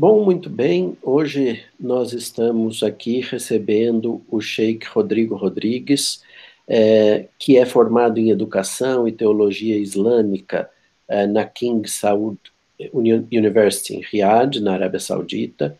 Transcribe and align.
Bom, 0.00 0.24
muito 0.24 0.48
bem. 0.48 0.96
Hoje 1.02 1.62
nós 1.78 2.14
estamos 2.14 2.82
aqui 2.82 3.20
recebendo 3.20 4.22
o 4.30 4.40
Sheikh 4.40 4.86
Rodrigo 4.86 5.36
Rodrigues, 5.36 6.22
é, 6.66 7.26
que 7.38 7.58
é 7.58 7.66
formado 7.66 8.18
em 8.18 8.30
Educação 8.30 9.06
e 9.06 9.12
Teologia 9.12 9.76
Islâmica 9.76 10.70
é, 11.06 11.26
na 11.26 11.44
King 11.44 11.86
Saud 11.86 12.38
University 12.94 13.96
em 13.96 14.00
Riyadh, 14.00 14.56
na 14.62 14.72
Arábia 14.72 15.00
Saudita, 15.00 15.78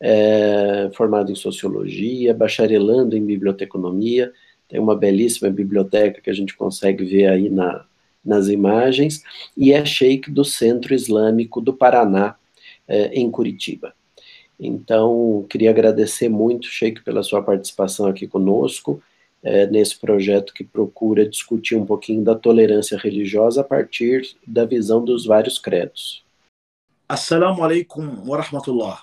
é, 0.00 0.90
formado 0.92 1.30
em 1.30 1.36
Sociologia, 1.36 2.34
bacharelando 2.34 3.16
em 3.16 3.24
Biblioteconomia, 3.24 4.32
tem 4.68 4.80
uma 4.80 4.96
belíssima 4.96 5.48
biblioteca 5.48 6.20
que 6.20 6.30
a 6.30 6.34
gente 6.34 6.56
consegue 6.56 7.04
ver 7.04 7.28
aí 7.28 7.48
na, 7.48 7.84
nas 8.24 8.48
imagens, 8.48 9.22
e 9.56 9.72
é 9.72 9.84
Sheikh 9.84 10.28
do 10.28 10.44
Centro 10.44 10.92
Islâmico 10.92 11.60
do 11.60 11.72
Paraná, 11.72 12.34
é, 12.90 13.06
em 13.14 13.30
Curitiba. 13.30 13.94
Então, 14.58 15.46
queria 15.48 15.70
agradecer 15.70 16.28
muito, 16.28 16.66
Sheik, 16.66 17.02
pela 17.02 17.22
sua 17.22 17.40
participação 17.40 18.06
aqui 18.06 18.26
conosco, 18.26 19.02
é, 19.42 19.66
nesse 19.66 19.98
projeto 19.98 20.52
que 20.52 20.62
procura 20.62 21.26
discutir 21.26 21.76
um 21.76 21.86
pouquinho 21.86 22.22
da 22.22 22.34
tolerância 22.34 22.98
religiosa 22.98 23.62
a 23.62 23.64
partir 23.64 24.36
da 24.46 24.66
visão 24.66 25.02
dos 25.02 25.24
vários 25.24 25.58
credos. 25.58 26.22
Assalamu 27.08 27.64
alaikum 27.64 28.28
wa 28.28 28.36
rahmatullah. 28.36 29.02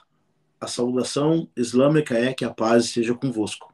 A 0.61 0.67
saudação 0.67 1.47
islâmica 1.57 2.15
é 2.17 2.33
que 2.33 2.45
a 2.45 2.49
paz 2.49 2.85
esteja 2.85 3.15
convosco. 3.15 3.73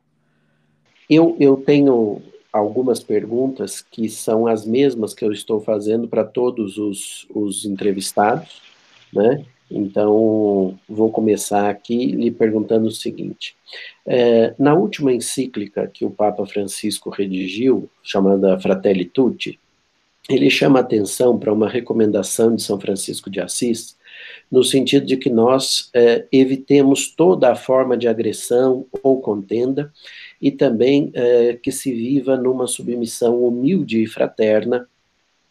Eu, 1.10 1.36
eu 1.40 1.58
tenho 1.58 2.22
algumas 2.52 3.02
perguntas 3.04 3.82
que 3.82 4.08
são 4.08 4.48
as 4.48 4.66
mesmas 4.66 5.14
que 5.14 5.26
eu 5.26 5.32
estou 5.34 5.60
fazendo 5.60 6.08
para 6.08 6.24
todos 6.24 6.78
os, 6.78 7.28
os 7.34 7.66
entrevistados, 7.66 8.62
né? 9.12 9.46
Então, 9.76 10.78
vou 10.88 11.12
começar 11.12 11.68
aqui 11.68 12.06
lhe 12.06 12.30
perguntando 12.30 12.88
o 12.88 12.92
seguinte: 12.92 13.56
é, 14.06 14.54
na 14.60 14.76
última 14.76 15.12
encíclica 15.12 15.90
que 15.92 16.06
o 16.06 16.12
Papa 16.12 16.46
Francisco 16.46 17.10
redigiu, 17.10 17.90
chamada 18.04 18.60
Fratelli 18.60 19.06
Tutti, 19.06 19.60
ele 20.30 20.50
chama 20.50 20.80
atenção 20.80 21.40
para 21.40 21.52
uma 21.52 21.68
recomendação 21.68 22.56
de 22.56 22.62
São 22.62 22.80
Francisco 22.80 23.32
de 23.32 23.42
Assis, 23.42 23.98
no 24.50 24.64
sentido 24.64 25.08
de 25.08 25.18
que 25.18 25.30
nós 25.30 25.90
é, 25.92 26.26
evitemos 26.32 27.10
toda 27.10 27.52
a 27.52 27.56
forma 27.56 27.98
de 27.98 28.08
agressão 28.08 28.86
ou 29.02 29.20
contenda 29.20 29.92
e 30.40 30.52
também 30.52 31.12
é, 31.16 31.54
que 31.62 31.72
se 31.72 31.92
viva 31.92 32.38
numa 32.38 32.68
submissão 32.68 33.44
humilde 33.44 34.04
e 34.04 34.08
fraterna, 34.08 34.88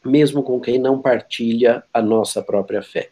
mesmo 0.04 0.44
com 0.44 0.60
quem 0.60 0.78
não 0.78 1.02
partilha 1.02 1.82
a 1.92 2.00
nossa 2.00 2.40
própria 2.40 2.82
fé. 2.82 3.10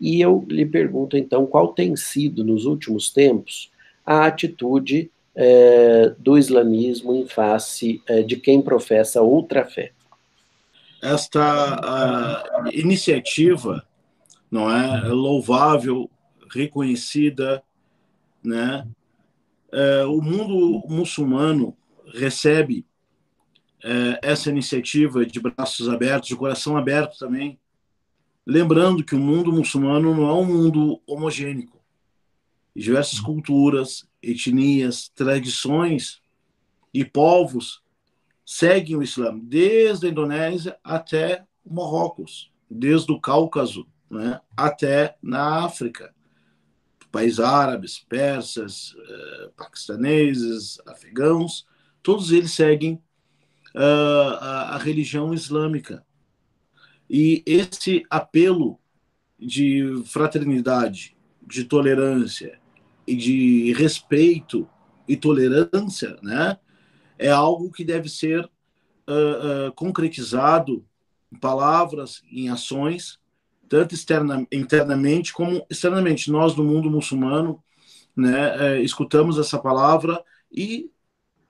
E 0.00 0.20
eu 0.20 0.44
lhe 0.48 0.66
pergunto, 0.66 1.16
então, 1.16 1.46
qual 1.46 1.72
tem 1.72 1.96
sido, 1.96 2.44
nos 2.44 2.66
últimos 2.66 3.10
tempos, 3.10 3.70
a 4.04 4.26
atitude 4.26 5.10
é, 5.34 6.14
do 6.18 6.38
islamismo 6.38 7.14
em 7.14 7.26
face 7.26 8.02
é, 8.06 8.22
de 8.22 8.36
quem 8.36 8.62
professa 8.62 9.22
outra 9.22 9.64
fé? 9.64 9.92
Esta 11.02 12.42
iniciativa 12.72 13.86
não 14.50 14.70
é 14.70 15.08
louvável, 15.08 16.10
reconhecida, 16.50 17.62
né? 18.42 18.86
É, 19.72 20.04
o 20.04 20.22
mundo 20.22 20.82
muçulmano 20.88 21.76
recebe 22.14 22.86
é, 23.84 24.18
essa 24.22 24.48
iniciativa 24.48 25.26
de 25.26 25.40
braços 25.40 25.88
abertos, 25.88 26.28
de 26.28 26.36
coração 26.36 26.76
aberto 26.76 27.18
também, 27.18 27.58
Lembrando 28.46 29.02
que 29.02 29.14
o 29.14 29.18
mundo 29.18 29.52
muçulmano 29.52 30.14
não 30.14 30.28
é 30.28 30.32
um 30.32 30.44
mundo 30.44 31.02
homogêneo. 31.04 31.72
Diversas 32.74 33.18
culturas, 33.18 34.08
etnias, 34.22 35.08
tradições 35.08 36.20
e 36.94 37.04
povos 37.04 37.82
seguem 38.44 38.96
o 38.96 39.02
Islã, 39.02 39.36
desde 39.36 40.06
a 40.06 40.10
Indonésia 40.10 40.78
até 40.84 41.44
o 41.64 41.74
Marrocos, 41.74 42.52
desde 42.70 43.10
o 43.10 43.20
Cáucaso 43.20 43.86
né, 44.08 44.40
até 44.56 45.16
na 45.20 45.64
África. 45.64 46.14
Países 47.10 47.40
árabes, 47.40 47.98
persas, 47.98 48.94
eh, 48.96 49.50
paquistaneses, 49.56 50.78
afegãos, 50.86 51.66
todos 52.02 52.30
eles 52.30 52.52
seguem 52.52 53.02
uh, 53.74 54.34
a, 54.38 54.74
a 54.74 54.78
religião 54.78 55.32
islâmica. 55.32 56.04
E 57.08 57.42
esse 57.46 58.04
apelo 58.10 58.78
de 59.38 60.02
fraternidade, 60.06 61.16
de 61.46 61.64
tolerância 61.64 62.58
e 63.06 63.14
de 63.14 63.72
respeito 63.74 64.68
e 65.06 65.16
tolerância, 65.16 66.18
né, 66.22 66.58
é 67.18 67.30
algo 67.30 67.70
que 67.70 67.84
deve 67.84 68.08
ser 68.08 68.44
uh, 68.44 69.68
uh, 69.68 69.72
concretizado 69.74 70.84
em 71.32 71.38
palavras, 71.38 72.22
em 72.30 72.48
ações, 72.48 73.18
tanto 73.68 73.94
externa, 73.94 74.46
internamente 74.52 75.32
como 75.32 75.64
externamente. 75.70 76.30
Nós, 76.30 76.56
no 76.56 76.64
mundo 76.64 76.90
muçulmano, 76.90 77.62
né, 78.16 78.56
uh, 78.56 78.82
escutamos 78.82 79.38
essa 79.38 79.58
palavra 79.58 80.22
e, 80.50 80.90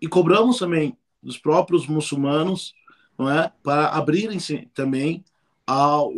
e 0.00 0.06
cobramos 0.06 0.58
também 0.58 0.96
dos 1.22 1.38
próprios 1.38 1.86
muçulmanos 1.86 2.74
não 3.18 3.30
é, 3.30 3.50
para 3.62 3.88
abrirem-se 3.88 4.68
também 4.74 5.24
ao, 5.66 6.12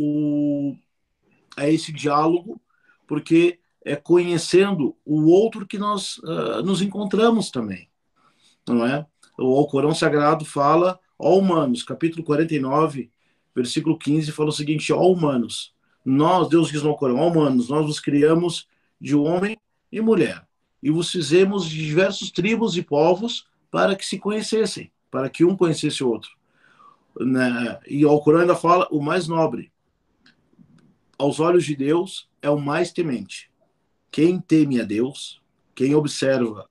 a 1.57 1.69
esse 1.69 1.93
diálogo, 1.93 2.61
porque 3.07 3.59
é 3.85 3.97
conhecendo 3.97 4.95
o 5.05 5.31
outro 5.31 5.67
que 5.67 5.79
nós 5.79 6.19
uh, 6.19 6.63
nos 6.63 6.83
encontramos 6.83 7.51
também, 7.51 7.89
não 8.67 8.85
é? 8.85 9.07
O 9.39 9.57
Alcorão 9.57 9.95
Sagrado 9.95 10.45
fala, 10.45 11.01
ó 11.19 11.39
humanos, 11.39 11.83
capítulo 11.83 12.23
49, 12.25 13.11
versículo 13.55 13.99
15, 13.99 14.31
fala 14.33 14.51
o 14.51 14.53
seguinte, 14.53 14.93
ó 14.93 15.01
humanos, 15.01 15.75
nós, 16.05 16.49
Deus 16.49 16.71
diz 16.71 16.83
no 16.83 16.91
Alcorão, 16.91 17.17
ó 17.17 17.29
humanos, 17.29 17.69
nós 17.69 17.87
vos 17.87 17.99
criamos 17.99 18.69
de 19.01 19.15
homem 19.15 19.57
e 19.91 20.01
mulher, 20.01 20.47
e 20.83 20.91
vos 20.91 21.11
fizemos 21.11 21.67
de 21.69 21.77
diversos 21.77 22.31
tribos 22.31 22.77
e 22.77 22.83
povos 22.83 23.49
para 23.71 23.97
que 23.97 24.05
se 24.05 24.19
conhecessem, 24.19 24.93
para 25.11 25.31
que 25.31 25.45
um 25.45 25.57
conhecesse 25.57 26.05
o 26.05 26.11
outro 26.11 26.38
né? 27.19 27.79
e 27.87 28.05
o 28.05 28.09
Alcorão 28.09 28.41
ainda 28.41 28.55
fala 28.55 28.89
o 28.91 29.03
mais 29.03 29.27
nobre. 29.27 29.73
Aos 31.19 31.41
olhos 31.41 31.65
de 31.65 31.75
Deus 31.75 32.29
é 32.41 32.49
o 32.49 32.61
mais 32.61 32.93
temente. 32.93 33.51
Quem 34.11 34.41
teme 34.41 34.81
a 34.81 34.85
Deus, 34.85 35.43
quem 35.75 35.95
observa 35.95 36.69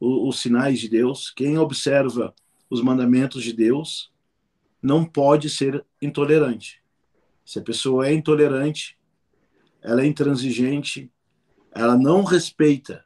os 0.00 0.40
sinais 0.40 0.80
de 0.80 0.88
Deus, 0.88 1.30
quem 1.30 1.58
observa 1.58 2.34
os 2.70 2.80
mandamentos 2.80 3.42
de 3.42 3.52
Deus, 3.52 4.10
não 4.82 5.04
pode 5.04 5.50
ser 5.50 5.84
intolerante. 6.00 6.82
Se 7.44 7.58
a 7.58 7.62
pessoa 7.62 8.08
é 8.08 8.14
intolerante, 8.14 8.98
ela 9.82 10.02
é 10.02 10.06
intransigente, 10.06 11.10
ela 11.72 11.96
não 11.96 12.22
respeita 12.22 13.04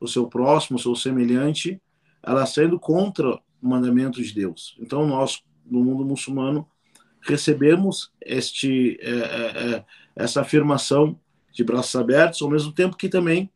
o 0.00 0.08
seu 0.08 0.26
próximo, 0.28 0.78
o 0.78 0.80
seu 0.80 0.94
semelhante, 0.94 1.80
ela 2.22 2.44
está 2.44 2.64
indo 2.64 2.78
contra 2.78 3.34
o 3.34 3.68
mandamento 3.68 4.22
de 4.22 4.32
Deus. 4.32 4.76
Então, 4.80 5.06
nós, 5.06 5.42
no 5.70 5.82
mundo 5.82 6.04
muçulmano, 6.04 6.66
recebemos 7.20 8.12
este, 8.20 8.98
é, 9.00 9.10
é, 9.10 9.74
é, 9.74 9.84
essa 10.14 10.40
afirmação 10.40 11.18
de 11.52 11.64
braços 11.64 11.96
abertos, 11.96 12.40
ao 12.42 12.50
mesmo 12.50 12.72
tempo 12.72 12.96
que 12.96 13.08
também 13.08 13.50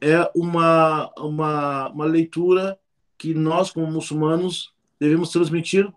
é 0.00 0.30
uma, 0.34 1.10
uma, 1.16 1.88
uma 1.88 2.04
leitura 2.04 2.78
que 3.16 3.34
nós, 3.34 3.70
como 3.70 3.86
muçulmanos, 3.86 4.72
devemos 4.98 5.30
transmitir 5.30 5.90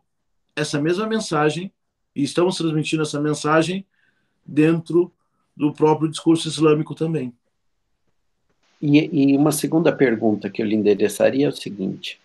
essa 0.56 0.82
mesma 0.82 1.08
mensagem, 1.08 1.72
e 2.16 2.24
estamos 2.24 2.58
transmitindo 2.58 3.02
essa 3.02 3.20
mensagem 3.20 3.86
dentro 4.46 5.12
do 5.56 5.74
próprio 5.74 6.10
discurso 6.10 6.48
islâmico 6.48 6.94
também. 6.94 7.34
E, 8.82 9.32
e 9.32 9.38
uma 9.38 9.52
segunda 9.52 9.92
pergunta 9.92 10.50
que 10.50 10.62
eu 10.62 10.66
lhe 10.66 10.76
endereçaria 10.76 11.46
é 11.46 11.50
o 11.50 11.54
seguinte: 11.54 12.20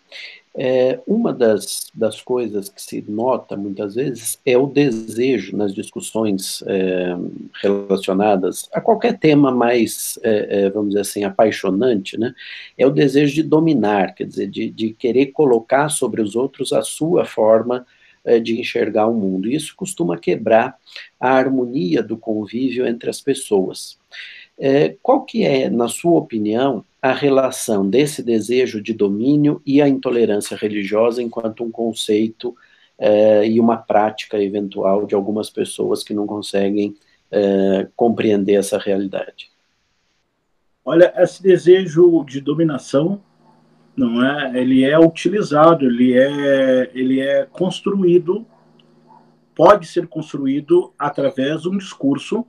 é, 0.57 0.99
uma 1.07 1.33
das, 1.33 1.91
das 1.95 2.21
coisas 2.21 2.69
que 2.69 2.83
se 2.83 3.05
nota 3.07 3.57
muitas 3.57 3.95
vezes 3.95 4.39
é 4.45 4.57
o 4.57 4.67
desejo 4.67 5.57
nas 5.57 5.75
discussões 5.75 6.63
é, 6.67 7.17
relacionadas 7.63 8.69
a 8.73 8.81
qualquer 8.81 9.19
tema 9.19 9.51
mais, 9.51 10.19
é, 10.23 10.65
é 10.65 10.71
vamos 10.71 10.91
dizer 10.91 11.01
assim, 11.01 11.25
apaixonante, 11.25 12.19
né? 12.19 12.35
É 12.77 12.87
o 12.87 12.91
desejo 12.91 13.35
de 13.35 13.43
dominar, 13.43 14.15
quer 14.15 14.25
dizer, 14.25 14.49
de, 14.49 14.71
de 14.71 14.93
querer 14.93 15.27
colocar 15.27 15.89
sobre 15.89 16.21
os 16.21 16.35
outros 16.35 16.73
a 16.73 16.83
sua 16.83 17.25
forma 17.25 17.87
é, 18.25 18.39
de 18.41 18.61
enxergar 18.61 19.07
o 19.07 19.15
mundo. 19.15 19.49
Isso 19.49 19.75
costuma 19.77 20.19
quebrar 20.19 20.77
a 21.21 21.31
harmonia 21.31 22.03
do 22.03 22.17
convívio 22.17 22.87
entre 22.87 23.09
as 23.09 23.21
pessoas. 23.21 23.99
É, 24.59 24.97
qual 25.03 25.25
que 25.25 25.45
é, 25.45 25.71
na 25.71 25.89
sua 25.89 26.19
opinião, 26.19 26.85
a 27.01 27.13
relação 27.13 27.89
desse 27.89 28.23
desejo 28.23 28.83
de 28.83 28.93
domínio 28.93 29.63
e 29.65 29.81
a 29.81 29.89
intolerância 29.89 30.57
religiosa 30.57 31.23
enquanto 31.23 31.63
um 31.63 31.71
conceito 31.71 32.57
é, 32.99 33.47
e 33.47 33.61
uma 33.61 33.77
prática 33.77 34.43
eventual 34.43 35.07
de 35.07 35.15
algumas 35.15 35.49
pessoas 35.49 36.03
que 36.03 36.13
não 36.13 36.27
conseguem 36.27 36.97
é, 37.31 37.87
compreender 37.95 38.55
essa 38.55 38.79
realidade? 38.79 39.51
Olha, 40.85 41.13
esse 41.17 41.43
desejo 41.43 42.25
de 42.25 42.41
dominação, 42.41 43.21
não 43.97 44.25
é? 44.25 44.59
Ele 44.59 44.85
é 44.85 44.99
utilizado, 44.99 45.85
ele 45.85 46.19
é, 46.19 46.91
ele 46.95 47.21
é 47.21 47.45
construído, 47.45 48.47
pode 49.55 49.87
ser 49.87 50.07
construído 50.07 50.93
através 50.99 51.63
de 51.63 51.69
um 51.69 51.77
discurso 51.77 52.45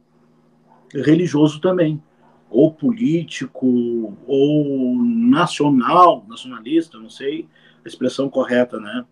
religioso 0.94 1.60
também, 1.60 2.02
ou 2.50 2.74
político, 2.74 4.18
ou 4.26 4.96
nacional, 5.04 6.26
nacionalista, 6.28 6.98
não 6.98 7.10
sei 7.10 7.48
a 7.84 7.88
expressão 7.88 8.30
correta, 8.30 8.80
né? 8.80 9.06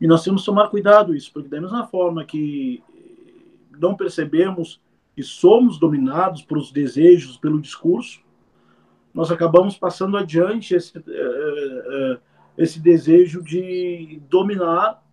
E 0.00 0.06
nós 0.06 0.24
temos 0.24 0.42
que 0.42 0.46
tomar 0.46 0.68
cuidado 0.68 1.14
isso, 1.14 1.30
porque 1.32 1.48
da 1.48 1.60
mesma 1.60 1.86
forma 1.86 2.24
que 2.24 2.82
não 3.78 3.94
percebemos 3.94 4.80
que 5.14 5.22
somos 5.22 5.78
dominados 5.78 6.42
pelos 6.42 6.72
desejos, 6.72 7.36
pelo 7.36 7.60
discurso, 7.60 8.20
nós 9.12 9.30
acabamos 9.30 9.76
passando 9.76 10.16
adiante 10.16 10.74
esse, 10.74 10.96
uh, 10.96 11.02
uh, 11.02 12.18
esse 12.56 12.80
desejo 12.80 13.42
de 13.42 14.22
dominar. 14.28 15.04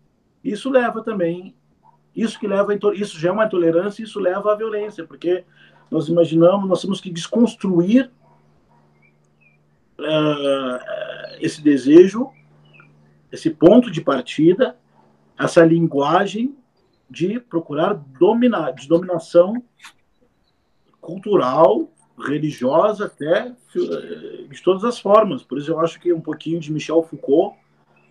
Isso 0.44 0.69
leva 0.69 1.04
também, 1.04 1.56
isso 2.16 2.40
que 2.40 2.48
leva, 2.48 2.74
isso 2.96 3.19
já 3.19 3.30
é 3.30 3.31
uma 3.31 3.46
intolerância, 3.46 4.04
isso 4.04 4.19
leva 4.19 4.54
à 4.54 4.56
violência, 4.56 5.06
porque 5.06 5.44
nós 5.89 6.07
imaginamos, 6.07 6.68
nós 6.68 6.81
temos 6.81 7.00
que 7.00 7.10
desconstruir 7.10 8.12
uh, 10.00 10.80
esse 11.39 11.62
desejo, 11.62 12.30
esse 13.31 13.50
ponto 13.50 13.92
de 13.92 14.01
partida, 14.01 14.78
essa 15.38 15.63
linguagem 15.63 16.56
de 17.10 17.39
procurar 17.39 17.94
dominar, 17.94 18.72
de 18.72 18.88
dominação 18.88 19.63
cultural, 21.00 21.90
religiosa, 22.18 23.06
até 23.06 23.48
eh, 23.75 24.45
de 24.50 24.62
todas 24.62 24.83
as 24.83 25.00
formas. 25.00 25.44
Por 25.44 25.57
isso 25.57 25.72
eu 25.72 25.80
acho 25.80 26.00
que 26.00 26.12
um 26.12 26.19
pouquinho 26.19 26.60
de 26.60 26.72
Michel 26.72 27.04
Foucault 27.04 27.56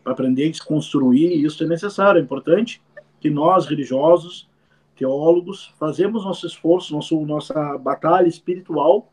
para 0.02 0.12
aprender 0.12 0.46
a 0.46 0.50
desconstruir 0.50 1.44
isso 1.44 1.62
é 1.64 1.66
necessário, 1.66 2.20
é 2.20 2.22
importante 2.22 2.80
que 3.20 3.28
nós 3.28 3.66
religiosos 3.66 4.48
teólogos, 4.96 5.74
fazemos 5.78 6.24
nosso 6.24 6.46
esforço, 6.46 6.94
nosso, 6.94 7.20
nossa 7.26 7.78
batalha 7.78 8.26
espiritual 8.26 9.12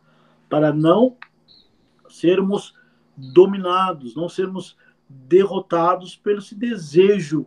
para 0.49 0.73
não 0.73 1.17
sermos 2.09 2.73
dominados, 3.15 4.15
não 4.15 4.29
sermos 4.29 4.77
derrotados 5.09 6.15
pelo 6.15 6.39
esse 6.39 6.55
desejo 6.55 7.45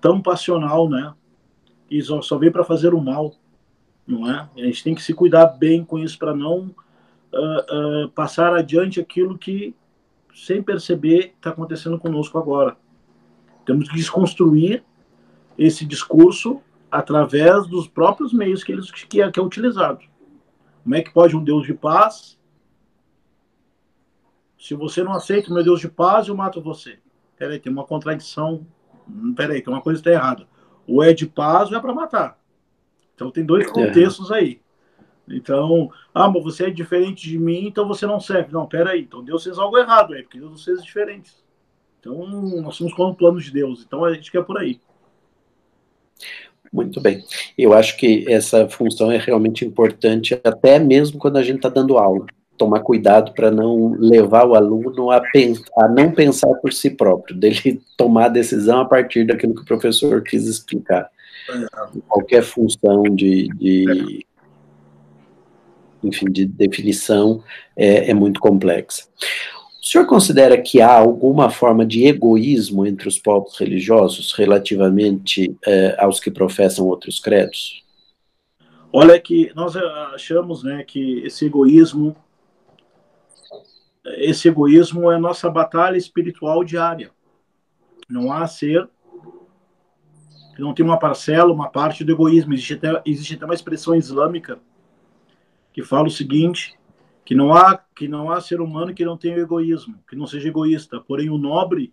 tão 0.00 0.20
passional, 0.20 0.88
né? 0.88 1.14
E 1.90 2.02
só, 2.02 2.20
só 2.20 2.36
vem 2.36 2.50
para 2.50 2.64
fazer 2.64 2.92
o 2.92 3.00
mal, 3.00 3.34
não 4.06 4.30
é? 4.30 4.48
A 4.56 4.60
gente 4.60 4.82
tem 4.82 4.94
que 4.94 5.02
se 5.02 5.14
cuidar 5.14 5.46
bem 5.46 5.84
com 5.84 5.98
isso 5.98 6.18
para 6.18 6.34
não 6.34 6.74
uh, 7.32 8.04
uh, 8.04 8.08
passar 8.10 8.54
adiante 8.54 9.00
aquilo 9.00 9.38
que, 9.38 9.74
sem 10.34 10.62
perceber, 10.62 11.34
está 11.36 11.50
acontecendo 11.50 11.98
conosco 11.98 12.38
agora. 12.38 12.76
Temos 13.64 13.88
que 13.88 13.96
desconstruir 13.96 14.84
esse 15.56 15.84
discurso 15.84 16.60
através 16.96 17.66
dos 17.66 17.86
próprios 17.86 18.32
meios 18.32 18.64
que, 18.64 18.72
eles, 18.72 18.90
que, 18.90 19.20
é, 19.20 19.30
que 19.30 19.38
é 19.38 19.42
utilizado. 19.42 20.00
Como 20.82 20.94
é 20.94 21.02
que 21.02 21.12
pode 21.12 21.36
um 21.36 21.44
Deus 21.44 21.66
de 21.66 21.74
paz? 21.74 22.38
Se 24.58 24.74
você 24.74 25.02
não 25.02 25.12
aceita 25.12 25.50
o 25.50 25.54
meu 25.54 25.62
Deus 25.62 25.80
de 25.80 25.88
paz, 25.88 26.28
eu 26.28 26.34
mato 26.34 26.60
você. 26.62 26.98
Peraí, 27.36 27.58
tem 27.58 27.70
uma 27.70 27.84
contradição. 27.84 28.66
Hum, 29.08 29.34
peraí, 29.34 29.60
tem 29.60 29.72
uma 29.72 29.82
coisa 29.82 30.00
que 30.00 30.08
está 30.08 30.18
errada. 30.18 30.48
Ou 30.86 31.02
é 31.02 31.12
de 31.12 31.26
paz 31.26 31.70
ou 31.70 31.76
é 31.76 31.80
para 31.80 31.92
matar. 31.92 32.38
Então 33.14 33.30
tem 33.30 33.44
dois 33.44 33.70
contextos 33.70 34.32
aí. 34.32 34.60
Então, 35.28 35.90
ah, 36.14 36.30
mas 36.30 36.42
você 36.42 36.66
é 36.66 36.70
diferente 36.70 37.28
de 37.28 37.38
mim, 37.38 37.66
então 37.66 37.86
você 37.86 38.06
não 38.06 38.20
serve. 38.20 38.52
Não, 38.52 38.66
peraí, 38.66 39.02
então 39.02 39.24
Deus 39.24 39.44
fez 39.44 39.58
algo 39.58 39.76
errado 39.76 40.14
aí, 40.14 40.22
porque 40.22 40.38
Deus 40.38 40.64
fez 40.64 40.82
diferentes. 40.82 41.44
Então, 41.98 42.24
nós 42.62 42.76
somos 42.76 42.94
como 42.94 43.14
planos 43.14 43.44
de 43.44 43.50
Deus. 43.50 43.82
Então, 43.84 44.04
a 44.04 44.14
gente 44.14 44.30
quer 44.30 44.44
por 44.44 44.56
aí. 44.56 44.80
Muito 46.72 47.00
bem. 47.00 47.24
Eu 47.56 47.72
acho 47.72 47.96
que 47.96 48.24
essa 48.28 48.68
função 48.68 49.10
é 49.10 49.18
realmente 49.18 49.64
importante, 49.64 50.38
até 50.44 50.78
mesmo 50.78 51.18
quando 51.18 51.36
a 51.36 51.42
gente 51.42 51.56
está 51.56 51.68
dando 51.68 51.98
aula. 51.98 52.26
Tomar 52.56 52.80
cuidado 52.80 53.32
para 53.32 53.50
não 53.50 53.92
levar 53.98 54.46
o 54.46 54.54
aluno 54.54 55.10
a, 55.10 55.20
a, 55.78 55.88
não 55.88 56.10
pensar 56.10 56.52
por 56.54 56.72
si 56.72 56.90
próprio, 56.90 57.36
dele 57.38 57.80
tomar 57.96 58.26
a 58.26 58.30
decisão 58.30 58.80
a 58.80 58.84
partir 58.84 59.26
daquilo 59.26 59.54
que 59.54 59.62
o 59.62 59.66
professor 59.66 60.22
quis 60.22 60.46
explicar. 60.46 61.10
Qualquer 62.08 62.42
função 62.42 63.02
de, 63.02 63.48
de 63.48 64.26
enfim, 66.02 66.26
de 66.26 66.46
definição 66.46 67.42
é, 67.76 68.10
é 68.10 68.14
muito 68.14 68.40
complexa. 68.40 69.04
O 69.86 69.88
senhor 69.88 70.04
considera 70.04 70.60
que 70.60 70.80
há 70.80 70.98
alguma 70.98 71.48
forma 71.48 71.86
de 71.86 72.08
egoísmo 72.08 72.84
entre 72.84 73.06
os 73.06 73.20
povos 73.20 73.56
religiosos 73.56 74.32
relativamente 74.32 75.56
eh, 75.64 75.94
aos 76.00 76.18
que 76.18 76.28
professam 76.28 76.84
outros 76.86 77.20
credos? 77.20 77.84
Olha 78.92 79.20
que 79.20 79.52
nós 79.54 79.76
achamos, 79.76 80.64
né, 80.64 80.82
que 80.82 81.20
esse 81.20 81.46
egoísmo, 81.46 82.16
esse 84.16 84.48
egoísmo 84.48 85.08
é 85.08 85.18
nossa 85.18 85.48
batalha 85.48 85.96
espiritual 85.96 86.64
diária. 86.64 87.12
Não 88.10 88.32
há 88.32 88.44
ser 88.48 88.88
não 90.58 90.74
tem 90.74 90.84
uma 90.84 90.98
parcela, 90.98 91.52
uma 91.52 91.68
parte 91.68 92.02
do 92.02 92.10
egoísmo. 92.10 92.54
Existe 92.54 92.74
até, 92.74 93.02
existe 93.06 93.34
até 93.34 93.44
uma 93.44 93.54
expressão 93.54 93.94
islâmica 93.94 94.58
que 95.72 95.84
fala 95.84 96.08
o 96.08 96.10
seguinte: 96.10 96.76
que 97.26 97.34
não 97.34 97.52
há 97.52 97.76
que 97.76 98.06
não 98.06 98.30
há 98.30 98.40
ser 98.40 98.60
humano 98.60 98.94
que 98.94 99.04
não 99.04 99.16
tenha 99.16 99.36
egoísmo, 99.36 99.98
que 100.08 100.14
não 100.14 100.28
seja 100.28 100.48
egoísta. 100.48 101.00
Porém, 101.00 101.28
o 101.28 101.36
nobre, 101.36 101.92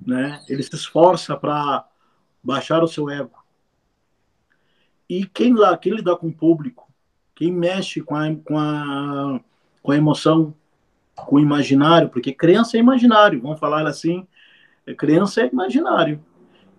né, 0.00 0.40
ele 0.48 0.62
se 0.62 0.74
esforça 0.76 1.36
para 1.36 1.84
baixar 2.40 2.82
o 2.82 2.86
seu 2.86 3.10
ego. 3.10 3.42
E 5.08 5.26
quem 5.26 5.52
lá, 5.52 5.76
quem 5.76 5.92
lida 5.92 6.16
com 6.16 6.28
o 6.28 6.32
público, 6.32 6.88
quem 7.34 7.50
mexe 7.50 8.00
com 8.02 8.14
a, 8.14 8.34
com 8.36 8.56
a, 8.56 9.40
com 9.82 9.90
a 9.90 9.96
emoção, 9.96 10.54
com 11.16 11.36
o 11.36 11.40
imaginário, 11.40 12.08
porque 12.08 12.32
crença 12.32 12.76
é 12.76 12.80
imaginário, 12.80 13.42
vamos 13.42 13.58
falar 13.58 13.84
assim, 13.86 14.26
crença 14.96 15.42
é 15.42 15.48
imaginário. 15.48 16.24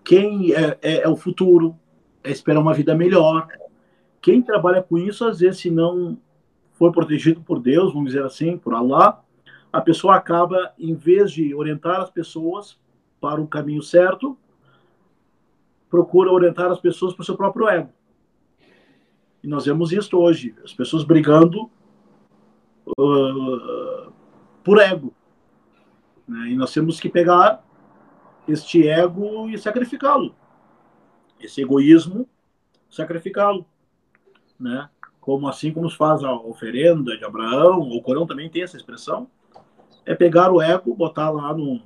Quem 0.02 0.54
é, 0.54 0.78
é, 0.80 1.02
é 1.02 1.08
o 1.08 1.16
futuro, 1.16 1.78
é 2.22 2.30
esperar 2.30 2.60
uma 2.60 2.72
vida 2.72 2.94
melhor. 2.94 3.46
Quem 4.22 4.40
trabalha 4.40 4.82
com 4.82 4.96
isso, 4.96 5.26
às 5.26 5.40
vezes, 5.40 5.60
se 5.60 5.70
não 5.70 6.18
for 6.74 6.92
protegido 6.92 7.40
por 7.40 7.60
Deus, 7.60 7.92
vamos 7.92 8.12
dizer 8.12 8.24
assim, 8.24 8.58
por 8.58 8.74
Allah, 8.74 9.22
a 9.72 9.80
pessoa 9.80 10.16
acaba, 10.16 10.72
em 10.78 10.94
vez 10.94 11.32
de 11.32 11.54
orientar 11.54 12.00
as 12.00 12.10
pessoas 12.10 12.78
para 13.20 13.40
o 13.40 13.46
caminho 13.46 13.82
certo, 13.82 14.36
procura 15.88 16.30
orientar 16.30 16.70
as 16.70 16.78
pessoas 16.78 17.14
para 17.14 17.22
o 17.22 17.24
seu 17.24 17.36
próprio 17.36 17.68
ego. 17.68 17.90
E 19.42 19.48
nós 19.48 19.64
vemos 19.64 19.92
isso 19.92 20.16
hoje, 20.16 20.54
as 20.64 20.72
pessoas 20.72 21.04
brigando 21.04 21.70
uh, 22.98 24.12
por 24.62 24.78
ego. 24.78 25.14
Né? 26.26 26.50
E 26.50 26.56
nós 26.56 26.72
temos 26.72 26.98
que 26.98 27.08
pegar 27.08 27.64
este 28.48 28.88
ego 28.88 29.48
e 29.48 29.58
sacrificá-lo. 29.58 30.34
Esse 31.38 31.62
egoísmo, 31.62 32.28
sacrificá-lo. 32.90 33.66
Né? 34.58 34.88
Como 35.24 35.48
assim 35.48 35.72
como 35.72 35.88
se 35.88 35.96
faz 35.96 36.22
a 36.22 36.34
oferenda 36.34 37.16
de 37.16 37.24
Abraão, 37.24 37.80
o 37.80 38.02
Corão 38.02 38.26
também 38.26 38.50
tem 38.50 38.62
essa 38.62 38.76
expressão, 38.76 39.26
é 40.04 40.14
pegar 40.14 40.52
o 40.52 40.60
ego, 40.60 40.94
botar 40.94 41.30
lá 41.30 41.54
no, 41.54 41.80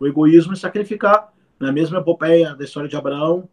no 0.00 0.06
egoísmo 0.06 0.54
e 0.54 0.56
sacrificar. 0.56 1.30
Na 1.58 1.70
mesma 1.70 1.98
epopeia 1.98 2.54
da 2.54 2.64
história 2.64 2.88
de 2.88 2.96
Abraão, 2.96 3.46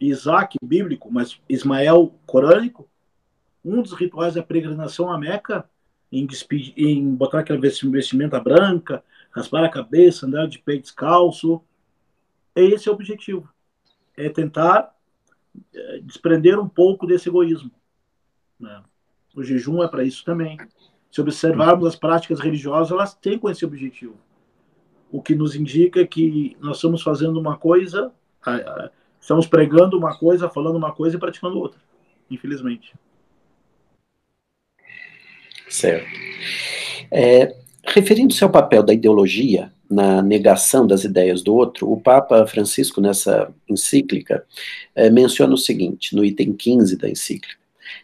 Isaac, 0.00 0.58
bíblico, 0.60 1.08
mas 1.12 1.40
Ismael, 1.48 2.12
corânico, 2.26 2.88
um 3.64 3.80
dos 3.80 3.92
rituais 3.92 4.34
da 4.34 4.42
peregrinação 4.42 5.12
à 5.12 5.16
Meca, 5.16 5.70
em, 6.10 6.26
em 6.76 7.14
botar 7.14 7.38
aquela 7.38 7.60
vestimenta 7.60 8.40
branca, 8.40 9.00
raspar 9.30 9.64
a 9.64 9.68
cabeça, 9.68 10.26
andar 10.26 10.48
de 10.48 10.58
pé 10.58 10.76
descalço, 10.76 11.62
é 12.52 12.64
esse 12.64 12.90
o 12.90 12.92
objetivo. 12.92 13.48
É 14.16 14.28
tentar 14.28 14.92
é, 15.72 16.00
desprender 16.00 16.58
um 16.58 16.68
pouco 16.68 17.06
desse 17.06 17.28
egoísmo. 17.28 17.70
Né? 18.58 18.82
O 19.34 19.42
jejum 19.42 19.82
é 19.82 19.88
para 19.88 20.04
isso 20.04 20.24
também. 20.24 20.58
Se 21.10 21.20
observarmos 21.20 21.86
as 21.86 21.96
práticas 21.96 22.40
religiosas, 22.40 22.92
elas 22.92 23.14
têm 23.14 23.38
com 23.38 23.50
esse 23.50 23.64
objetivo. 23.64 24.16
O 25.10 25.22
que 25.22 25.34
nos 25.34 25.54
indica 25.54 26.06
que 26.06 26.56
nós 26.60 26.76
estamos 26.76 27.02
fazendo 27.02 27.38
uma 27.38 27.56
coisa, 27.56 28.12
estamos 29.20 29.46
pregando 29.46 29.96
uma 29.96 30.18
coisa, 30.18 30.48
falando 30.48 30.76
uma 30.76 30.92
coisa 30.92 31.16
e 31.16 31.20
praticando 31.20 31.58
outra, 31.58 31.80
infelizmente. 32.30 32.94
Certo. 35.68 36.06
É, 37.10 37.54
Referindo-se 37.86 38.42
ao 38.42 38.50
papel 38.50 38.82
da 38.82 38.92
ideologia 38.92 39.72
na 39.88 40.20
negação 40.20 40.86
das 40.86 41.04
ideias 41.04 41.40
do 41.40 41.54
outro, 41.54 41.90
o 41.90 42.00
Papa 42.00 42.44
Francisco, 42.46 43.00
nessa 43.00 43.54
encíclica, 43.68 44.44
é, 44.92 45.08
menciona 45.08 45.54
o 45.54 45.58
seguinte, 45.58 46.14
no 46.14 46.24
item 46.24 46.52
15 46.52 46.96
da 46.96 47.08
encíclica: 47.08 47.56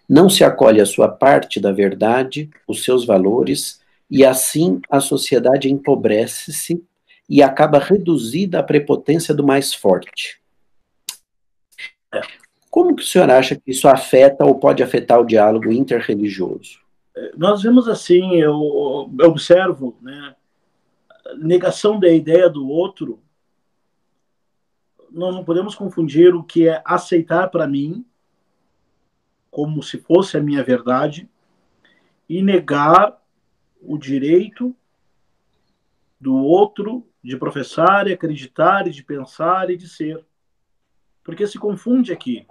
não 0.08 0.28
se 0.28 0.44
acolhe 0.44 0.80
a 0.80 0.86
sua 0.86 1.08
parte 1.08 1.60
da 1.60 1.72
verdade, 1.72 2.50
os 2.66 2.84
seus 2.84 3.04
valores 3.04 3.80
e 4.10 4.24
assim 4.24 4.80
a 4.90 5.00
sociedade 5.00 5.70
empobrece-se 5.70 6.84
e 7.28 7.42
acaba 7.42 7.78
reduzida 7.78 8.58
à 8.58 8.62
prepotência 8.62 9.34
do 9.34 9.42
mais 9.44 9.72
forte. 9.72 10.40
Como 12.70 12.94
que 12.94 13.02
o 13.02 13.06
senhor 13.06 13.30
acha 13.30 13.54
que 13.54 13.70
isso 13.70 13.88
afeta 13.88 14.44
ou 14.44 14.58
pode 14.58 14.82
afetar 14.82 15.20
o 15.20 15.26
diálogo 15.26 15.70
interreligioso? 15.72 16.80
Nós 17.36 17.62
vemos 17.62 17.88
assim, 17.88 18.34
eu, 18.36 19.10
eu 19.18 19.28
observo, 19.28 19.96
né, 20.00 20.34
negação 21.38 21.98
da 21.98 22.08
ideia 22.08 22.48
do 22.48 22.68
outro. 22.68 23.20
Nós 25.10 25.34
não 25.34 25.44
podemos 25.44 25.74
confundir 25.74 26.34
o 26.34 26.42
que 26.42 26.68
é 26.68 26.82
aceitar 26.84 27.48
para 27.48 27.66
mim 27.66 28.04
como 29.52 29.82
se 29.82 29.98
fosse 29.98 30.38
a 30.38 30.42
minha 30.42 30.64
verdade 30.64 31.28
e 32.26 32.42
negar 32.42 33.22
o 33.82 33.98
direito 33.98 34.74
do 36.18 36.34
outro 36.34 37.06
de 37.22 37.36
professar 37.36 38.08
e 38.08 38.14
acreditar 38.14 38.88
e 38.88 38.90
de 38.90 39.04
pensar 39.04 39.68
e 39.68 39.76
de 39.76 39.86
ser. 39.86 40.24
Porque 41.22 41.46
se 41.46 41.58
confunde 41.58 42.12
aqui. 42.12 42.46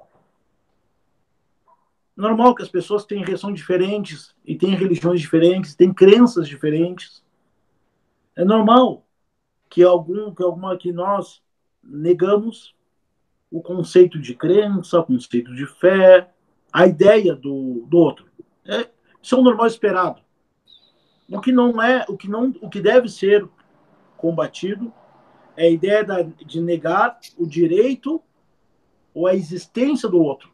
Normal 2.16 2.54
que 2.54 2.62
as 2.62 2.70
pessoas 2.70 3.04
tenham 3.04 3.26
reações 3.26 3.56
diferentes 3.56 4.36
e 4.46 4.56
têm 4.56 4.76
religiões 4.76 5.20
diferentes, 5.20 5.74
têm 5.74 5.92
crenças 5.92 6.48
diferentes. 6.48 7.26
É 8.36 8.46
normal 8.46 9.08
que 9.68 9.82
algum 9.82 10.36
que 10.36 10.44
alguma 10.44 10.78
que 10.78 10.94
nós 10.94 11.42
negamos 11.84 12.76
o 13.50 13.60
conceito 13.60 14.20
de 14.20 14.36
crença, 14.36 15.00
o 15.00 15.04
conceito 15.04 15.56
de 15.56 15.66
fé, 15.66 16.31
a 16.72 16.88
ideia 16.88 17.36
do, 17.36 17.86
do 17.88 17.98
outro. 17.98 18.26
É, 18.66 18.90
isso 19.22 19.36
é 19.36 19.38
o 19.38 19.44
normal 19.44 19.68
esperado. 19.68 20.22
O 21.30 21.40
que 21.40 21.52
não 21.52 21.82
é, 21.82 22.06
o 22.10 22.18
que 22.18 22.30
não, 22.30 22.54
o 22.62 22.70
que 22.70 22.82
deve 22.82 23.08
ser 23.10 23.48
combatido 24.18 24.94
é 25.56 25.66
a 25.68 25.70
ideia 25.70 26.04
da, 26.04 26.22
de 26.22 26.62
negar 26.62 27.20
o 27.38 27.46
direito 27.46 28.22
ou 29.14 29.28
a 29.28 29.36
existência 29.36 30.10
do 30.10 30.22
outro. 30.22 30.52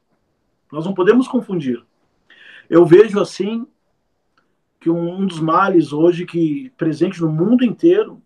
Nós 0.71 0.85
não 0.85 0.93
podemos 0.93 1.27
confundir. 1.27 1.83
Eu 2.69 2.85
vejo 2.85 3.19
assim 3.19 3.65
que 4.79 4.89
um, 4.89 5.21
um 5.21 5.25
dos 5.25 5.39
males 5.39 5.93
hoje 5.93 6.25
que 6.25 6.71
presente 6.77 7.21
no 7.21 7.31
mundo 7.31 7.63
inteiro, 7.63 8.21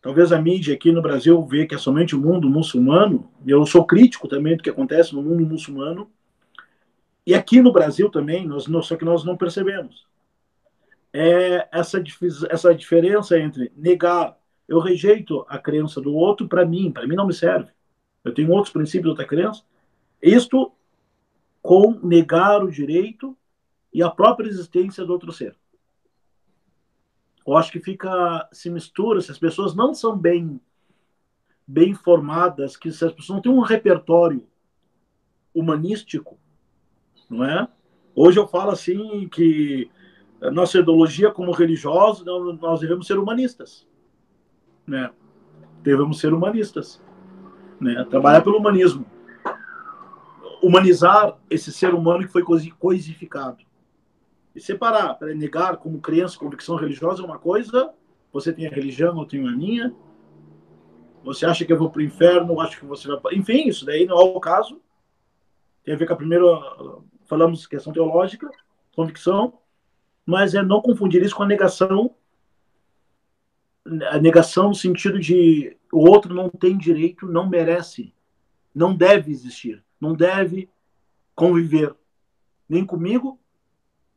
talvez 0.00 0.32
a 0.32 0.40
mídia 0.40 0.74
aqui 0.74 0.90
no 0.90 1.02
Brasil 1.02 1.40
vê 1.46 1.66
que 1.66 1.74
é 1.74 1.78
somente 1.78 2.16
o 2.16 2.20
mundo 2.20 2.48
muçulmano, 2.48 3.30
e 3.46 3.50
eu 3.50 3.64
sou 3.66 3.84
crítico 3.84 4.26
também 4.26 4.56
do 4.56 4.62
que 4.62 4.70
acontece 4.70 5.14
no 5.14 5.22
mundo 5.22 5.44
muçulmano, 5.46 6.10
e 7.26 7.34
aqui 7.34 7.60
no 7.60 7.72
Brasil 7.72 8.10
também, 8.10 8.46
nós, 8.46 8.64
só 8.86 8.96
que 8.96 9.04
nós 9.04 9.24
não 9.24 9.36
percebemos. 9.36 10.06
É 11.12 11.68
essa, 11.72 12.02
essa 12.48 12.74
diferença 12.74 13.38
entre 13.38 13.72
negar, 13.76 14.38
eu 14.68 14.78
rejeito 14.78 15.44
a 15.48 15.58
crença 15.58 16.00
do 16.00 16.14
outro 16.14 16.48
para 16.48 16.64
mim, 16.64 16.92
para 16.92 17.06
mim 17.06 17.16
não 17.16 17.26
me 17.26 17.34
serve. 17.34 17.70
Eu 18.24 18.32
tenho 18.32 18.50
outros 18.50 18.72
princípios, 18.72 19.10
outra 19.10 19.26
crença. 19.26 19.62
Isto 20.22 20.72
com 21.60 21.98
negar 22.02 22.62
o 22.62 22.70
direito 22.70 23.36
e 23.92 24.02
a 24.02 24.10
própria 24.10 24.48
existência 24.48 25.04
do 25.04 25.12
outro 25.12 25.32
ser. 25.32 25.56
Eu 27.46 27.56
acho 27.56 27.72
que 27.72 27.80
fica 27.80 28.48
se 28.52 28.70
mistura, 28.70 29.20
se 29.20 29.30
as 29.30 29.38
pessoas 29.38 29.74
não 29.74 29.92
são 29.92 30.16
bem 30.16 30.60
bem 31.66 31.94
formadas, 31.94 32.76
que 32.76 32.90
se 32.90 33.04
as 33.04 33.12
pessoas 33.12 33.36
não 33.36 33.42
têm 33.42 33.52
um 33.52 33.60
repertório 33.60 34.44
humanístico, 35.54 36.36
não 37.30 37.44
é? 37.44 37.68
Hoje 38.14 38.38
eu 38.38 38.46
falo 38.46 38.72
assim 38.72 39.28
que 39.28 39.88
nossa 40.52 40.78
ideologia 40.78 41.30
como 41.30 41.52
religiosos, 41.52 42.24
nós 42.60 42.80
devemos 42.80 43.06
ser 43.06 43.18
humanistas, 43.18 43.86
né? 44.86 45.10
Devemos 45.82 46.18
ser 46.18 46.34
humanistas, 46.34 47.00
né? 47.80 48.04
Trabalhar 48.10 48.42
pelo 48.42 48.58
humanismo. 48.58 49.06
Humanizar 50.62 51.38
esse 51.48 51.72
ser 51.72 51.94
humano 51.94 52.26
que 52.26 52.32
foi 52.32 52.42
coisificado. 52.78 53.64
E 54.54 54.60
separar, 54.60 55.14
para 55.14 55.34
negar 55.34 55.76
como 55.76 56.00
crença, 56.00 56.38
convicção 56.38 56.74
religiosa 56.74 57.22
é 57.22 57.24
uma 57.24 57.38
coisa, 57.38 57.94
você 58.32 58.52
tem 58.52 58.66
a 58.66 58.70
religião, 58.70 59.18
eu 59.18 59.24
tenho 59.24 59.48
a 59.48 59.52
minha. 59.52 59.94
Você 61.22 61.46
acha 61.46 61.64
que 61.64 61.72
eu 61.72 61.78
vou 61.78 61.90
para 61.90 62.00
o 62.00 62.02
inferno, 62.04 62.54
eu 62.54 62.60
acho 62.60 62.78
que 62.78 62.84
você 62.84 63.08
vai. 63.08 63.34
Enfim, 63.34 63.68
isso 63.68 63.86
daí 63.86 64.06
não 64.06 64.18
é 64.18 64.24
o 64.24 64.40
caso. 64.40 64.80
Tem 65.84 65.94
a 65.94 65.96
ver 65.96 66.06
com 66.06 66.14
a 66.14 66.16
primeira 66.16 66.44
falamos 67.30 67.64
questão 67.64 67.92
teológica, 67.92 68.50
convicção, 68.94 69.56
mas 70.26 70.52
é 70.52 70.62
não 70.62 70.82
confundir 70.82 71.22
isso 71.22 71.36
com 71.36 71.44
a 71.44 71.46
negação, 71.46 72.12
a 74.10 74.18
negação 74.18 74.68
no 74.68 74.74
sentido 74.74 75.18
de 75.18 75.76
o 75.92 76.10
outro 76.10 76.34
não 76.34 76.50
tem 76.50 76.76
direito, 76.76 77.26
não 77.26 77.48
merece, 77.48 78.12
não 78.74 78.94
deve 78.94 79.30
existir, 79.30 79.82
não 80.00 80.12
deve 80.12 80.68
conviver 81.34 81.94
nem 82.68 82.84
comigo, 82.84 83.38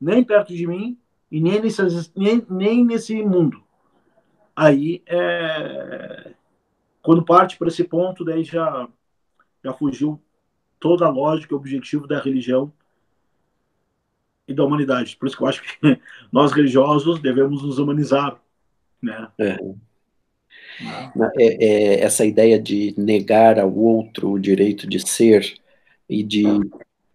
nem 0.02 0.24
perto 0.24 0.54
de 0.54 0.66
mim 0.66 0.98
e 1.32 1.40
nem 1.40 1.62
nesse, 1.62 2.12
nem, 2.16 2.46
nem 2.50 2.84
nesse 2.84 3.24
mundo. 3.24 3.64
Aí, 4.56 5.04
é, 5.06 6.34
quando 7.02 7.24
parte 7.24 7.58
para 7.58 7.68
esse 7.68 7.84
ponto, 7.84 8.26
daí 8.26 8.44
já, 8.44 8.88
já 9.64 9.74
fugiu 9.74 10.20
toda 10.80 11.06
a 11.06 11.10
lógica 11.10 11.54
e 11.54 11.58
objetivo 11.58 12.08
da 12.08 12.20
religião 12.20 12.72
e 14.48 14.54
da 14.54 14.64
humanidade. 14.64 15.16
Por 15.18 15.28
isso 15.28 15.38
que 15.38 15.44
eu 15.44 15.48
acho 15.48 15.62
que 15.64 16.00
nós 16.32 16.52
religiosos 16.52 17.22
devemos 17.22 17.64
nos 17.64 17.80
humanizar, 17.80 18.40
né? 19.02 19.28
É. 19.40 19.58
É, 21.38 21.66
é, 21.66 22.00
essa 22.02 22.26
ideia 22.26 22.60
de 22.60 22.94
negar 22.98 23.60
ao 23.60 23.74
outro 23.74 24.32
o 24.32 24.40
direito 24.40 24.88
de 24.88 25.00
ser 25.00 25.54
e 26.10 26.24
de 26.24 26.44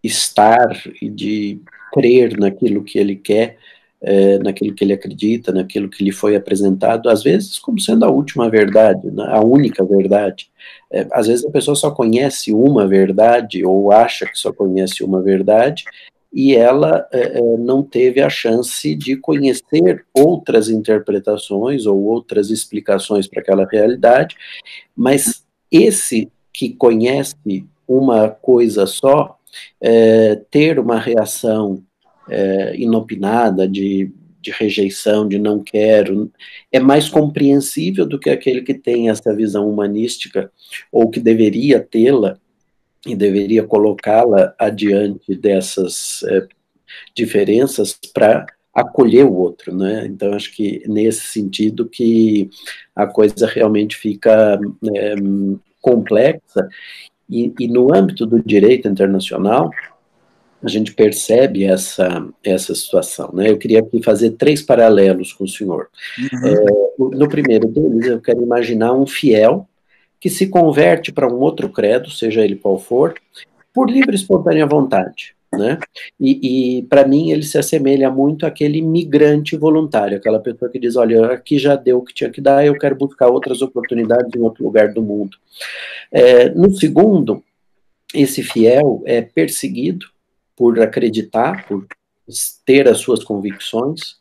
estar 0.02 0.80
e 1.02 1.08
de 1.08 1.60
crer 1.92 2.38
naquilo 2.38 2.84
que 2.84 2.98
ele 2.98 3.16
quer, 3.16 3.58
é, 4.00 4.38
naquilo 4.38 4.74
que 4.74 4.84
ele 4.84 4.92
acredita, 4.92 5.50
naquilo 5.50 5.88
que 5.88 6.04
lhe 6.04 6.12
foi 6.12 6.36
apresentado, 6.36 7.08
às 7.08 7.22
vezes 7.22 7.58
como 7.58 7.80
sendo 7.80 8.04
a 8.04 8.10
última 8.10 8.48
verdade, 8.48 9.10
né, 9.10 9.24
a 9.28 9.40
única 9.40 9.84
verdade. 9.84 10.48
É, 10.90 11.06
às 11.12 11.26
vezes 11.26 11.44
a 11.44 11.50
pessoa 11.50 11.74
só 11.74 11.90
conhece 11.90 12.52
uma 12.52 12.86
verdade 12.86 13.64
ou 13.64 13.90
acha 13.90 14.24
que 14.26 14.38
só 14.38 14.52
conhece 14.52 15.02
uma 15.02 15.20
verdade 15.20 15.84
e 16.32 16.54
ela 16.54 17.06
é, 17.10 17.40
não 17.58 17.82
teve 17.82 18.20
a 18.20 18.28
chance 18.28 18.94
de 18.94 19.16
conhecer 19.16 20.04
outras 20.12 20.68
interpretações 20.68 21.86
ou 21.86 22.02
outras 22.04 22.50
explicações 22.50 23.26
para 23.26 23.40
aquela 23.40 23.66
realidade, 23.66 24.36
mas 24.94 25.44
esse 25.70 26.30
que 26.52 26.70
conhece 26.70 27.34
uma 27.86 28.28
coisa 28.28 28.86
só, 28.86 29.38
é, 29.80 30.36
ter 30.50 30.78
uma 30.78 30.98
reação 30.98 31.82
é, 32.28 32.76
inopinada 32.76 33.66
de, 33.66 34.12
de 34.40 34.50
rejeição, 34.50 35.26
de 35.26 35.38
não 35.38 35.62
quero, 35.62 36.30
é 36.70 36.78
mais 36.78 37.08
compreensível 37.08 38.06
do 38.06 38.18
que 38.18 38.28
aquele 38.28 38.62
que 38.62 38.74
tem 38.74 39.08
essa 39.08 39.34
visão 39.34 39.68
humanística, 39.68 40.52
ou 40.92 41.08
que 41.08 41.20
deveria 41.20 41.80
tê-la, 41.80 42.38
e 43.06 43.14
deveria 43.14 43.62
colocá-la 43.62 44.54
adiante 44.58 45.34
dessas 45.34 46.22
é, 46.24 46.46
diferenças 47.14 47.98
para 48.12 48.46
acolher 48.74 49.24
o 49.24 49.34
outro, 49.34 49.74
né? 49.74 50.06
Então 50.06 50.32
acho 50.34 50.54
que 50.54 50.82
nesse 50.86 51.26
sentido 51.26 51.88
que 51.88 52.48
a 52.94 53.06
coisa 53.06 53.46
realmente 53.46 53.96
fica 53.96 54.58
é, 54.94 55.14
complexa 55.80 56.68
e, 57.28 57.52
e, 57.58 57.68
no 57.68 57.94
âmbito 57.94 58.24
do 58.24 58.42
direito 58.42 58.88
internacional 58.88 59.70
a 60.62 60.68
gente 60.68 60.92
percebe 60.92 61.64
essa 61.64 62.26
essa 62.42 62.74
situação, 62.74 63.30
né? 63.32 63.50
Eu 63.50 63.58
queria 63.58 63.80
aqui 63.80 64.02
fazer 64.02 64.32
três 64.32 64.62
paralelos 64.62 65.32
com 65.32 65.44
o 65.44 65.48
senhor. 65.48 65.88
Uhum. 66.18 66.48
É, 66.48 67.16
no 67.16 67.28
primeiro 67.28 67.68
deles 67.68 68.06
eu 68.06 68.20
quero 68.20 68.42
imaginar 68.42 68.92
um 68.92 69.06
fiel 69.06 69.68
que 70.20 70.28
se 70.28 70.48
converte 70.48 71.12
para 71.12 71.28
um 71.28 71.38
outro 71.38 71.68
credo, 71.68 72.10
seja 72.10 72.44
ele 72.44 72.56
qual 72.56 72.78
for, 72.78 73.14
por 73.72 73.90
livre 73.90 74.12
e 74.12 74.16
espontânea 74.16 74.66
vontade. 74.66 75.36
Né? 75.50 75.78
E, 76.20 76.78
e 76.78 76.82
para 76.82 77.08
mim 77.08 77.30
ele 77.30 77.42
se 77.42 77.56
assemelha 77.56 78.10
muito 78.10 78.44
àquele 78.44 78.82
migrante 78.82 79.56
voluntário, 79.56 80.18
aquela 80.18 80.38
pessoa 80.38 80.70
que 80.70 80.78
diz: 80.78 80.94
Olha, 80.94 81.32
aqui 81.32 81.58
já 81.58 81.74
deu 81.74 81.98
o 81.98 82.04
que 82.04 82.12
tinha 82.12 82.28
que 82.28 82.40
dar, 82.40 82.66
eu 82.66 82.78
quero 82.78 82.94
buscar 82.94 83.28
outras 83.28 83.62
oportunidades 83.62 84.30
em 84.34 84.40
outro 84.40 84.62
lugar 84.62 84.92
do 84.92 85.00
mundo. 85.00 85.38
É, 86.12 86.50
no 86.50 86.70
segundo, 86.74 87.42
esse 88.14 88.42
fiel 88.42 89.02
é 89.06 89.22
perseguido 89.22 90.06
por 90.54 90.78
acreditar, 90.80 91.66
por 91.66 91.86
ter 92.66 92.86
as 92.86 92.98
suas 92.98 93.24
convicções, 93.24 94.17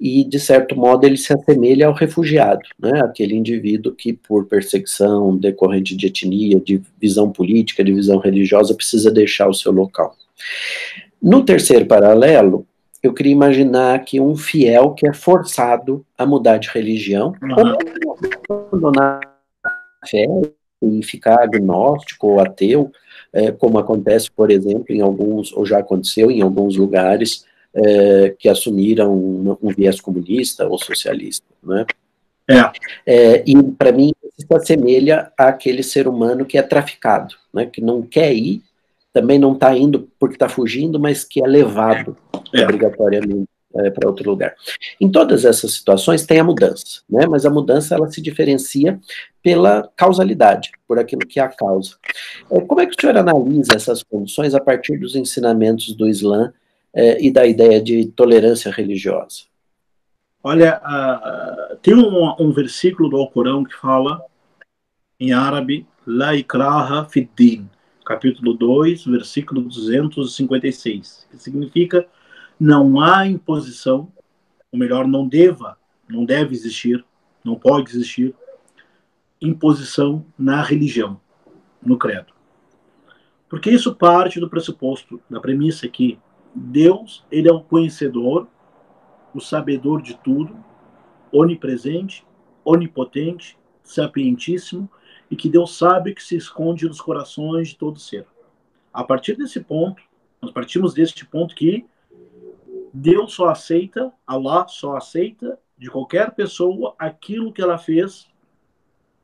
e, 0.00 0.24
de 0.24 0.40
certo 0.40 0.76
modo, 0.76 1.06
ele 1.06 1.16
se 1.16 1.32
assemelha 1.32 1.86
ao 1.86 1.92
refugiado, 1.92 2.62
né? 2.78 3.00
aquele 3.02 3.34
indivíduo 3.34 3.94
que, 3.94 4.12
por 4.12 4.46
perseguição 4.46 5.36
decorrente 5.36 5.96
de 5.96 6.06
etnia, 6.06 6.60
de 6.60 6.82
visão 7.00 7.30
política, 7.30 7.84
de 7.84 7.92
visão 7.92 8.18
religiosa, 8.18 8.74
precisa 8.74 9.10
deixar 9.10 9.48
o 9.48 9.54
seu 9.54 9.72
local. 9.72 10.16
No 11.22 11.44
terceiro 11.44 11.86
paralelo, 11.86 12.66
eu 13.02 13.12
queria 13.12 13.32
imaginar 13.32 14.04
que 14.04 14.20
um 14.20 14.36
fiel 14.36 14.92
que 14.92 15.08
é 15.08 15.12
forçado 15.12 16.04
a 16.16 16.24
mudar 16.24 16.58
de 16.58 16.68
religião, 16.68 17.34
ou 18.48 18.66
abandonar 18.68 19.20
a 19.64 20.06
fé 20.06 20.26
e 20.82 21.02
ficar 21.02 21.42
agnóstico 21.42 22.28
ou 22.28 22.40
ateu, 22.40 22.90
é, 23.32 23.50
como 23.50 23.78
acontece, 23.78 24.30
por 24.30 24.50
exemplo, 24.50 24.86
em 24.90 25.00
alguns, 25.00 25.52
ou 25.52 25.64
já 25.64 25.78
aconteceu 25.78 26.30
em 26.30 26.42
alguns 26.42 26.76
lugares 26.76 27.44
é, 27.74 28.34
que 28.38 28.48
assumiram 28.48 29.14
um, 29.14 29.56
um, 29.62 29.68
viés 29.70 30.00
comunista 30.00 30.66
ou 30.66 30.78
socialista, 30.78 31.46
né? 31.62 31.86
É. 32.48 32.72
é 33.06 33.44
e 33.46 33.62
para 33.62 33.92
mim 33.92 34.12
isso 34.22 34.46
se 34.46 34.54
assemelha 34.54 35.32
àquele 35.38 35.82
ser 35.82 36.08
humano 36.08 36.44
que 36.44 36.58
é 36.58 36.62
traficado, 36.62 37.34
né? 37.52 37.66
Que 37.66 37.80
não 37.80 38.02
quer 38.02 38.32
ir, 38.34 38.62
também 39.12 39.38
não 39.38 39.52
está 39.52 39.76
indo 39.76 40.08
porque 40.18 40.36
está 40.36 40.48
fugindo, 40.48 40.98
mas 40.98 41.24
que 41.24 41.42
é 41.42 41.46
levado 41.46 42.16
é. 42.52 42.62
obrigatoriamente 42.62 43.48
é, 43.76 43.90
para 43.90 44.08
outro 44.08 44.28
lugar. 44.28 44.54
Em 45.00 45.10
todas 45.10 45.44
essas 45.44 45.72
situações 45.72 46.26
tem 46.26 46.38
a 46.38 46.44
mudança, 46.44 47.00
né? 47.08 47.26
Mas 47.26 47.46
a 47.46 47.50
mudança 47.50 47.94
ela 47.94 48.10
se 48.10 48.20
diferencia 48.20 49.00
pela 49.42 49.90
causalidade, 49.96 50.72
por 50.86 50.98
aquilo 50.98 51.26
que 51.26 51.40
é 51.40 51.42
a 51.42 51.48
causa. 51.48 51.96
É, 52.50 52.60
como 52.60 52.80
é 52.80 52.86
que 52.86 52.94
o 52.96 53.00
senhor 53.00 53.16
analisa 53.16 53.72
essas 53.74 54.02
condições 54.02 54.54
a 54.54 54.60
partir 54.60 54.98
dos 54.98 55.16
ensinamentos 55.16 55.94
do 55.94 56.08
Islã 56.08 56.52
é, 56.94 57.24
e 57.24 57.30
da 57.30 57.46
ideia 57.46 57.80
de 57.80 58.06
tolerância 58.06 58.70
religiosa? 58.70 59.44
Olha, 60.42 60.80
uh, 60.84 61.76
tem 61.76 61.94
um, 61.94 62.34
um, 62.38 62.52
versículo 62.52 63.08
do 63.08 63.16
Alcorão 63.16 63.62
que 63.62 63.74
fala 63.74 64.20
em 65.18 65.32
árabe, 65.32 65.86
La 66.04 66.34
ikraha 66.34 67.04
fiddin, 67.04 67.70
capítulo 68.04 68.54
2, 68.54 69.04
versículo 69.06 69.62
256, 69.62 71.28
que 71.30 71.38
significa 71.38 72.06
não 72.58 73.00
há 73.00 73.26
imposição, 73.26 74.12
ou 74.72 74.78
melhor, 74.78 75.06
não 75.06 75.28
deva, 75.28 75.78
não 76.08 76.24
deve 76.24 76.54
existir, 76.54 77.04
não 77.44 77.54
pode 77.54 77.90
existir 77.90 78.34
imposição 79.40 80.24
na 80.38 80.62
religião, 80.62 81.20
no 81.80 81.96
credo. 81.96 82.32
Porque 83.48 83.70
isso 83.70 83.94
parte 83.94 84.40
do 84.40 84.48
pressuposto, 84.48 85.20
da 85.28 85.40
premissa 85.40 85.86
que 85.88 86.18
Deus, 86.54 87.24
ele 87.30 87.48
é 87.48 87.52
o 87.52 87.62
conhecedor, 87.62 88.46
o 89.34 89.40
sabedor 89.40 90.02
de 90.02 90.14
tudo, 90.18 90.56
onipresente, 91.32 92.26
onipotente, 92.64 93.58
sapientíssimo, 93.82 94.88
e 95.30 95.36
que 95.36 95.48
Deus 95.48 95.76
sabe 95.76 96.14
que 96.14 96.22
se 96.22 96.36
esconde 96.36 96.86
nos 96.86 97.00
corações 97.00 97.68
de 97.68 97.76
todo 97.76 97.98
ser. 97.98 98.26
A 98.92 99.02
partir 99.02 99.34
desse 99.34 99.60
ponto, 99.60 100.02
nós 100.40 100.52
partimos 100.52 100.92
deste 100.92 101.24
ponto 101.24 101.54
que 101.54 101.86
Deus 102.92 103.32
só 103.32 103.48
aceita, 103.48 104.12
Allah 104.26 104.66
só 104.68 104.96
aceita 104.96 105.58
de 105.78 105.90
qualquer 105.90 106.32
pessoa 106.32 106.94
aquilo 106.98 107.52
que 107.52 107.62
ela 107.62 107.78
fez 107.78 108.30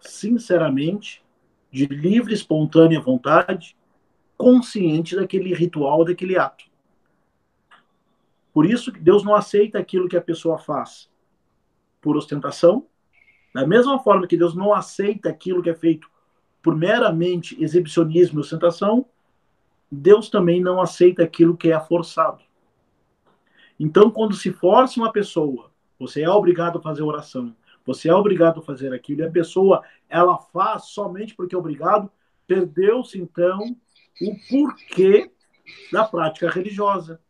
sinceramente, 0.00 1.22
de 1.70 1.86
livre, 1.86 2.32
espontânea 2.32 3.00
vontade, 3.00 3.76
consciente 4.36 5.14
daquele 5.14 5.52
ritual, 5.52 6.04
daquele 6.04 6.38
ato. 6.38 6.64
Por 8.58 8.66
isso 8.66 8.90
que 8.90 8.98
Deus 8.98 9.22
não 9.22 9.36
aceita 9.36 9.78
aquilo 9.78 10.08
que 10.08 10.16
a 10.16 10.20
pessoa 10.20 10.58
faz 10.58 11.08
por 12.00 12.16
ostentação, 12.16 12.88
da 13.54 13.64
mesma 13.64 14.00
forma 14.00 14.26
que 14.26 14.36
Deus 14.36 14.52
não 14.52 14.74
aceita 14.74 15.28
aquilo 15.28 15.62
que 15.62 15.70
é 15.70 15.74
feito 15.76 16.10
por 16.60 16.74
meramente 16.74 17.56
exibicionismo 17.62 18.40
e 18.40 18.42
ostentação, 18.42 19.06
Deus 19.88 20.28
também 20.28 20.60
não 20.60 20.80
aceita 20.80 21.22
aquilo 21.22 21.56
que 21.56 21.70
é 21.70 21.78
forçado. 21.78 22.42
Então, 23.78 24.10
quando 24.10 24.34
se 24.34 24.50
força 24.50 24.98
uma 24.98 25.12
pessoa, 25.12 25.70
você 25.96 26.22
é 26.22 26.28
obrigado 26.28 26.78
a 26.78 26.82
fazer 26.82 27.04
oração, 27.04 27.54
você 27.86 28.08
é 28.08 28.12
obrigado 28.12 28.58
a 28.58 28.64
fazer 28.64 28.92
aquilo, 28.92 29.20
e 29.20 29.24
a 29.24 29.30
pessoa 29.30 29.84
ela 30.08 30.36
faz 30.36 30.86
somente 30.86 31.32
porque 31.32 31.54
é 31.54 31.58
obrigado, 31.58 32.10
perdeu-se 32.44 33.20
então 33.20 33.76
o 34.20 34.36
porquê 34.50 35.30
da 35.92 36.02
prática 36.02 36.50
religiosa. 36.50 37.20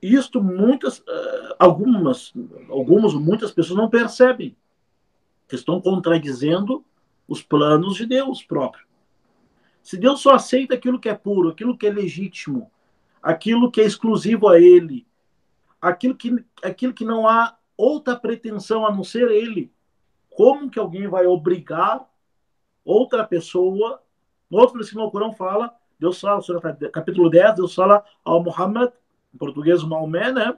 Isto 0.00 0.42
muitas, 0.42 0.98
uh, 0.98 1.54
algumas, 1.58 2.32
algumas 2.68 3.14
muitas 3.14 3.50
pessoas 3.50 3.78
não 3.78 3.88
percebem. 3.88 4.56
Estão 5.50 5.80
contradizendo 5.80 6.84
os 7.26 7.42
planos 7.42 7.96
de 7.96 8.06
Deus 8.06 8.42
próprio. 8.42 8.86
Se 9.82 9.96
Deus 9.96 10.20
só 10.20 10.34
aceita 10.34 10.74
aquilo 10.74 10.98
que 10.98 11.08
é 11.08 11.14
puro, 11.14 11.48
aquilo 11.48 11.76
que 11.76 11.86
é 11.86 11.90
legítimo, 11.90 12.70
aquilo 13.22 13.70
que 13.70 13.80
é 13.80 13.84
exclusivo 13.84 14.48
a 14.48 14.60
ele, 14.60 15.06
aquilo 15.80 16.14
que, 16.14 16.44
aquilo 16.62 16.92
que 16.92 17.04
não 17.04 17.28
há 17.28 17.56
outra 17.76 18.16
pretensão 18.16 18.86
a 18.86 18.92
não 18.92 19.04
ser 19.04 19.30
ele. 19.30 19.72
Como 20.30 20.70
que 20.70 20.78
alguém 20.78 21.08
vai 21.08 21.26
obrigar 21.26 22.04
outra 22.84 23.24
pessoa? 23.24 24.02
No 24.50 24.58
outro 24.58 24.76
versículo 24.76 25.06
do 25.06 25.10
Corão 25.10 25.32
fala, 25.32 25.74
Deus 25.98 26.20
fala, 26.20 26.40
capítulo 26.92 27.30
10, 27.30 27.54
Deus 27.56 27.74
fala 27.74 28.04
ao 28.24 28.42
Muhammad, 28.42 28.92
em 29.36 29.38
português 29.38 29.84
Maomé, 29.84 30.32
né? 30.32 30.56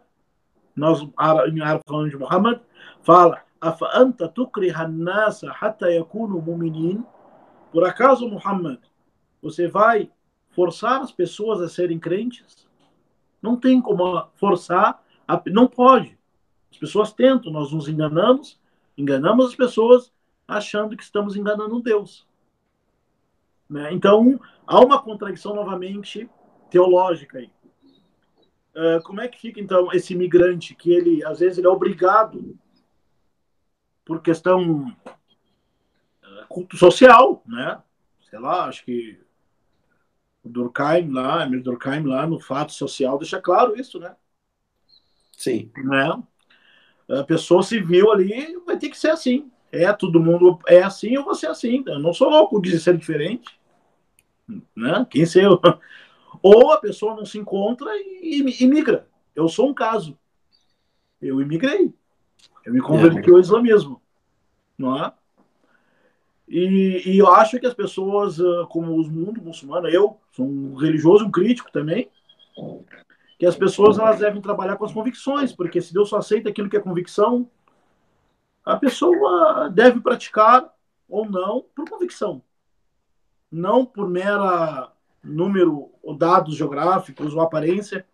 Nós 0.77 1.03
em 1.03 1.61
árabe 1.61 1.83
falamos 1.85 2.11
de 2.11 2.17
Muhammad, 2.17 2.61
fala, 3.03 3.43
afa 3.61 3.91
anta 3.93 4.29
tukriha 4.29 4.87
nasa 4.87 5.53
hatta 5.61 5.91
yakunu 5.91 6.41
mu'minin? 6.41 7.05
Por 7.73 7.85
acaso, 7.85 8.29
Muhammad, 8.29 8.79
você 9.43 9.67
vai 9.67 10.11
forçar 10.51 11.01
as 11.01 11.11
pessoas 11.11 11.61
a 11.61 11.69
serem 11.69 11.99
crentes? 11.99 12.69
Não 13.43 13.57
tem 13.57 13.81
como 13.81 14.29
forçar, 14.37 15.03
a, 15.27 15.43
não 15.49 15.67
pode. 15.67 16.17
As 16.71 16.79
pessoas 16.79 17.13
tentam, 17.13 17.51
nós 17.51 17.73
nos 17.73 17.89
enganamos, 17.89 18.61
enganamos 18.97 19.47
as 19.47 19.57
pessoas 19.57 20.13
achando 20.47 20.97
que 20.97 21.03
estamos 21.03 21.35
enganando 21.35 21.83
Deus. 21.83 22.27
Né? 23.69 23.93
Então, 23.93 24.41
há 24.67 24.79
uma 24.81 25.03
contradição 25.03 25.55
novamente 25.55 26.31
teológica 26.71 27.39
aí. 27.39 27.51
Uh, 28.79 29.03
como 29.03 29.21
é 29.21 29.27
que 29.27 29.41
fica 29.41 29.59
então 29.59 29.93
esse 29.93 30.15
imigrante 30.15 30.73
que 30.73 30.93
ele 30.93 31.25
às 31.25 31.41
vezes 31.41 31.59
ele 31.59 31.67
é 31.67 31.71
obrigado 31.71 32.57
por 34.05 34.23
questão 34.23 34.95
uh, 36.25 36.77
social, 36.77 37.43
né? 37.45 37.83
Sei 38.31 38.39
lá, 38.39 38.67
acho 38.67 38.85
que 38.85 39.19
Durkheim 40.45 41.11
lá, 41.11 41.45
Emil 41.45 41.61
Durkheim 41.61 42.05
lá 42.05 42.25
no 42.25 42.39
Fato 42.39 42.73
Social 42.73 43.19
deixa 43.19 43.41
claro 43.41 43.77
isso, 43.77 43.99
né? 43.99 44.15
Sim. 45.37 45.73
Né? 45.77 46.23
A 47.19 47.25
pessoa 47.25 47.65
civil 47.65 48.13
ali 48.13 48.57
vai 48.65 48.79
ter 48.79 48.91
que 48.91 48.99
ser 48.99 49.11
assim. 49.11 49.51
É, 49.73 49.93
todo 49.93 50.21
mundo 50.21 50.57
é 50.69 50.85
assim, 50.85 51.15
eu 51.15 51.25
vou 51.25 51.35
ser 51.35 51.49
assim. 51.49 51.83
Eu 51.85 51.99
não 51.99 52.13
sou 52.13 52.31
louco 52.31 52.63
de 52.63 52.79
ser 52.79 52.97
diferente. 52.97 53.59
Né? 54.77 55.05
Quem 55.11 55.27
sei 55.27 55.47
eu? 55.47 55.61
Ou 56.43 56.73
a 56.73 56.79
pessoa 56.79 57.15
não 57.15 57.25
se 57.25 57.39
encontra 57.39 57.91
e, 57.97 58.43
e 58.43 58.65
imigra. 58.65 59.09
Eu 59.35 59.49
sou 59.49 59.69
um 59.69 59.75
caso. 59.75 60.19
Eu 61.21 61.41
imigrei. 61.41 61.93
Eu 62.65 62.73
me 62.73 62.81
converti 62.81 63.31
ao 63.31 63.41
islamismo. 63.41 64.01
Não 64.77 64.97
é? 65.05 65.13
E, 66.49 67.03
e, 67.05 67.19
eu 67.19 67.29
acho 67.29 67.59
que 67.59 67.67
as 67.67 67.75
pessoas, 67.75 68.41
ah, 68.41 68.67
como 68.71 68.95
o 68.95 69.11
mundo 69.11 69.43
muçulmano, 69.43 69.87
eu 69.89 70.19
sou 70.33 70.47
um 70.47 70.75
religioso, 70.77 71.27
um 71.27 71.31
crítico 71.31 71.71
também, 71.71 72.11
que 73.39 73.45
as 73.45 73.55
pessoas 73.55 73.99
elas 73.99 74.19
devem 74.19 74.41
trabalhar 74.41 74.77
com 74.77 74.85
as 74.85 74.93
convicções, 74.93 75.53
porque 75.53 75.81
se 75.81 75.93
Deus 75.93 76.09
só 76.09 76.17
aceita 76.17 76.49
aquilo 76.49 76.71
que 76.71 76.77
é 76.77 76.81
convicção, 76.81 77.49
a 78.65 78.77
pessoa 78.77 79.69
deve 79.69 80.01
praticar 80.01 80.73
ou 81.09 81.29
não 81.29 81.65
por 81.75 81.89
convicção, 81.89 82.43
não 83.51 83.85
por 83.85 84.09
mera 84.09 84.91
número 85.23 85.91
ou 86.03 86.17
dados 86.17 86.57
geográficos 86.57 87.35
ou 87.35 87.41
aparência, 87.41 88.07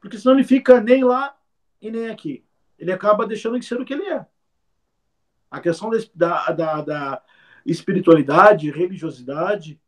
porque 0.00 0.18
senão 0.18 0.34
ele 0.34 0.44
fica 0.44 0.80
nem 0.80 1.04
lá 1.04 1.36
e 1.80 1.90
nem 1.90 2.08
aqui. 2.08 2.44
Ele 2.78 2.92
acaba 2.92 3.26
deixando 3.26 3.58
de 3.58 3.64
ser 3.64 3.80
o 3.80 3.84
que 3.84 3.94
ele 3.94 4.06
é. 4.06 4.26
A 5.50 5.60
questão 5.60 5.90
da, 6.14 6.50
da, 6.50 6.82
da 6.82 7.22
espiritualidade, 7.64 8.70
religiosidade, 8.70 9.80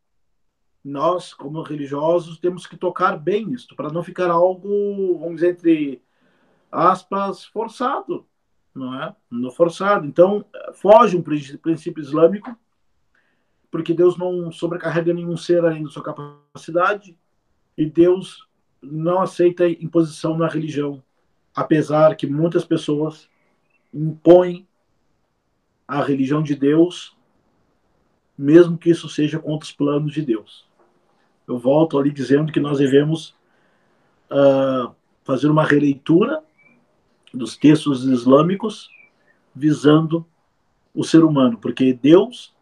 nós, 0.83 1.33
como 1.33 1.61
religiosos, 1.61 2.39
temos 2.39 2.65
que 2.65 2.77
tocar 2.77 3.17
bem 3.17 3.51
isto, 3.51 3.75
para 3.75 3.91
não 3.91 4.01
ficar 4.01 4.31
algo, 4.31 5.19
vamos 5.19 5.35
dizer, 5.35 5.51
entre 5.51 6.01
aspas, 6.71 7.45
forçado, 7.45 8.25
não 8.73 9.01
é? 9.01 9.15
No 9.29 9.51
forçado. 9.51 10.05
Então, 10.05 10.45
foge 10.73 11.17
um 11.17 11.21
princípio 11.21 12.01
islâmico, 12.01 12.57
porque 13.69 13.93
Deus 13.93 14.17
não 14.17 14.51
sobrecarrega 14.51 15.13
nenhum 15.13 15.35
ser 15.37 15.63
além 15.63 15.83
da 15.83 15.89
sua 15.89 16.03
capacidade, 16.03 17.17
e 17.77 17.85
Deus 17.85 18.47
não 18.81 19.21
aceita 19.21 19.67
imposição 19.67 20.37
na 20.37 20.47
religião, 20.47 21.03
apesar 21.55 22.15
que 22.15 22.27
muitas 22.27 22.65
pessoas 22.65 23.29
impõem 23.93 24.67
a 25.87 26.01
religião 26.01 26.41
de 26.41 26.55
Deus 26.55 27.17
mesmo 28.37 28.77
que 28.77 28.91
isso 28.91 29.09
seja 29.09 29.39
contra 29.39 29.65
os 29.65 29.71
planos 29.71 30.13
de 30.13 30.21
Deus. 30.21 30.65
Eu 31.47 31.57
volto 31.57 31.97
ali 31.97 32.11
dizendo 32.11 32.51
que 32.51 32.59
nós 32.59 32.77
devemos 32.77 33.33
uh, 34.29 34.93
fazer 35.23 35.49
uma 35.49 35.63
releitura 35.63 36.43
dos 37.33 37.57
textos 37.57 38.03
islâmicos 38.03 38.89
visando 39.55 40.25
o 40.93 41.03
ser 41.03 41.23
humano, 41.23 41.57
porque 41.57 41.93
Deus 41.93 42.53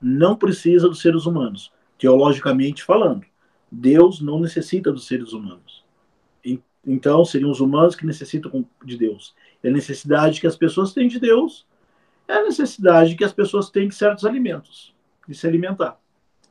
não 0.00 0.36
precisa 0.36 0.88
dos 0.88 1.00
seres 1.00 1.26
humanos, 1.26 1.72
teologicamente 1.98 2.84
falando. 2.84 3.24
Deus 3.70 4.20
não 4.20 4.40
necessita 4.40 4.92
dos 4.92 5.06
seres 5.06 5.32
humanos. 5.32 5.84
Então, 6.86 7.24
seriam 7.24 7.50
os 7.50 7.60
humanos 7.60 7.94
que 7.94 8.06
necessitam 8.06 8.64
de 8.82 8.96
Deus. 8.96 9.34
E 9.62 9.68
a 9.68 9.70
necessidade 9.70 10.40
que 10.40 10.46
as 10.46 10.56
pessoas 10.56 10.92
têm 10.92 11.06
de 11.06 11.20
Deus 11.20 11.66
é 12.26 12.34
a 12.34 12.42
necessidade 12.42 13.14
que 13.14 13.24
as 13.24 13.32
pessoas 13.32 13.68
têm 13.68 13.88
de 13.88 13.94
certos 13.94 14.24
alimentos, 14.24 14.94
de 15.26 15.34
se 15.34 15.46
alimentar. 15.46 15.98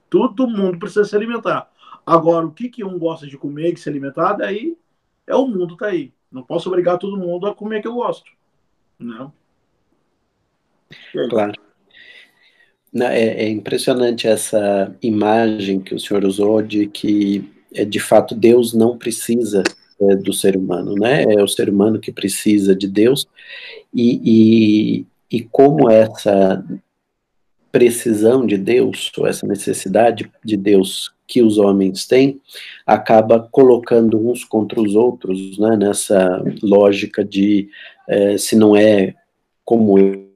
Todo 0.09 0.47
mundo 0.47 0.77
precisa 0.77 1.05
se 1.05 1.15
alimentar. 1.15 1.71
Agora, 2.05 2.45
o 2.45 2.51
que, 2.51 2.69
que 2.69 2.83
um 2.83 2.99
gosta 2.99 3.25
de 3.25 3.37
comer 3.37 3.73
e 3.73 3.77
se 3.77 3.89
alimentar, 3.89 4.33
daí 4.33 4.77
é 5.25 5.35
o 5.35 5.47
mundo 5.47 5.75
tá 5.75 5.87
aí. 5.87 6.13
Não 6.31 6.43
posso 6.43 6.69
obrigar 6.69 6.97
todo 6.97 7.17
mundo 7.17 7.47
a 7.47 7.55
comer 7.55 7.81
que 7.81 7.87
eu 7.87 7.95
gosto. 7.95 8.31
Não. 8.99 9.33
Claro. 11.29 11.53
É, 13.05 13.45
é, 13.45 13.49
impressionante 13.49 14.27
essa 14.27 14.95
imagem 15.01 15.79
que 15.79 15.93
o 15.93 15.99
senhor 15.99 16.23
usou 16.25 16.61
de 16.61 16.87
que, 16.87 17.49
é, 17.73 17.85
de 17.85 17.99
fato, 17.99 18.33
Deus 18.33 18.73
não 18.73 18.97
precisa 18.97 19.63
é, 20.01 20.15
do 20.15 20.33
ser 20.33 20.55
humano, 20.55 20.93
né? 20.95 21.23
É 21.23 21.43
o 21.43 21.47
ser 21.47 21.69
humano 21.69 21.99
que 21.99 22.11
precisa 22.11 22.75
de 22.75 22.87
Deus 22.87 23.27
e, 23.93 24.21
e, 24.23 25.37
e 25.37 25.41
como 25.43 25.89
essa 25.89 26.63
precisão 27.71 28.45
de 28.45 28.57
Deus, 28.57 29.11
ou 29.17 29.27
essa 29.27 29.45
necessidade 29.45 30.31
de 30.43 30.57
Deus 30.57 31.11
que 31.27 31.41
os 31.41 31.57
homens 31.57 32.07
têm, 32.07 32.39
acaba 32.85 33.47
colocando 33.51 34.17
uns 34.29 34.43
contra 34.43 34.81
os 34.81 34.95
outros, 34.95 35.57
né, 35.57 35.75
nessa 35.75 36.41
lógica 36.63 37.23
de 37.23 37.69
é, 38.07 38.37
se 38.37 38.55
não 38.55 38.75
é 38.75 39.13
como 39.65 39.99
eu, 39.99 40.26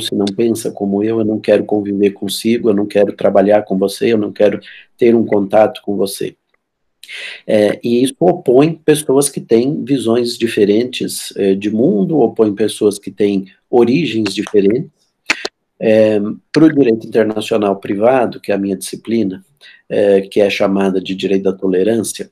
se 0.00 0.14
não 0.14 0.26
pensa 0.26 0.70
como 0.70 1.02
eu, 1.02 1.20
eu 1.20 1.24
não 1.24 1.38
quero 1.38 1.64
conviver 1.64 2.10
consigo, 2.10 2.70
eu 2.70 2.74
não 2.74 2.86
quero 2.86 3.12
trabalhar 3.12 3.62
com 3.62 3.78
você, 3.78 4.12
eu 4.12 4.18
não 4.18 4.32
quero 4.32 4.60
ter 4.96 5.14
um 5.14 5.24
contato 5.24 5.80
com 5.82 5.96
você. 5.96 6.36
É, 7.46 7.80
e 7.82 8.02
isso 8.02 8.14
opõe 8.20 8.74
pessoas 8.74 9.28
que 9.28 9.40
têm 9.40 9.84
visões 9.84 10.36
diferentes 10.36 11.34
é, 11.36 11.54
de 11.54 11.70
mundo, 11.70 12.20
opõe 12.20 12.54
pessoas 12.54 12.98
que 12.98 13.10
têm 13.10 13.46
origens 13.68 14.34
diferentes. 14.34 14.90
É, 15.78 16.20
Para 16.52 16.64
o 16.64 16.72
direito 16.72 17.06
internacional 17.06 17.76
privado, 17.76 18.40
que 18.40 18.52
é 18.52 18.54
a 18.54 18.58
minha 18.58 18.76
disciplina, 18.76 19.44
é, 19.88 20.20
que 20.22 20.40
é 20.40 20.50
chamada 20.50 21.00
de 21.00 21.14
direito 21.14 21.44
da 21.44 21.52
tolerância, 21.52 22.30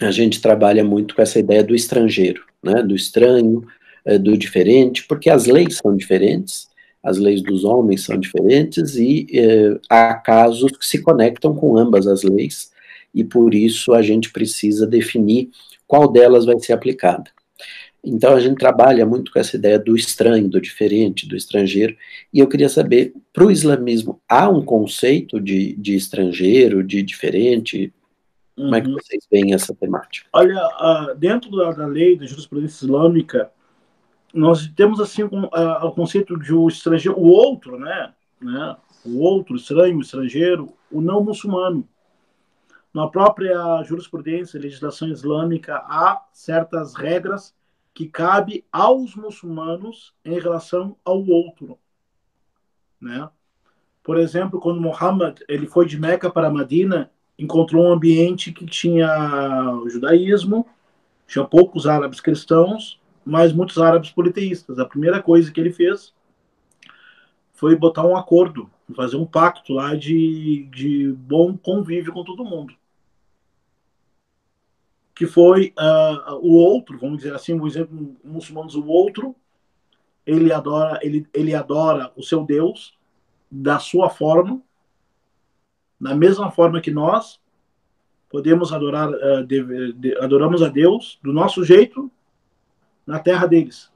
a 0.00 0.10
gente 0.10 0.40
trabalha 0.40 0.82
muito 0.82 1.14
com 1.14 1.22
essa 1.22 1.38
ideia 1.38 1.62
do 1.62 1.74
estrangeiro, 1.74 2.44
né, 2.62 2.82
do 2.82 2.96
estranho, 2.96 3.64
é, 4.04 4.18
do 4.18 4.36
diferente, 4.36 5.04
porque 5.06 5.30
as 5.30 5.46
leis 5.46 5.76
são 5.76 5.96
diferentes, 5.96 6.68
as 7.02 7.18
leis 7.18 7.42
dos 7.42 7.64
homens 7.64 8.04
são 8.04 8.18
diferentes 8.18 8.96
e 8.96 9.26
é, 9.32 9.78
há 9.90 10.14
casos 10.14 10.72
que 10.72 10.86
se 10.86 11.02
conectam 11.02 11.54
com 11.54 11.76
ambas 11.76 12.06
as 12.06 12.22
leis 12.22 12.72
e 13.14 13.22
por 13.22 13.54
isso 13.54 13.92
a 13.92 14.02
gente 14.02 14.32
precisa 14.32 14.86
definir 14.86 15.50
qual 15.86 16.10
delas 16.10 16.44
vai 16.44 16.58
ser 16.58 16.72
aplicada. 16.72 17.30
Então 18.02 18.34
a 18.34 18.40
gente 18.40 18.58
trabalha 18.58 19.06
muito 19.06 19.32
com 19.32 19.38
essa 19.38 19.56
ideia 19.56 19.78
do 19.78 19.96
estranho, 19.96 20.48
do 20.48 20.60
diferente, 20.60 21.26
do 21.26 21.36
estrangeiro, 21.36 21.96
e 22.32 22.38
eu 22.38 22.46
queria 22.46 22.68
saber, 22.68 23.14
para 23.32 23.46
o 23.46 23.50
islamismo, 23.50 24.20
há 24.28 24.48
um 24.48 24.62
conceito 24.62 25.40
de, 25.40 25.74
de 25.76 25.94
estrangeiro, 25.94 26.84
de 26.84 27.02
diferente? 27.02 27.92
Como 28.54 28.68
uhum. 28.68 28.74
é 28.74 28.80
que 28.82 28.88
uhum. 28.88 28.94
vocês 28.94 29.26
veem 29.30 29.54
essa 29.54 29.74
temática? 29.74 30.28
Olha, 30.34 30.54
uh, 30.54 31.14
dentro 31.16 31.50
da, 31.50 31.86
lei 31.86 32.18
da 32.18 32.26
jurisprudência 32.26 32.84
islâmica, 32.84 33.50
nós 34.34 34.66
temos 34.74 35.00
assim 35.00 35.22
o 35.22 35.28
uh, 35.28 35.92
conceito 35.94 36.36
de 36.38 36.52
o 36.52 36.66
estrangeiro, 36.66 37.16
o 37.18 37.26
outro, 37.28 37.78
né? 37.78 38.12
né? 38.40 38.76
O 39.04 39.20
outro, 39.20 39.54
estranho, 39.54 40.00
estrangeiro, 40.00 40.72
o 40.90 41.00
não 41.00 41.22
muçulmano. 41.22 41.88
Na 42.92 43.08
própria 43.08 43.82
jurisprudência, 43.84 44.60
legislação 44.60 45.08
islâmica, 45.08 45.76
há 45.76 46.22
certas 46.32 46.94
regras 46.94 47.54
que 47.92 48.08
cabe 48.08 48.64
aos 48.72 49.14
muçulmanos 49.14 50.12
em 50.24 50.38
relação 50.38 50.96
ao 51.04 51.24
outro, 51.24 51.78
né? 53.00 53.28
Por 54.02 54.18
exemplo, 54.18 54.60
quando 54.60 54.80
Muhammad 54.80 55.40
ele 55.48 55.66
foi 55.66 55.86
de 55.86 55.98
Meca 55.98 56.28
para 56.28 56.50
Medina, 56.50 57.10
encontrou 57.38 57.84
um 57.84 57.92
ambiente 57.92 58.52
que 58.52 58.66
tinha 58.66 59.72
o 59.82 59.88
judaísmo, 59.88 60.66
tinha 61.26 61.44
poucos 61.44 61.86
árabes 61.86 62.20
cristãos, 62.20 63.00
mas 63.24 63.52
muitos 63.52 63.78
árabes 63.78 64.10
politeístas. 64.10 64.78
A 64.78 64.86
primeira 64.86 65.22
coisa 65.22 65.50
que 65.50 65.60
ele 65.60 65.72
fez 65.72 66.14
foi 67.52 67.76
botar 67.76 68.06
um 68.06 68.16
acordo, 68.16 68.70
fazer 68.94 69.16
um 69.16 69.26
pacto 69.26 69.72
lá 69.72 69.94
de, 69.94 70.68
de 70.72 71.12
bom 71.12 71.56
convívio 71.56 72.12
com 72.12 72.24
todo 72.24 72.44
mundo 72.44 72.74
que 75.14 75.26
foi 75.26 75.72
uh, 75.78 76.34
o 76.42 76.54
outro, 76.54 76.98
vamos 76.98 77.18
dizer 77.18 77.34
assim, 77.34 77.56
por 77.56 77.68
exemplo, 77.68 78.16
muçulmanos, 78.24 78.74
o 78.74 78.86
outro, 78.86 79.34
ele 80.26 80.52
adora, 80.52 80.98
ele, 81.02 81.26
ele 81.32 81.54
adora 81.54 82.12
o 82.16 82.22
seu 82.22 82.44
Deus 82.44 82.98
da 83.50 83.78
sua 83.78 84.10
forma, 84.10 84.60
da 86.00 86.14
mesma 86.14 86.50
forma 86.50 86.80
que 86.80 86.90
nós 86.90 87.40
podemos 88.28 88.72
adorar, 88.72 89.08
uh, 89.08 89.46
de, 89.46 89.92
de, 89.92 90.18
adoramos 90.18 90.62
a 90.62 90.68
Deus 90.68 91.20
do 91.22 91.32
nosso 91.32 91.62
jeito 91.62 92.10
na 93.06 93.18
terra 93.18 93.46
deles. 93.46 93.92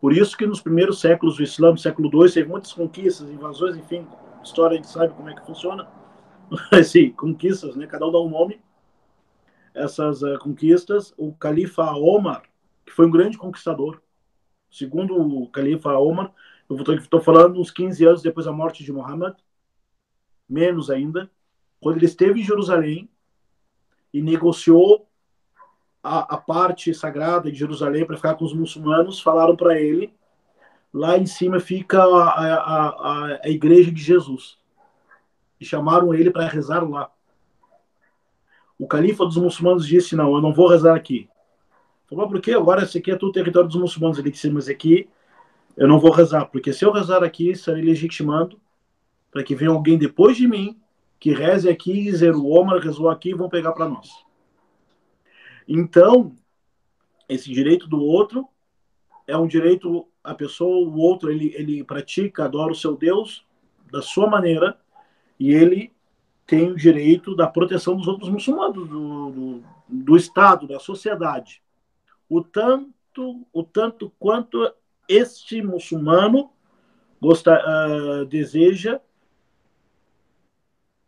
Por 0.00 0.12
isso 0.12 0.36
que 0.36 0.46
nos 0.46 0.60
primeiros 0.60 1.00
séculos 1.00 1.36
do 1.36 1.42
Islã, 1.42 1.72
no 1.72 1.78
século 1.78 2.10
II, 2.12 2.32
teve 2.32 2.48
muitas 2.48 2.72
conquistas, 2.72 3.28
invasões, 3.30 3.76
enfim, 3.76 4.06
história 4.42 4.74
a 4.74 4.76
gente 4.76 4.88
sabe 4.88 5.14
como 5.14 5.28
é 5.28 5.34
que 5.34 5.44
funciona. 5.46 5.88
Sim, 6.84 7.10
conquistas, 7.10 7.74
né? 7.76 7.86
Cada 7.86 8.06
um 8.06 8.12
dá 8.12 8.20
um 8.20 8.28
nome 8.28 8.60
essas 9.76 10.22
uh, 10.22 10.38
conquistas, 10.38 11.12
o 11.18 11.34
califa 11.34 11.92
Omar, 11.92 12.42
que 12.84 12.92
foi 12.92 13.06
um 13.06 13.10
grande 13.10 13.36
conquistador, 13.36 14.00
segundo 14.70 15.14
o 15.20 15.48
califa 15.50 15.96
Omar, 15.98 16.32
eu 16.68 16.76
estou 16.94 17.20
falando 17.20 17.60
uns 17.60 17.70
15 17.70 18.04
anos 18.06 18.22
depois 18.22 18.46
da 18.46 18.52
morte 18.52 18.82
de 18.82 18.90
Muhammad, 18.90 19.36
menos 20.48 20.90
ainda, 20.90 21.30
quando 21.78 21.98
ele 21.98 22.06
esteve 22.06 22.40
em 22.40 22.44
Jerusalém 22.44 23.08
e 24.12 24.22
negociou 24.22 25.08
a, 26.06 26.34
a 26.34 26.36
parte 26.36 26.94
sagrada 26.94 27.50
de 27.50 27.58
Jerusalém 27.58 28.06
para 28.06 28.16
ficar 28.16 28.34
com 28.36 28.44
os 28.44 28.54
muçulmanos, 28.54 29.20
falaram 29.20 29.56
para 29.56 29.80
ele, 29.80 30.14
lá 30.94 31.18
em 31.18 31.26
cima 31.26 31.58
fica 31.58 32.02
a, 32.02 32.28
a, 32.28 32.88
a, 32.88 33.40
a 33.44 33.48
igreja 33.48 33.90
de 33.90 34.00
Jesus. 34.00 34.56
E 35.60 35.64
chamaram 35.64 36.14
ele 36.14 36.30
para 36.30 36.46
rezar 36.46 36.88
lá. 36.88 37.10
O 38.78 38.86
califa 38.86 39.24
dos 39.24 39.36
muçulmanos 39.36 39.86
disse: 39.86 40.14
Não, 40.14 40.34
eu 40.34 40.40
não 40.40 40.52
vou 40.52 40.68
rezar 40.68 40.94
aqui. 40.94 41.28
Falou, 42.08 42.28
por 42.28 42.40
quê? 42.40 42.52
Agora 42.52 42.84
esse 42.84 42.98
aqui 42.98 43.10
é 43.10 43.16
tudo 43.16 43.32
território 43.32 43.68
dos 43.68 43.80
muçulmanos. 43.80 44.18
Ele 44.18 44.30
disse: 44.30 44.50
Mas 44.50 44.68
aqui 44.68 45.08
eu 45.76 45.88
não 45.88 45.98
vou 45.98 46.12
rezar, 46.12 46.46
porque 46.46 46.72
se 46.72 46.84
eu 46.84 46.92
rezar 46.92 47.24
aqui, 47.24 47.50
estarei 47.50 47.82
legitimando 47.82 48.60
para 49.30 49.42
que 49.42 49.54
venha 49.54 49.70
alguém 49.70 49.98
depois 49.98 50.36
de 50.36 50.46
mim 50.46 50.78
que 51.18 51.32
reze 51.32 51.68
aqui 51.68 51.92
e 51.92 52.04
dizer: 52.04 52.34
O 52.34 52.46
Omar 52.46 52.78
rezou 52.78 53.08
aqui 53.08 53.30
e 53.30 53.34
vão 53.34 53.48
pegar 53.48 53.72
para 53.72 53.88
nós. 53.88 54.25
Então, 55.66 56.36
esse 57.28 57.52
direito 57.52 57.88
do 57.88 58.02
outro 58.02 58.48
é 59.26 59.36
um 59.36 59.46
direito, 59.46 60.06
a 60.22 60.34
pessoa, 60.34 60.86
o 60.86 60.98
outro, 60.98 61.30
ele, 61.30 61.52
ele 61.56 61.82
pratica, 61.82 62.44
adora 62.44 62.72
o 62.72 62.76
seu 62.76 62.96
Deus 62.96 63.44
da 63.90 64.00
sua 64.00 64.28
maneira 64.28 64.78
e 65.38 65.50
ele 65.52 65.92
tem 66.46 66.70
o 66.70 66.76
direito 66.76 67.34
da 67.34 67.46
proteção 67.46 67.96
dos 67.96 68.06
outros 68.06 68.30
muçulmanos, 68.30 68.88
do, 68.88 69.30
do, 69.30 69.64
do 69.88 70.16
Estado, 70.16 70.68
da 70.68 70.78
sociedade. 70.78 71.60
O 72.28 72.40
tanto, 72.40 73.44
o 73.52 73.64
tanto 73.64 74.12
quanto 74.18 74.72
este 75.08 75.60
muçulmano 75.60 76.50
gosta, 77.20 77.60
uh, 77.60 78.24
deseja 78.26 79.00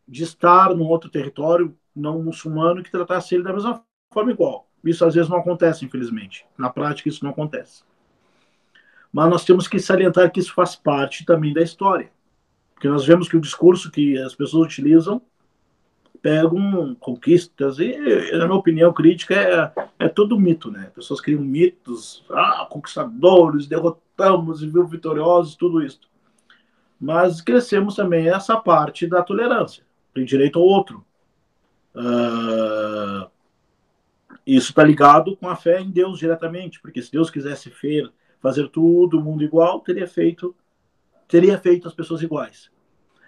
de 0.06 0.24
estar 0.24 0.74
num 0.74 0.88
outro 0.88 1.10
território 1.10 1.76
não 1.94 2.22
muçulmano 2.22 2.82
que 2.82 2.90
tratasse 2.90 3.34
ele 3.34 3.44
da 3.44 3.52
mesma 3.52 3.84
forma 4.10 4.32
igual. 4.32 4.68
Isso 4.84 5.04
às 5.04 5.14
vezes 5.14 5.28
não 5.28 5.38
acontece, 5.38 5.84
infelizmente. 5.84 6.46
Na 6.56 6.70
prática, 6.70 7.08
isso 7.08 7.24
não 7.24 7.30
acontece. 7.30 7.82
Mas 9.12 9.30
nós 9.30 9.44
temos 9.44 9.66
que 9.66 9.78
salientar 9.78 10.30
que 10.30 10.40
isso 10.40 10.54
faz 10.54 10.76
parte 10.76 11.24
também 11.24 11.52
da 11.52 11.62
história. 11.62 12.10
Porque 12.74 12.88
nós 12.88 13.04
vemos 13.04 13.28
que 13.28 13.36
o 13.36 13.40
discurso 13.40 13.90
que 13.90 14.16
as 14.18 14.34
pessoas 14.34 14.66
utilizam 14.66 15.20
pegam 16.20 16.96
conquistas, 16.96 17.78
e 17.78 17.96
na 18.32 18.46
minha 18.46 18.58
opinião 18.58 18.92
crítica 18.92 19.34
é, 19.34 20.06
é 20.06 20.08
tudo 20.08 20.38
mito, 20.38 20.70
né? 20.70 20.90
Pessoas 20.94 21.20
criam 21.20 21.40
mitos, 21.40 22.24
ah, 22.30 22.66
conquistadores, 22.68 23.66
derrotamos 23.66 24.62
e 24.62 24.66
viu 24.66 24.86
vitoriosos, 24.86 25.54
tudo 25.54 25.82
isso. 25.82 26.00
Mas 27.00 27.40
crescemos 27.40 27.94
também 27.94 28.28
essa 28.28 28.56
parte 28.56 29.06
da 29.06 29.22
tolerância, 29.22 29.84
tem 30.12 30.24
direito 30.24 30.58
ao 30.58 30.64
outro. 30.64 31.04
Uh, 31.94 33.30
Isso 34.48 34.70
está 34.70 34.82
ligado 34.82 35.36
com 35.36 35.46
a 35.46 35.54
fé 35.54 35.78
em 35.78 35.90
Deus 35.90 36.18
diretamente, 36.18 36.80
porque 36.80 37.02
se 37.02 37.12
Deus 37.12 37.28
quisesse 37.28 37.68
fer, 37.70 38.10
fazer 38.40 38.66
tudo 38.70 39.18
o 39.18 39.22
mundo 39.22 39.44
igual, 39.44 39.80
teria 39.80 40.06
feito 40.06 40.56
teria 41.28 41.58
feito 41.58 41.86
as 41.86 41.92
pessoas 41.92 42.22
iguais. 42.22 42.70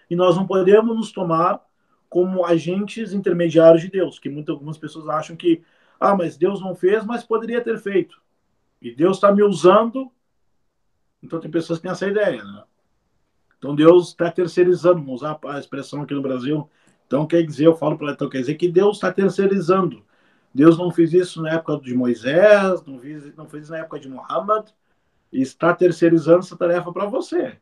E 0.09 0.16
nós 0.16 0.35
não 0.35 0.46
podemos 0.46 0.96
nos 0.96 1.12
tomar 1.12 1.61
como 2.09 2.46
agentes 2.46 3.12
intermediários 3.12 3.83
de 3.83 3.90
Deus, 3.90 4.18
que 4.18 4.30
muitas 4.30 4.54
algumas 4.54 4.78
pessoas 4.78 5.11
acham 5.11 5.37
que 5.37 5.62
ah, 6.00 6.16
mas 6.16 6.38
Deus 6.38 6.59
não 6.59 6.74
fez, 6.74 7.04
mas 7.04 7.22
poderia 7.22 7.61
ter 7.61 7.78
feito. 7.78 8.18
E 8.80 8.94
Deus 8.94 9.18
está 9.18 9.30
me 9.30 9.42
usando. 9.42 10.11
Então 11.22 11.38
tem 11.38 11.50
pessoas 11.50 11.78
que 11.78 11.83
têm 11.83 11.92
essa 11.92 12.09
ideia, 12.09 12.42
né? 12.42 12.64
Então 13.59 13.74
Deus 13.74 14.09
está 14.09 14.30
terceirizando, 14.30 15.00
vamos 15.00 15.20
usar 15.20 15.38
a 15.44 15.59
expressão 15.59 16.00
aqui 16.00 16.14
no 16.14 16.22
Brasil. 16.22 16.66
Então 17.06 17.26
quer 17.26 17.42
dizer, 17.42 17.66
eu 17.66 17.76
falo 17.76 17.98
para 17.98 18.12
então 18.12 18.30
quer 18.30 18.38
dizer 18.38 18.54
que 18.54 18.70
Deus 18.70 18.96
está 18.96 19.12
terceirizando. 19.12 20.02
Deus 20.52 20.76
não 20.76 20.90
fez 20.90 21.12
isso 21.12 21.40
na 21.40 21.54
época 21.54 21.78
de 21.78 21.94
Moisés, 21.94 22.84
não 22.84 22.98
fez, 22.98 23.36
não 23.36 23.48
fez 23.48 23.64
isso 23.64 23.72
na 23.72 23.78
época 23.78 24.00
de 24.00 24.08
Muhammad, 24.08 24.68
e 25.32 25.40
está 25.40 25.74
terceirizando 25.74 26.40
essa 26.40 26.56
tarefa 26.56 26.92
para 26.92 27.06
você. 27.06 27.58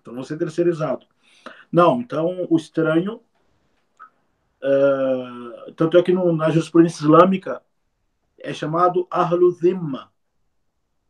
Então 0.00 0.14
você 0.14 0.34
é 0.34 0.38
terceirizado. 0.38 1.06
Não, 1.70 2.00
então 2.00 2.46
o 2.48 2.56
estranho. 2.56 3.20
Uh, 4.62 5.72
tanto 5.72 5.98
é 5.98 6.02
que 6.02 6.12
no, 6.12 6.32
na 6.34 6.48
jurisprudência 6.50 7.02
islâmica 7.02 7.60
é 8.38 8.52
chamado 8.52 9.06
Ahlu 9.10 9.56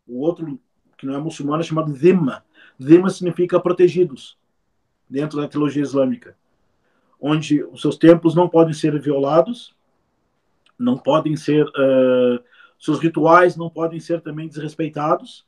O 0.06 0.20
outro, 0.20 0.58
que 0.96 1.06
não 1.06 1.14
é 1.14 1.18
muçulmano, 1.18 1.62
é 1.62 1.64
chamado 1.64 1.92
Dhimma. 1.92 2.44
Dhimma 2.78 3.10
significa 3.10 3.60
protegidos, 3.60 4.38
dentro 5.08 5.40
da 5.40 5.48
teologia 5.48 5.82
islâmica. 5.82 6.36
Onde 7.20 7.62
os 7.62 7.80
seus 7.80 7.96
templos 7.96 8.34
não 8.34 8.48
podem 8.48 8.74
ser 8.74 8.98
violados, 9.00 9.74
não 10.78 10.96
podem 10.96 11.36
ser. 11.36 11.64
Uh, 11.66 12.42
seus 12.78 12.98
rituais 12.98 13.56
não 13.56 13.70
podem 13.70 14.00
ser 14.00 14.20
também 14.20 14.48
desrespeitados. 14.48 15.46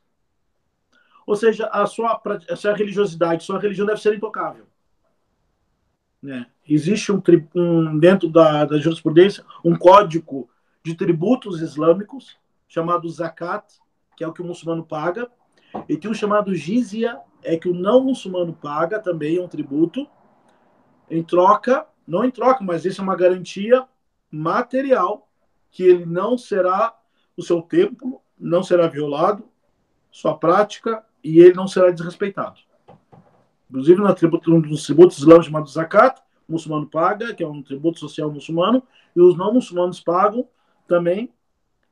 Ou 1.26 1.34
seja, 1.34 1.66
a 1.66 1.84
sua, 1.84 2.20
a 2.48 2.56
sua 2.56 2.74
religiosidade, 2.74 3.42
sua 3.42 3.58
religião 3.58 3.86
deve 3.86 4.00
ser 4.00 4.14
intocável. 4.14 4.66
Né? 6.22 6.46
Existe 6.68 7.10
um, 7.10 7.20
um 7.54 7.98
dentro 7.98 8.28
da, 8.28 8.64
da 8.64 8.78
jurisprudência 8.78 9.44
um 9.64 9.76
código 9.76 10.48
de 10.84 10.94
tributos 10.94 11.60
islâmicos, 11.60 12.36
chamado 12.68 13.08
zakat, 13.08 13.64
que 14.16 14.22
é 14.22 14.28
o 14.28 14.32
que 14.32 14.42
o 14.42 14.44
muçulmano 14.44 14.84
paga, 14.84 15.28
e 15.88 15.96
tem 15.96 16.10
um 16.10 16.14
chamado 16.14 16.54
jizya, 16.54 17.18
é 17.42 17.56
que 17.56 17.68
o 17.68 17.74
não 17.74 18.04
muçulmano 18.04 18.52
paga, 18.54 19.00
também 19.00 19.38
é 19.38 19.42
um 19.42 19.48
tributo, 19.48 20.06
em 21.10 21.22
troca, 21.22 21.86
não 22.06 22.24
em 22.24 22.30
troca, 22.30 22.62
mas 22.62 22.84
isso 22.84 23.00
é 23.00 23.04
uma 23.04 23.16
garantia 23.16 23.84
material, 24.34 25.28
que 25.70 25.82
ele 25.82 26.04
não 26.04 26.36
será, 26.36 26.94
o 27.36 27.42
seu 27.42 27.62
templo 27.62 28.20
não 28.38 28.62
será 28.62 28.86
violado, 28.86 29.44
sua 30.10 30.36
prática, 30.36 31.04
e 31.22 31.38
ele 31.40 31.54
não 31.54 31.66
será 31.66 31.90
desrespeitado. 31.90 32.60
Inclusive, 33.68 34.00
no 34.00 34.14
tributo, 34.14 34.54
um 34.54 34.60
dos 34.60 34.84
tributos 34.84 35.18
islâmicos 35.18 35.46
chamado 35.46 35.68
zakat, 35.68 36.20
o 36.48 36.52
muçulmano 36.52 36.86
paga, 36.86 37.34
que 37.34 37.42
é 37.42 37.48
um 37.48 37.62
tributo 37.62 37.98
social 37.98 38.30
muçulmano, 38.30 38.82
e 39.16 39.20
os 39.20 39.36
não 39.36 39.54
muçulmanos 39.54 40.00
pagam 40.00 40.46
também 40.86 41.32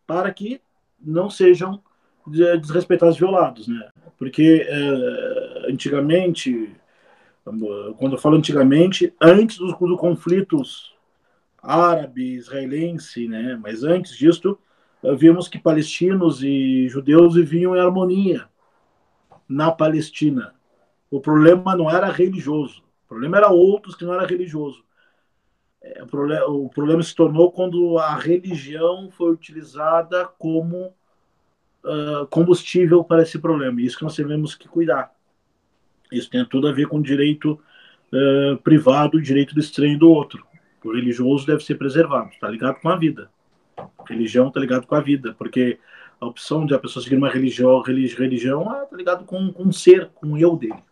para 0.07 0.33
que 0.33 0.61
não 1.00 1.31
sejam 1.31 1.83
desrespeitados, 2.26 3.16
violados, 3.16 3.66
né? 3.66 3.90
Porque 4.18 4.64
é, 4.68 5.70
antigamente, 5.70 6.76
quando 7.42 8.12
eu 8.12 8.18
falo 8.18 8.37
antigamente, 8.37 9.12
antes 9.20 9.59
dos, 9.59 9.76
dos 9.76 9.98
conflitos 9.98 10.91
árabe-israelense, 11.62 13.29
né? 13.29 13.59
Mas 13.62 13.85
antes 13.85 14.16
disso, 14.16 14.59
vimos 15.16 15.48
que 15.48 15.59
palestinos 15.59 16.42
e 16.42 16.88
judeus 16.88 17.35
viviam 17.35 17.77
em 17.77 17.81
harmonia 17.81 18.48
na 19.48 19.70
Palestina. 19.70 20.55
O 21.11 21.20
problema 21.20 21.77
não 21.77 21.90
era 21.90 22.11
religioso, 22.11 22.83
o 23.05 23.09
problema 23.09 23.37
era 23.37 23.48
outros 23.51 23.94
que 23.94 24.05
não 24.05 24.14
era 24.14 24.27
religioso. 24.27 24.83
É, 25.83 26.03
o, 26.46 26.68
problema, 26.68 27.03
se 27.03 27.14
tornou 27.14 27.51
quando 27.51 27.98
a 27.98 28.14
religião 28.14 29.11
foi 29.11 29.33
utilizada 29.33 30.27
como 30.38 30.94
uh, 31.85 32.27
combustível 32.31 33.03
para 33.03 33.22
esse 33.22 33.38
problema. 33.38 33.81
Isso 33.81 33.98
que 33.98 34.05
nós 34.05 34.14
temos 34.14 34.55
que 34.55 34.68
cuidar. 34.68 35.12
Isso 36.11 36.31
tem 36.31 36.44
tudo 36.44 36.68
a 36.68 36.72
ver 36.72 36.87
com 36.87 36.98
o 36.98 37.03
direito 37.03 37.61
uh, 38.12 38.57
privado, 38.59 39.18
o 39.18 39.22
direito 39.22 39.55
do 39.55 39.61
estranho 39.61 39.98
do 39.98 40.09
outro. 40.09 40.46
O 40.85 40.92
religioso 40.92 41.47
deve 41.47 41.64
ser 41.64 41.77
preservado, 41.77 42.31
está 42.31 42.49
ligado 42.49 42.81
com 42.81 42.88
a 42.88 42.97
vida. 42.97 43.31
Religião 44.09 44.49
está 44.49 44.61
ligado 44.61 44.87
com 44.87 44.95
a 44.95 45.01
vida, 45.01 45.35
porque 45.38 45.79
a 46.21 46.27
opção 46.27 46.64
de 46.64 46.75
a 46.75 46.79
pessoa 46.79 47.03
seguir 47.03 47.16
uma 47.16 47.31
religião, 47.31 47.81
religião 47.83 48.62
está 48.62 48.88
é, 48.92 48.97
ligado 48.97 49.25
com, 49.25 49.53
com 49.53 49.64
o 49.64 49.73
ser, 49.73 50.09
com 50.14 50.29
o 50.29 50.38
eu 50.38 50.57
dele. 50.57 50.83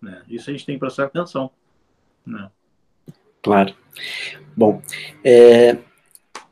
Né? 0.00 0.22
Isso 0.28 0.48
a 0.48 0.52
gente 0.52 0.64
tem 0.64 0.76
que 0.76 0.80
prestar 0.80 1.04
atenção. 1.04 1.50
Né? 2.24 2.48
Claro. 3.42 3.74
Bom, 4.56 4.80
é, 5.24 5.76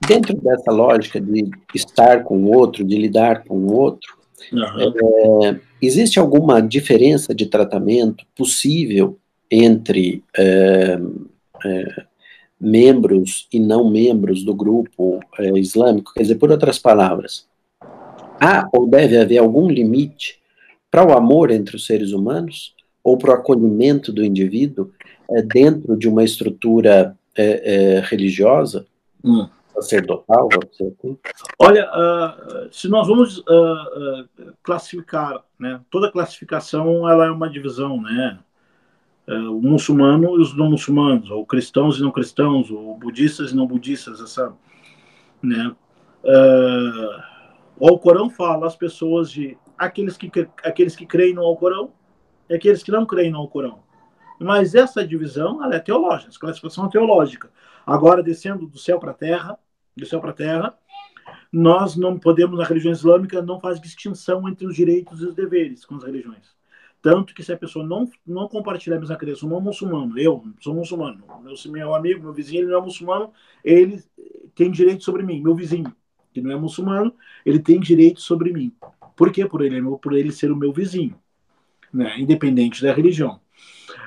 dentro 0.07 0.37
dessa 0.41 0.73
lógica 0.73 1.21
de 1.21 1.49
estar 1.75 2.25
com 2.25 2.39
o 2.39 2.57
outro, 2.57 2.85
de 2.85 2.97
lidar 2.97 3.45
com 3.45 3.57
o 3.57 3.73
outro, 3.73 4.17
uhum. 4.53 5.45
é, 5.45 5.61
existe 5.81 6.19
alguma 6.19 6.61
diferença 6.61 7.35
de 7.35 7.47
tratamento 7.47 8.25
possível 8.37 9.19
entre 9.51 10.25
é, 10.37 10.99
é, 11.65 12.07
membros 12.61 13.47
e 13.53 13.61
não 13.61 13.89
membros 13.89 14.43
do 14.45 14.55
grupo 14.55 15.21
é, 15.39 15.59
islâmico? 15.59 16.13
Quer 16.15 16.23
dizer, 16.23 16.37
por 16.37 16.51
outras 16.51 16.79
palavras, 16.79 17.47
há 18.41 18.69
ou 18.73 18.89
deve 18.89 19.19
haver 19.19 19.39
algum 19.39 19.69
limite 19.69 20.41
para 20.91 21.07
o 21.07 21.13
amor 21.13 21.51
entre 21.51 21.77
os 21.77 21.87
seres 21.87 22.13
humanos 22.13 22.75
ou 23.03 23.17
para 23.19 23.31
o 23.31 23.35
acolhimento 23.35 24.13
do 24.13 24.25
indivíduo 24.25 24.91
é, 25.31 25.43
dentro 25.43 25.97
de 25.97 26.09
uma 26.09 26.25
estrutura 26.25 27.17
é, 27.37 28.01
religiosa, 28.05 28.87
hum. 29.23 29.47
sacerdotal, 29.75 30.49
assim? 30.73 31.19
Olha, 31.59 31.87
uh, 31.91 32.69
se 32.73 32.89
nós 32.89 33.07
vamos 33.07 33.39
uh, 33.39 33.43
uh, 33.43 34.53
classificar, 34.63 35.45
né, 35.59 35.81
toda 35.91 36.11
classificação 36.11 37.09
ela 37.09 37.27
é 37.27 37.31
uma 37.31 37.51
divisão, 37.51 38.01
né? 38.01 38.39
O 39.29 39.61
muçulmano 39.61 40.37
e 40.37 40.41
os 40.41 40.57
não 40.57 40.71
muçulmanos, 40.71 41.31
ou 41.31 41.45
cristãos 41.45 41.99
e 41.99 42.03
não 42.03 42.11
cristãos, 42.11 42.71
ou 42.71 42.97
budistas 42.97 43.51
e 43.51 43.57
não 43.57 43.67
budistas, 43.67 44.21
essa, 44.21 44.55
né? 45.43 45.75
o 47.79 47.89
Alcorão 47.89 48.31
fala 48.31 48.67
às 48.67 48.77
pessoas 48.77 49.31
de 49.31 49.57
aqueles 49.77 50.17
que 50.17 50.31
aqueles 50.65 50.97
que 50.97 51.07
creem 51.07 51.35
no 51.35 51.43
Alcorão 51.43 51.93
e 52.49 52.55
aqueles 52.55 52.83
que 52.83 52.91
não 52.91 53.05
creem 53.05 53.31
no 53.31 53.39
Alcorão. 53.39 53.81
Mas 54.41 54.75
essa 54.75 55.07
divisão 55.07 55.63
ela 55.65 55.77
é 55.77 55.81
teológica, 55.81 56.31
essa 56.31 56.39
classificação 56.39 56.87
é 56.87 56.91
teológica. 56.91 57.51
Agora, 57.87 58.23
descendo 58.23 58.67
do 58.67 58.79
céu 58.79 58.99
para 58.99 59.13
a 59.13 59.15
terra, 59.15 59.59
do 59.97 60.05
céu 60.05 60.21
para 60.21 60.31
a 60.31 60.35
terra, 60.35 60.75
nós 61.53 61.97
não 61.97 62.19
podemos, 62.19 62.59
na 62.59 62.65
religião 62.65 62.93
islâmica, 62.93 63.41
não 63.41 63.61
faz 63.61 63.81
distinção 63.81 64.49
entre 64.49 64.67
os 64.67 64.75
direitos 64.75 65.21
e 65.21 65.27
os 65.27 65.35
deveres 65.35 65.85
com 65.85 65.97
as 65.97 66.05
religiões. 66.05 66.56
Tanto 67.03 67.35
que 67.35 67.43
se 67.43 67.53
a 67.53 67.57
pessoa 67.57 67.87
não, 67.87 68.11
não 68.27 68.49
compartilhar 68.49 68.97
a 68.97 69.01
mesma 69.01 69.17
crença, 69.17 69.45
eu 69.45 69.49
sou 69.49 69.61
muçulmano, 69.61 70.19
eu 70.19 70.43
sou 70.61 70.75
muçulmano, 70.75 71.25
meu, 71.43 71.55
meu 71.67 71.95
amigo, 71.95 72.23
meu 72.23 72.33
vizinho, 72.33 72.63
ele 72.63 72.71
não 72.71 72.79
é 72.79 72.83
muçulmano, 72.83 73.33
ele 73.63 74.03
tem 74.55 74.71
direito 74.71 75.05
sobre 75.05 75.23
mim, 75.23 75.41
meu 75.41 75.55
vizinho, 75.55 75.95
que 76.33 76.41
não 76.41 76.51
é 76.51 76.57
muçulmano, 76.57 77.15
ele 77.45 77.59
tem 77.61 77.79
direito 77.79 78.21
sobre 78.21 78.53
mim. 78.53 78.73
Por 79.15 79.31
quê? 79.31 79.47
Por 79.47 79.63
ele, 79.63 79.81
por 80.03 80.13
ele 80.15 80.33
ser 80.33 80.51
o 80.51 80.57
meu 80.57 80.73
vizinho, 80.73 81.17
né? 81.93 82.19
independente 82.19 82.83
da 82.83 82.93
religião 82.93 83.41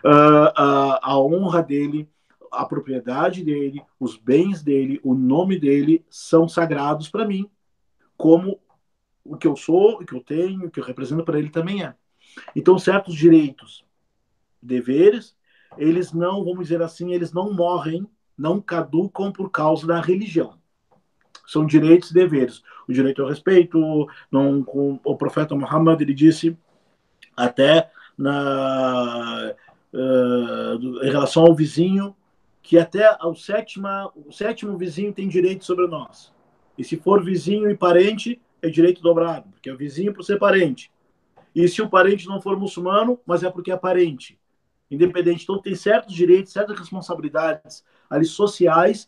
uh, 0.03 0.49
uh, 0.49 0.99
a 1.01 1.19
honra 1.19 1.61
dele, 1.61 2.09
a 2.51 2.65
propriedade 2.65 3.43
dele, 3.43 3.81
os 3.99 4.17
bens 4.17 4.63
dele, 4.63 4.99
o 5.03 5.13
nome 5.13 5.59
dele 5.59 6.05
são 6.09 6.47
sagrados 6.47 7.09
para 7.09 7.25
mim, 7.25 7.49
como 8.17 8.59
o 9.23 9.37
que 9.37 9.47
eu 9.47 9.55
sou, 9.55 10.01
o 10.01 10.05
que 10.05 10.13
eu 10.15 10.23
tenho, 10.23 10.65
o 10.65 10.71
que 10.71 10.79
eu 10.79 10.83
represento 10.83 11.23
para 11.23 11.37
ele 11.37 11.49
também 11.49 11.83
é. 11.83 11.95
Então, 12.55 12.77
certos 12.77 13.15
direitos, 13.15 13.85
deveres, 14.61 15.35
eles 15.77 16.11
não, 16.11 16.43
vamos 16.43 16.67
dizer 16.67 16.81
assim, 16.81 17.13
eles 17.13 17.31
não 17.31 17.53
morrem, 17.53 18.05
não 18.37 18.59
caducam 18.61 19.31
por 19.31 19.49
causa 19.49 19.85
da 19.85 20.01
religião. 20.01 20.57
São 21.45 21.65
direitos 21.65 22.11
e 22.11 22.13
deveres. 22.13 22.61
O 22.87 22.93
direito 22.93 23.21
ao 23.21 23.29
respeito, 23.29 24.07
não, 24.31 24.63
com, 24.63 24.99
o 25.03 25.15
profeta 25.15 25.55
Muhammad 25.55 26.01
ele 26.01 26.13
disse 26.13 26.57
até 27.35 27.89
na 28.17 29.53
uh, 29.93 31.05
em 31.05 31.09
relação 31.09 31.43
ao 31.43 31.55
vizinho, 31.55 32.15
que 32.61 32.77
até 32.77 33.17
o 33.23 33.33
sétima, 33.33 34.11
o 34.15 34.31
sétimo 34.31 34.77
vizinho 34.77 35.13
tem 35.13 35.27
direito 35.27 35.65
sobre 35.65 35.87
nós. 35.87 36.31
E 36.77 36.83
se 36.83 36.97
for 36.97 37.23
vizinho 37.23 37.69
e 37.69 37.75
parente, 37.75 38.39
é 38.61 38.69
direito 38.69 39.01
dobrado, 39.01 39.49
porque 39.49 39.69
é 39.69 39.75
vizinho 39.75 40.13
por 40.13 40.23
ser 40.23 40.37
parente. 40.37 40.91
E 41.53 41.67
se 41.67 41.81
o 41.81 41.89
parente 41.89 42.27
não 42.27 42.41
for 42.41 42.57
muçulmano, 42.57 43.19
mas 43.25 43.43
é 43.43 43.49
porque 43.49 43.71
é 43.71 43.77
parente. 43.77 44.39
Independente. 44.89 45.43
Então, 45.43 45.61
tem 45.61 45.75
certos 45.75 46.15
direitos, 46.15 46.51
certas 46.51 46.77
responsabilidades 46.77 47.83
ali 48.09 48.25
sociais 48.25 49.07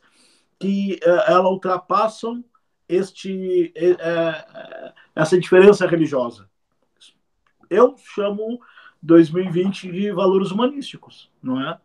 que 0.59 0.99
uh, 1.03 1.31
ela 1.31 1.49
ultrapassam 1.49 2.43
este, 2.87 3.71
é, 3.75 4.93
essa 5.15 5.39
diferença 5.39 5.87
religiosa. 5.87 6.49
Eu 7.69 7.95
chamo 7.97 8.59
2020 9.01 9.91
de 9.91 10.11
valores 10.11 10.51
humanísticos, 10.51 11.31
não 11.41 11.59
é? 11.59 11.79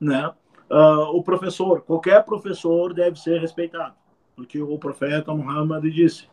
Né? 0.00 0.28
Uh, 0.70 1.16
o 1.16 1.22
professor, 1.22 1.82
qualquer 1.82 2.24
professor 2.24 2.92
deve 2.92 3.18
ser 3.18 3.40
respeitado, 3.40 3.94
porque 4.36 4.60
o 4.60 4.76
profeta 4.78 5.32
Muhammad 5.32 5.84
disse: 5.84 6.28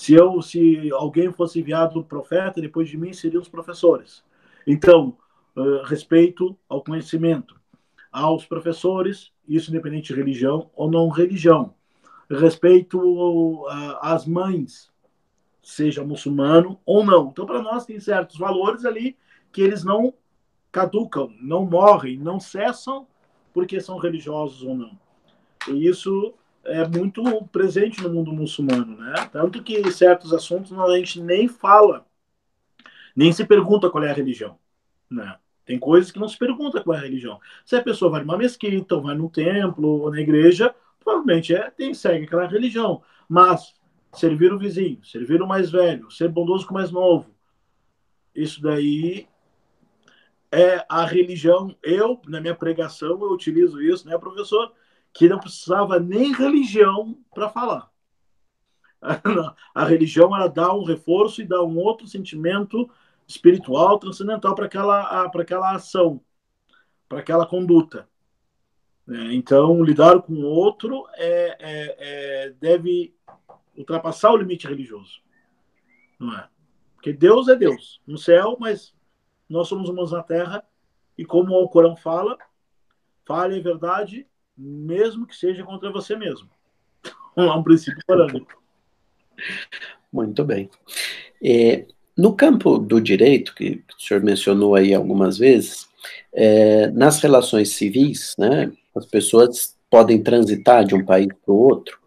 se 0.00 0.14
eu, 0.14 0.40
se 0.40 0.90
alguém 0.92 1.30
fosse 1.30 1.60
enviado 1.60 2.02
profeta 2.02 2.58
depois 2.58 2.88
de 2.88 2.96
mim, 2.96 3.12
seriam 3.12 3.42
os 3.42 3.50
professores. 3.50 4.24
Então, 4.66 5.14
uh, 5.54 5.82
respeito 5.84 6.56
ao 6.66 6.82
conhecimento, 6.82 7.60
aos 8.10 8.46
professores, 8.46 9.30
isso 9.46 9.68
independente 9.68 10.14
de 10.14 10.18
religião 10.18 10.70
ou 10.74 10.90
não 10.90 11.10
religião. 11.10 11.74
Respeito 12.30 13.66
às 14.00 14.24
mães, 14.24 14.90
seja 15.62 16.02
muçulmano 16.02 16.80
ou 16.86 17.04
não. 17.04 17.28
Então, 17.28 17.44
para 17.44 17.60
nós, 17.60 17.84
tem 17.84 18.00
certos 18.00 18.38
valores 18.38 18.86
ali 18.86 19.18
que 19.52 19.60
eles 19.60 19.84
não 19.84 20.14
caducam, 20.72 21.30
não 21.42 21.66
morrem, 21.66 22.16
não 22.16 22.40
cessam 22.40 23.06
porque 23.52 23.78
são 23.82 23.98
religiosos 23.98 24.62
ou 24.62 24.74
não. 24.74 24.98
E 25.68 25.86
isso 25.86 26.32
é 26.64 26.86
muito 26.86 27.22
presente 27.46 28.02
no 28.02 28.10
mundo 28.10 28.32
muçulmano, 28.32 28.96
né? 28.96 29.14
Tanto 29.32 29.62
que 29.62 29.90
certos 29.90 30.32
assuntos 30.32 30.72
a 30.72 30.96
gente 30.96 31.20
nem 31.20 31.48
fala, 31.48 32.06
nem 33.14 33.32
se 33.32 33.44
pergunta 33.44 33.90
qual 33.90 34.04
é 34.04 34.10
a 34.10 34.14
religião, 34.14 34.58
né? 35.10 35.38
Tem 35.64 35.78
coisas 35.78 36.10
que 36.10 36.18
não 36.18 36.28
se 36.28 36.36
pergunta 36.36 36.82
qual 36.82 36.96
é 36.96 37.00
a 37.00 37.04
religião. 37.04 37.38
Se 37.64 37.76
a 37.76 37.82
pessoa 37.82 38.10
vai 38.10 38.20
numa 38.22 38.36
mesquita, 38.36 38.96
ou 38.96 39.02
vai 39.02 39.14
num 39.14 39.28
templo, 39.28 40.02
ou 40.02 40.10
na 40.10 40.20
igreja, 40.20 40.74
provavelmente 40.98 41.54
é, 41.54 41.70
tem, 41.70 41.94
segue 41.94 42.24
aquela 42.24 42.46
religião. 42.46 43.02
Mas 43.28 43.74
servir 44.12 44.52
o 44.52 44.58
vizinho, 44.58 45.04
servir 45.04 45.40
o 45.40 45.46
mais 45.46 45.70
velho, 45.70 46.10
ser 46.10 46.28
bondoso 46.28 46.66
com 46.66 46.74
o 46.74 46.76
mais 46.76 46.90
novo, 46.90 47.30
isso 48.34 48.60
daí 48.60 49.28
é 50.50 50.84
a 50.88 51.04
religião. 51.04 51.76
Eu, 51.82 52.20
na 52.26 52.40
minha 52.40 52.54
pregação, 52.54 53.10
eu 53.10 53.30
utilizo 53.30 53.80
isso, 53.80 54.08
né, 54.08 54.18
professor? 54.18 54.72
Que 55.12 55.28
não 55.28 55.38
precisava 55.38 55.98
nem 55.98 56.32
religião 56.32 57.18
para 57.34 57.48
falar. 57.48 57.90
A 59.74 59.84
religião 59.84 60.34
ela 60.34 60.48
dá 60.48 60.72
um 60.74 60.84
reforço 60.84 61.40
e 61.40 61.46
dá 61.46 61.62
um 61.62 61.78
outro 61.78 62.06
sentimento 62.06 62.88
espiritual, 63.26 63.98
transcendental 63.98 64.54
para 64.54 64.66
aquela, 64.66 65.28
para 65.28 65.42
aquela 65.42 65.74
ação, 65.74 66.20
para 67.08 67.20
aquela 67.20 67.46
conduta. 67.46 68.08
É, 69.08 69.32
então, 69.32 69.82
lidar 69.82 70.20
com 70.22 70.34
o 70.34 70.46
outro 70.46 71.06
é, 71.14 71.56
é, 71.58 71.96
é, 71.98 72.50
deve 72.60 73.14
ultrapassar 73.76 74.32
o 74.32 74.36
limite 74.36 74.66
religioso. 74.66 75.20
Não 76.18 76.36
é? 76.36 76.48
Porque 76.94 77.12
Deus 77.12 77.48
é 77.48 77.56
Deus 77.56 78.00
no 78.06 78.18
céu, 78.18 78.56
mas 78.60 78.94
nós 79.48 79.68
somos 79.68 79.88
humanos 79.88 80.12
na 80.12 80.22
terra 80.22 80.62
e 81.16 81.24
como 81.24 81.54
o 81.54 81.68
Corão 81.68 81.96
fala, 81.96 82.38
fale 83.24 83.58
a 83.58 83.62
verdade, 83.62 84.28
mesmo 84.60 85.26
que 85.26 85.34
seja 85.34 85.64
contra 85.64 85.90
você 85.90 86.14
mesmo. 86.16 86.48
é 87.36 87.42
um 87.42 87.62
princípio 87.62 88.02
parâmetro. 88.06 88.58
Muito 90.12 90.44
bem. 90.44 90.68
É, 91.42 91.86
no 92.16 92.34
campo 92.34 92.76
do 92.76 93.00
direito, 93.00 93.54
que 93.54 93.82
o 93.96 94.02
senhor 94.02 94.22
mencionou 94.22 94.74
aí 94.74 94.92
algumas 94.92 95.38
vezes, 95.38 95.88
é, 96.32 96.88
nas 96.90 97.20
relações 97.20 97.70
civis, 97.70 98.34
né, 98.38 98.70
as 98.94 99.06
pessoas 99.06 99.76
podem 99.88 100.22
transitar 100.22 100.84
de 100.84 100.94
um 100.94 101.04
país 101.04 101.28
para 101.28 101.52
o 101.52 101.56
outro 101.56 101.98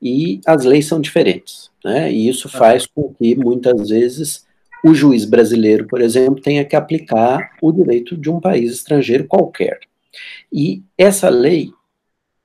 e 0.00 0.40
as 0.46 0.64
leis 0.64 0.86
são 0.86 1.00
diferentes, 1.00 1.70
né, 1.84 2.10
e 2.10 2.28
isso 2.28 2.48
faz 2.48 2.86
com 2.86 3.12
que 3.12 3.36
muitas 3.36 3.90
vezes 3.90 4.46
o 4.84 4.94
juiz 4.94 5.24
brasileiro, 5.24 5.86
por 5.86 6.00
exemplo, 6.00 6.40
tenha 6.40 6.64
que 6.64 6.76
aplicar 6.76 7.56
o 7.60 7.72
direito 7.72 8.16
de 8.16 8.30
um 8.30 8.40
país 8.40 8.72
estrangeiro 8.72 9.26
qualquer. 9.26 9.80
E 10.52 10.82
essa 10.96 11.28
lei, 11.28 11.72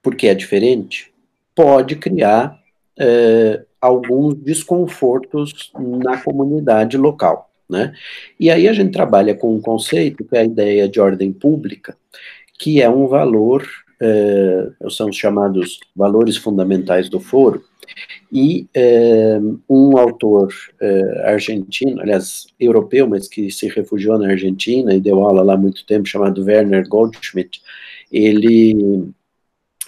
porque 0.04 0.28
é 0.28 0.36
diferente, 0.36 1.12
pode 1.56 1.96
criar 1.96 2.60
é, 3.00 3.63
alguns 3.82 4.36
desconfortos 4.36 5.72
na 5.74 6.22
comunidade 6.22 6.98
local. 6.98 7.50
Né? 7.70 7.94
E 8.39 8.52
aí 8.52 8.68
a 8.68 8.74
gente 8.74 8.92
trabalha 8.92 9.34
com 9.34 9.56
um 9.56 9.62
conceito 9.62 10.26
que 10.26 10.36
é 10.36 10.42
a 10.42 10.46
ideia 10.46 10.88
de 10.88 11.00
ordem 11.00 11.32
pública, 11.32 11.98
que 12.60 12.82
é 12.82 12.89
um 12.89 13.08
valor, 13.08 13.66
é, 14.00 14.70
são 14.89 15.10
os 15.10 15.16
chamados 15.16 15.80
valores 15.96 16.36
fundamentais 16.38 17.10
do 17.10 17.20
foro, 17.20 17.63
e 18.32 18.68
é, 18.74 19.39
um 19.70 19.98
autor 19.98 20.54
é, 20.82 21.32
argentino, 21.32 22.02
aliás, 22.02 22.48
europeu, 22.60 23.08
mas 23.08 23.28
que 23.28 23.52
se 23.52 23.68
refugiou 23.68 24.18
na 24.18 24.30
Argentina 24.30 24.94
e 24.94 25.00
deu 25.00 25.22
aula 25.22 25.44
lá 25.44 25.54
há 25.54 25.58
muito 25.58 25.86
tempo, 25.86 26.08
chamado 26.08 26.44
Werner 26.44 26.88
Goldschmidt, 26.88 27.62
ele 28.12 29.13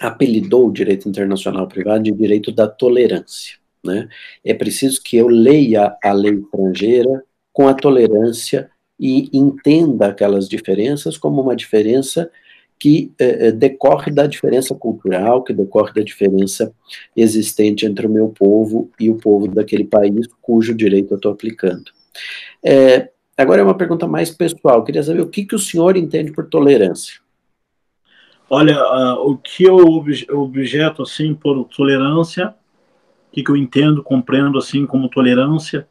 apelidou 0.00 0.68
o 0.68 0.72
direito 0.72 1.08
internacional 1.08 1.66
privado 1.66 2.04
de 2.04 2.12
direito 2.12 2.52
da 2.52 2.66
tolerância. 2.66 3.56
Né? 3.84 4.08
É 4.44 4.52
preciso 4.52 5.00
que 5.02 5.16
eu 5.16 5.28
leia 5.28 5.96
a 6.02 6.12
lei 6.12 6.34
estrangeira 6.34 7.22
com 7.52 7.68
a 7.68 7.74
tolerância 7.74 8.70
e 8.98 9.28
entenda 9.32 10.08
aquelas 10.08 10.48
diferenças 10.48 11.16
como 11.16 11.40
uma 11.40 11.56
diferença 11.56 12.30
que 12.78 13.12
eh, 13.18 13.48
eh, 13.48 13.52
decorre 13.52 14.12
da 14.12 14.26
diferença 14.26 14.74
cultural, 14.74 15.42
que 15.42 15.52
decorre 15.52 15.94
da 15.94 16.02
diferença 16.02 16.74
existente 17.16 17.86
entre 17.86 18.06
o 18.06 18.10
meu 18.10 18.28
povo 18.28 18.90
e 19.00 19.08
o 19.08 19.16
povo 19.16 19.48
daquele 19.48 19.84
país 19.84 20.26
cujo 20.42 20.74
direito 20.74 21.12
eu 21.12 21.16
estou 21.16 21.32
aplicando. 21.32 21.90
É, 22.62 23.10
agora 23.36 23.62
é 23.62 23.64
uma 23.64 23.76
pergunta 23.76 24.06
mais 24.06 24.30
pessoal, 24.30 24.78
eu 24.78 24.84
queria 24.84 25.02
saber 25.02 25.20
o 25.20 25.28
que, 25.28 25.44
que 25.46 25.54
o 25.54 25.58
senhor 25.58 25.96
entende 25.96 26.32
por 26.32 26.48
tolerância. 26.48 27.14
Olha, 28.48 28.80
uh, 28.80 29.30
o 29.30 29.36
que 29.36 29.64
eu 29.64 29.76
objeto 29.76 31.02
assim 31.02 31.34
por 31.34 31.64
tolerância 31.64 32.54
que, 33.36 33.42
que 33.42 33.50
eu 33.50 33.56
entendo, 33.56 34.02
compreendo 34.02 34.56
assim 34.56 34.86
como 34.86 35.10
tolerância. 35.10 35.86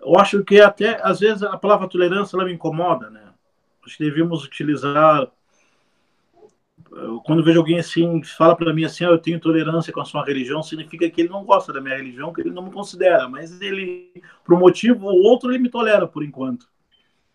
Eu 0.00 0.18
acho 0.18 0.42
que 0.42 0.60
até, 0.60 1.00
às 1.00 1.20
vezes, 1.20 1.44
a 1.44 1.56
palavra 1.56 1.88
tolerância 1.88 2.36
ela 2.36 2.44
me 2.44 2.52
incomoda, 2.52 3.08
né? 3.08 3.22
Acho 3.86 3.96
que 3.96 4.04
devemos 4.04 4.44
utilizar. 4.44 5.30
Quando 7.24 7.44
vejo 7.44 7.60
alguém 7.60 7.78
assim, 7.78 8.20
fala 8.24 8.56
para 8.56 8.72
mim 8.72 8.84
assim, 8.84 9.04
ah, 9.04 9.08
eu 9.08 9.18
tenho 9.18 9.38
tolerância 9.38 9.92
com 9.92 10.00
a 10.00 10.04
sua 10.04 10.24
religião, 10.24 10.62
significa 10.62 11.08
que 11.08 11.20
ele 11.20 11.28
não 11.28 11.44
gosta 11.44 11.72
da 11.72 11.80
minha 11.80 11.96
religião, 11.96 12.32
que 12.32 12.40
ele 12.40 12.50
não 12.50 12.64
me 12.64 12.72
considera, 12.72 13.28
mas 13.28 13.60
ele, 13.60 14.12
por 14.44 14.54
um 14.54 14.58
motivo 14.58 15.06
ou 15.06 15.22
outro, 15.22 15.50
ele 15.50 15.58
me 15.58 15.68
tolera 15.68 16.06
por 16.06 16.24
enquanto, 16.24 16.68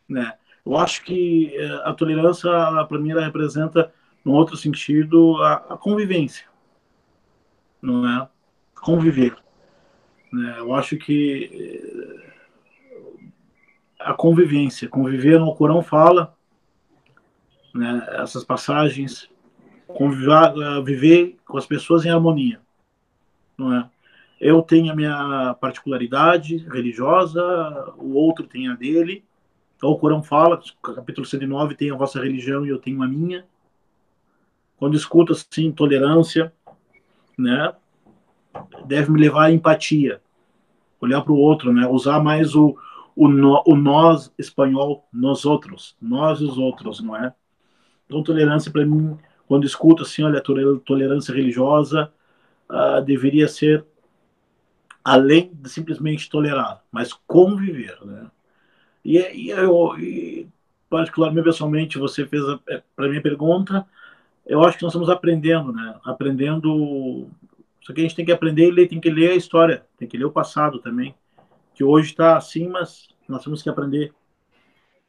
né? 0.07 0.33
Eu 0.69 0.77
acho 0.77 1.03
que 1.03 1.53
eh, 1.55 1.81
a 1.83 1.93
tolerância, 1.93 2.49
para 2.87 2.99
mim, 2.99 3.11
ela 3.11 3.25
representa, 3.25 3.91
num 4.23 4.33
outro 4.33 4.55
sentido, 4.55 5.35
a, 5.41 5.53
a 5.73 5.77
convivência 5.77 6.49
não 7.81 8.07
é? 8.07 8.27
Conviver. 8.81 9.35
Né? 10.31 10.55
Eu 10.59 10.73
acho 10.73 10.97
que 10.97 11.49
eh, 11.53 12.29
a 13.99 14.13
convivência, 14.13 14.87
conviver 14.87 15.39
no 15.39 15.55
Corão 15.55 15.81
fala, 15.81 16.35
né, 17.73 18.07
essas 18.21 18.43
passagens, 18.43 19.29
conviver, 19.87 20.31
eh, 20.31 20.81
viver 20.81 21.37
com 21.45 21.57
as 21.57 21.65
pessoas 21.65 22.05
em 22.05 22.09
harmonia, 22.09 22.61
não 23.57 23.73
é? 23.75 23.89
Eu 24.39 24.61
tenho 24.61 24.89
a 24.89 24.95
minha 24.95 25.53
particularidade 25.59 26.59
religiosa, 26.59 27.43
o 27.97 28.13
outro 28.13 28.47
tem 28.47 28.69
a 28.69 28.73
dele. 28.73 29.25
Então 29.79 29.91
o 29.91 29.97
Corão 29.97 30.21
fala, 30.21 30.61
capítulo 30.83 31.25
109, 31.25 31.73
tem 31.73 31.89
a 31.89 31.95
vossa 31.95 32.19
religião 32.21 32.65
e 32.65 32.69
eu 32.69 32.77
tenho 32.77 33.01
a 33.01 33.07
minha. 33.07 33.45
Quando 34.75 34.97
escuto 34.97 35.31
assim 35.31 35.71
tolerância, 35.71 36.53
né, 37.37 37.73
deve 38.85 39.09
me 39.09 39.21
levar 39.21 39.45
à 39.45 39.51
empatia, 39.51 40.21
olhar 40.99 41.21
para 41.21 41.31
o 41.31 41.37
outro, 41.37 41.71
né, 41.71 41.87
usar 41.87 42.21
mais 42.21 42.55
o, 42.55 42.77
o, 43.15 43.29
no, 43.29 43.63
o 43.65 43.73
nós 43.73 44.33
espanhol, 44.37 45.07
nós 45.13 45.45
outros, 45.45 45.95
nós 46.01 46.41
e 46.41 46.43
os 46.43 46.57
outros, 46.57 46.99
não 46.99 47.15
é? 47.15 47.33
Então, 48.05 48.21
tolerância 48.21 48.69
para 48.69 48.85
mim, 48.85 49.17
quando 49.47 49.65
escuto 49.65 50.03
assim, 50.03 50.23
olha, 50.23 50.41
tolerância 50.41 51.33
religiosa 51.33 52.11
uh, 52.69 53.01
deveria 53.01 53.47
ser 53.47 53.85
além 55.05 55.53
de 55.53 55.69
simplesmente 55.69 56.29
tolerar, 56.29 56.83
mas 56.91 57.13
conviver, 57.13 57.97
né? 58.05 58.29
E, 59.03 59.17
e 59.17 59.49
eu, 59.49 59.97
e, 59.99 60.47
particularmente 60.89 61.45
pessoalmente, 61.45 61.97
você 61.97 62.25
fez 62.25 62.43
é, 62.67 62.81
para 62.95 63.07
minha 63.07 63.21
pergunta, 63.21 63.85
eu 64.45 64.63
acho 64.63 64.77
que 64.77 64.83
nós 64.83 64.91
estamos 64.91 65.09
aprendendo, 65.09 65.71
né? 65.71 65.99
Aprendendo. 66.03 67.27
Só 67.81 67.93
que 67.93 68.01
a 68.01 68.03
gente 68.03 68.15
tem 68.15 68.25
que 68.25 68.31
aprender 68.31 68.71
e 68.77 68.87
tem 68.87 68.99
que 68.99 69.09
ler 69.09 69.31
a 69.31 69.35
história, 69.35 69.85
tem 69.97 70.07
que 70.07 70.17
ler 70.17 70.25
o 70.25 70.31
passado 70.31 70.79
também. 70.79 71.15
Que 71.73 71.83
hoje 71.83 72.11
está 72.11 72.37
assim, 72.37 72.67
mas 72.67 73.07
nós 73.27 73.43
temos 73.43 73.61
que 73.61 73.69
aprender 73.69 74.13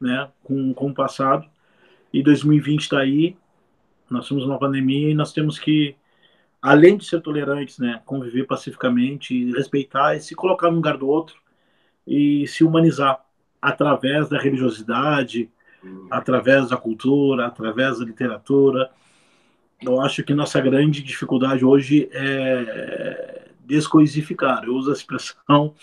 né? 0.00 0.28
com, 0.42 0.72
com 0.74 0.90
o 0.90 0.94
passado. 0.94 1.48
E 2.12 2.22
2020 2.22 2.80
está 2.80 3.00
aí, 3.00 3.36
nós 4.10 4.28
temos 4.28 4.44
uma 4.44 4.58
pandemia 4.58 5.10
e 5.10 5.14
nós 5.14 5.32
temos 5.32 5.58
que 5.58 5.96
além 6.60 6.96
de 6.96 7.06
ser 7.06 7.20
tolerantes, 7.22 7.78
né, 7.78 8.02
conviver 8.04 8.44
pacificamente, 8.46 9.50
respeitar 9.52 10.14
e 10.14 10.20
se 10.20 10.34
colocar 10.34 10.70
no 10.70 10.76
lugar 10.76 10.98
do 10.98 11.08
outro 11.08 11.36
e 12.06 12.46
se 12.46 12.64
humanizar 12.64 13.24
através 13.60 14.28
da 14.28 14.38
religiosidade, 14.38 15.50
através 16.10 16.68
da 16.68 16.76
cultura, 16.76 17.46
através 17.46 17.98
da 17.98 18.04
literatura. 18.04 18.90
Eu 19.80 20.00
acho 20.00 20.22
que 20.22 20.34
nossa 20.34 20.60
grande 20.60 21.02
dificuldade 21.02 21.64
hoje 21.64 22.08
é 22.12 23.48
descoisificar. 23.64 24.64
Eu 24.64 24.74
uso 24.74 24.90
a 24.90 24.94
expressão 24.94 25.74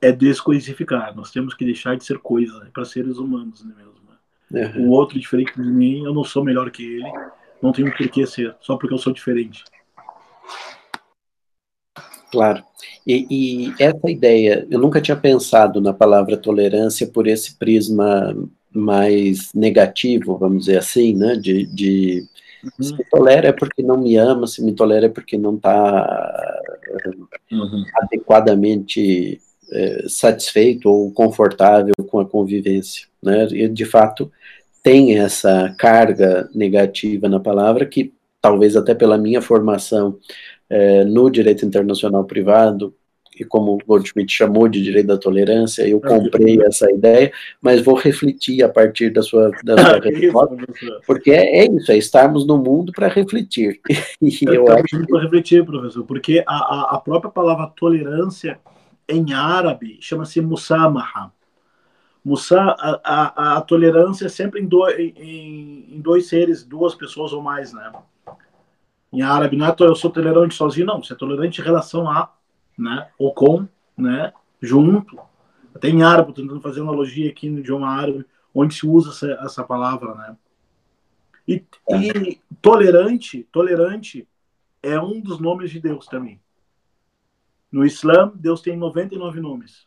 é 0.00 0.10
descoisificar. 0.10 1.14
Nós 1.14 1.30
temos 1.30 1.54
que 1.54 1.64
deixar 1.64 1.96
de 1.96 2.04
ser 2.04 2.18
coisa 2.18 2.68
para 2.72 2.84
seres 2.84 3.18
humanos, 3.18 3.64
né 3.64 3.74
mesmo? 3.76 4.00
Uhum. 4.50 4.88
O 4.88 4.90
outro 4.90 5.18
diferente 5.18 5.54
de 5.54 5.62
mim, 5.62 6.04
eu 6.04 6.12
não 6.12 6.24
sou 6.24 6.44
melhor 6.44 6.70
que 6.70 6.82
ele, 6.82 7.12
não 7.62 7.70
tenho 7.70 7.94
por 7.94 8.08
que 8.08 8.26
ser, 8.26 8.56
só 8.60 8.76
porque 8.76 8.92
eu 8.92 8.98
sou 8.98 9.12
diferente. 9.12 9.62
Claro. 12.30 12.62
E, 13.06 13.26
e, 13.30 13.74
essa 13.78 14.10
ideia, 14.10 14.66
eu 14.70 14.78
nunca 14.78 15.00
tinha 15.00 15.16
pensado 15.16 15.80
na 15.80 15.92
palavra 15.92 16.36
tolerância 16.36 17.06
por 17.06 17.26
esse 17.26 17.56
prisma 17.56 18.36
mais 18.72 19.52
negativo, 19.54 20.38
vamos 20.38 20.66
dizer 20.66 20.78
assim, 20.78 21.14
né? 21.14 21.34
De, 21.34 21.66
de 21.66 22.24
uhum. 22.62 22.84
se 22.84 22.92
me 22.96 23.04
tolera 23.10 23.48
é 23.48 23.52
porque 23.52 23.82
não 23.82 23.98
me 23.98 24.16
ama, 24.16 24.46
se 24.46 24.62
me 24.62 24.72
tolera 24.72 25.06
é 25.06 25.08
porque 25.08 25.36
não 25.36 25.56
está 25.56 26.60
uhum. 27.50 27.84
adequadamente 27.96 29.40
é, 29.72 30.04
satisfeito 30.08 30.88
ou 30.88 31.10
confortável 31.12 31.94
com 32.08 32.20
a 32.20 32.26
convivência, 32.26 33.08
né? 33.22 33.48
E 33.50 33.68
de 33.68 33.84
fato 33.84 34.30
tem 34.82 35.18
essa 35.18 35.74
carga 35.78 36.48
negativa 36.54 37.28
na 37.28 37.40
palavra 37.40 37.84
que 37.84 38.12
talvez 38.40 38.76
até 38.76 38.94
pela 38.94 39.18
minha 39.18 39.42
formação 39.42 40.16
é, 40.70 41.04
no 41.04 41.28
direito 41.28 41.66
internacional 41.66 42.24
privado, 42.24 42.94
e 43.38 43.44
como 43.44 43.72
o 43.72 43.78
Goldschmidt 43.78 44.32
chamou 44.32 44.68
de 44.68 44.82
direito 44.82 45.06
da 45.06 45.16
tolerância, 45.16 45.88
eu 45.88 46.00
comprei 46.00 46.60
essa 46.62 46.90
ideia, 46.90 47.32
mas 47.60 47.80
vou 47.80 47.94
refletir 47.94 48.62
a 48.62 48.68
partir 48.68 49.10
da 49.10 49.22
sua, 49.22 49.50
da 49.64 49.78
sua 49.78 50.00
resposta, 50.10 50.56
porque 51.06 51.30
é, 51.30 51.60
é, 51.60 51.72
isso, 51.72 51.90
é 51.90 51.96
estarmos 51.96 52.46
no 52.46 52.58
mundo 52.58 52.92
para 52.92 53.08
refletir. 53.08 53.80
E 54.22 54.44
eu, 54.44 54.70
acho 54.70 55.06
para 55.06 55.22
refletir, 55.22 55.64
professor, 55.64 56.04
porque 56.04 56.44
a, 56.46 56.94
a 56.94 57.00
própria 57.00 57.30
palavra 57.30 57.72
tolerância 57.74 58.60
em 59.08 59.32
árabe 59.32 59.96
chama-se 60.00 60.40
musamaha. 60.40 61.32
Musa, 62.22 62.60
a, 62.60 63.00
a, 63.02 63.56
a, 63.56 63.60
tolerância 63.62 64.26
é 64.26 64.28
sempre 64.28 64.60
em, 64.60 64.66
do, 64.66 64.86
em, 64.90 65.86
em 65.90 66.00
dois 66.00 66.28
seres, 66.28 66.62
duas 66.62 66.94
pessoas 66.94 67.32
ou 67.32 67.40
mais, 67.40 67.72
né? 67.72 67.90
Em 69.12 69.22
árabe, 69.22 69.56
não 69.56 69.66
é 69.66 69.74
eu 69.80 69.94
sou 69.94 70.10
tolerante 70.10 70.54
sozinho, 70.54 70.86
não. 70.86 71.02
Você 71.02 71.12
é 71.12 71.16
tolerante 71.16 71.60
em 71.60 71.64
relação 71.64 72.08
a, 72.08 72.32
né? 72.78 73.10
Ou 73.18 73.34
com, 73.34 73.66
né? 73.96 74.32
Junto. 74.60 75.18
Até 75.74 75.88
em 75.88 76.02
árabe, 76.02 76.32
tentando 76.32 76.60
fazer 76.60 76.80
analogia 76.80 77.30
aqui 77.30 77.48
no 77.48 77.58
idioma 77.58 77.88
árabe, 77.88 78.24
onde 78.54 78.74
se 78.74 78.86
usa 78.86 79.10
essa, 79.10 79.44
essa 79.44 79.64
palavra, 79.64 80.14
né? 80.14 80.36
E, 81.46 81.64
e 81.90 82.40
tolerante, 82.62 83.42
tolerante 83.50 84.28
é 84.82 85.00
um 85.00 85.20
dos 85.20 85.40
nomes 85.40 85.70
de 85.70 85.80
Deus 85.80 86.06
também. 86.06 86.40
No 87.70 87.84
Islã, 87.84 88.32
Deus 88.34 88.60
tem 88.60 88.76
99 88.76 89.40
nomes. 89.40 89.86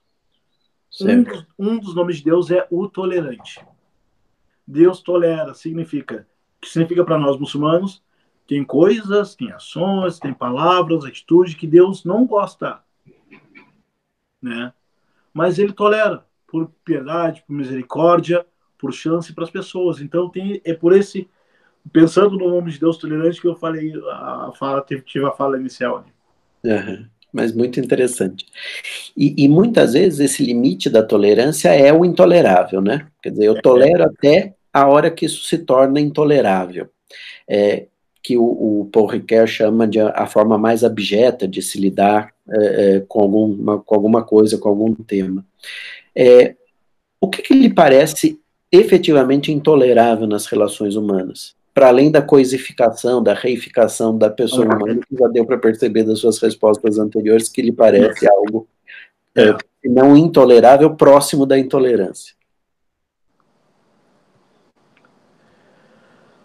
Um 1.02 1.24
dos, 1.24 1.48
um 1.58 1.80
dos, 1.80 1.96
nomes 1.96 2.18
de 2.18 2.26
Deus 2.26 2.52
é 2.52 2.68
o 2.70 2.88
tolerante. 2.88 3.66
Deus 4.66 5.02
tolera, 5.02 5.54
significa, 5.54 6.28
que 6.62 6.70
significa 6.70 7.04
para 7.04 7.18
nós 7.18 7.38
muçulmanos, 7.38 8.02
tem 8.48 8.64
coisas, 8.64 9.36
tem 9.36 9.52
ações, 9.52 10.20
tem 10.20 10.34
palavras, 10.34 11.06
atitudes 11.06 11.56
que 11.56 11.66
Deus 11.66 12.04
não 12.04 12.26
gosta, 12.26 12.80
né? 14.41 14.74
Mas 15.34 15.58
ele 15.58 15.74
tolera 15.74 16.26
por 16.48 16.70
piedade, 16.86 17.44
por 17.48 17.54
misericórdia, 17.54 18.46
por 18.78 18.94
chance 18.94 19.34
para 19.34 19.46
as 19.46 19.50
pessoas. 19.50 20.02
Então 20.02 20.30
tem 20.30 20.62
é 20.64 20.74
por 20.74 20.94
esse 20.94 21.28
pensando 21.91 22.38
no 22.38 22.50
nome 22.50 22.72
de 22.72 22.80
Deus 22.80 22.98
tolerante 22.98 23.41
que 23.41 23.48
eu 23.48 23.56
falei 23.56 23.94
a 24.12 24.52
fala 24.58 24.86
tive 25.06 25.26
a 25.26 25.32
fala 25.32 25.60
inicial. 25.60 26.06
Uhum, 26.64 27.06
mas 27.32 27.54
muito 27.54 27.80
interessante. 27.80 28.46
E, 29.18 29.44
e, 29.44 29.48
muitas 29.48 29.94
vezes 29.94 30.20
esse 30.20 30.44
limite 30.44 30.89
da 30.89 31.04
tolerância 31.04 31.70
é 31.70 31.91
o 31.91 32.06
intolerável, 32.06 32.82
né? 32.82 33.08
Quer 33.22 33.32
dizer, 33.32 33.46
eu 33.46 33.62
tolero 33.62 34.04
até 34.04 34.56
a 34.72 34.88
hora 34.88 35.12
que 35.12 35.26
isso 35.26 35.44
se 35.44 35.58
torna 35.58 36.00
intolerável. 36.00 36.89
É, 37.48 37.88
que 38.24 38.38
o, 38.38 38.44
o 38.44 38.90
Paul 38.92 39.08
Ricoeur 39.08 39.46
chama 39.46 39.86
de 39.86 40.00
a, 40.00 40.26
forma 40.26 40.58
mais 40.58 40.84
abjeta 40.84 41.46
de 41.46 41.62
se 41.62 41.78
lidar 41.78 42.34
é, 42.50 42.96
é, 42.96 43.00
com, 43.02 43.20
alguma, 43.20 43.80
com 43.80 43.96
alguma 43.96 44.24
coisa, 44.24 44.58
com 44.58 44.70
algum 44.70 44.96
tema. 44.96 45.46
É, 46.16 46.56
o 47.20 47.30
que, 47.30 47.42
que 47.42 47.54
lhe 47.54 47.72
parece 47.72 48.40
efetivamente 48.72 49.52
intolerável 49.52 50.26
nas 50.26 50.46
relações 50.46 50.96
humanas? 50.96 51.54
Para 51.74 51.90
além 51.90 52.10
da 52.10 52.22
coisificação, 52.22 53.22
da 53.22 53.34
reificação 53.34 54.18
da 54.18 54.30
pessoa 54.30 54.66
humana, 54.66 55.02
que 55.08 55.18
já 55.18 55.28
deu 55.28 55.46
para 55.46 55.58
perceber 55.58 56.04
das 56.04 56.20
suas 56.20 56.40
respostas 56.40 56.98
anteriores, 56.98 57.50
que 57.50 57.62
lhe 57.62 57.72
parece 57.72 58.28
algo 58.30 58.68
é, 59.36 59.56
não 59.84 60.16
intolerável, 60.16 60.96
próximo 60.96 61.46
da 61.46 61.58
intolerância. 61.58 62.34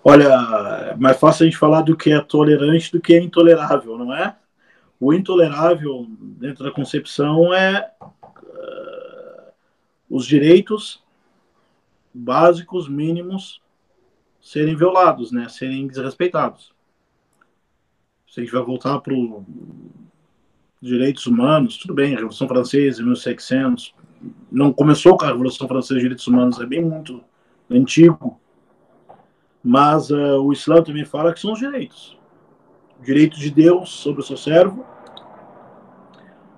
Olha, 0.04 0.92
é 0.92 0.96
mais 0.96 1.18
fácil 1.18 1.44
a 1.44 1.46
gente 1.46 1.58
falar 1.58 1.82
do 1.82 1.96
que 1.96 2.10
é 2.10 2.20
tolerante 2.20 2.92
do 2.92 3.00
que 3.00 3.14
é 3.14 3.20
intolerável, 3.20 3.98
não 3.98 4.14
é? 4.14 4.36
O 5.00 5.12
intolerável, 5.12 6.06
dentro 6.08 6.64
da 6.64 6.70
concepção, 6.70 7.52
é 7.52 7.90
uh, 8.02 9.52
os 10.10 10.26
direitos 10.26 11.02
básicos, 12.12 12.88
mínimos, 12.88 13.60
serem 14.40 14.74
violados, 14.74 15.30
né? 15.30 15.48
serem 15.48 15.86
desrespeitados. 15.86 16.72
Se 18.26 18.40
a 18.40 18.42
gente 18.42 18.52
vai 18.52 18.62
voltar 18.62 18.98
para 19.00 19.14
os 19.14 19.44
direitos 20.80 21.26
humanos, 21.26 21.76
tudo 21.76 21.94
bem, 21.94 22.12
a 22.12 22.16
Revolução 22.16 22.48
Francesa, 22.48 23.02
1600, 23.02 23.94
não 24.50 24.72
começou 24.72 25.16
com 25.16 25.24
a 25.24 25.28
Revolução 25.28 25.68
Francesa 25.68 25.94
de 25.94 26.00
Direitos 26.00 26.26
Humanos, 26.26 26.60
é 26.60 26.66
bem 26.66 26.84
muito 26.84 27.22
antigo, 27.70 28.40
mas 29.62 30.10
uh, 30.10 30.40
o 30.42 30.52
Islã 30.52 30.82
também 30.82 31.04
fala 31.04 31.32
que 31.32 31.40
são 31.40 31.52
os 31.52 31.58
direitos. 31.58 32.18
O 32.98 33.02
direito 33.02 33.38
de 33.38 33.50
Deus 33.50 33.90
sobre 33.90 34.20
o 34.20 34.24
seu 34.24 34.36
servo, 34.36 34.86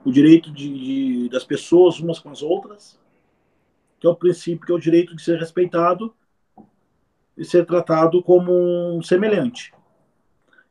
o 0.05 0.11
direito 0.11 0.51
de, 0.51 0.73
de, 0.73 1.29
das 1.29 1.45
pessoas 1.45 2.01
umas 2.01 2.19
com 2.19 2.31
as 2.31 2.43
outras, 2.43 2.99
que 3.99 4.07
é 4.07 4.11
o 4.11 4.17
princípio, 4.17 4.67
que 4.67 4.73
é 4.73 4.75
o 4.75 4.81
direito 4.81 5.15
de 5.15 5.23
ser 5.23 5.39
respeitado 5.39 6.15
e 7.37 7.45
ser 7.45 7.67
tratado 7.67 8.23
como 8.23 8.53
um 8.97 9.03
semelhante. 9.03 9.73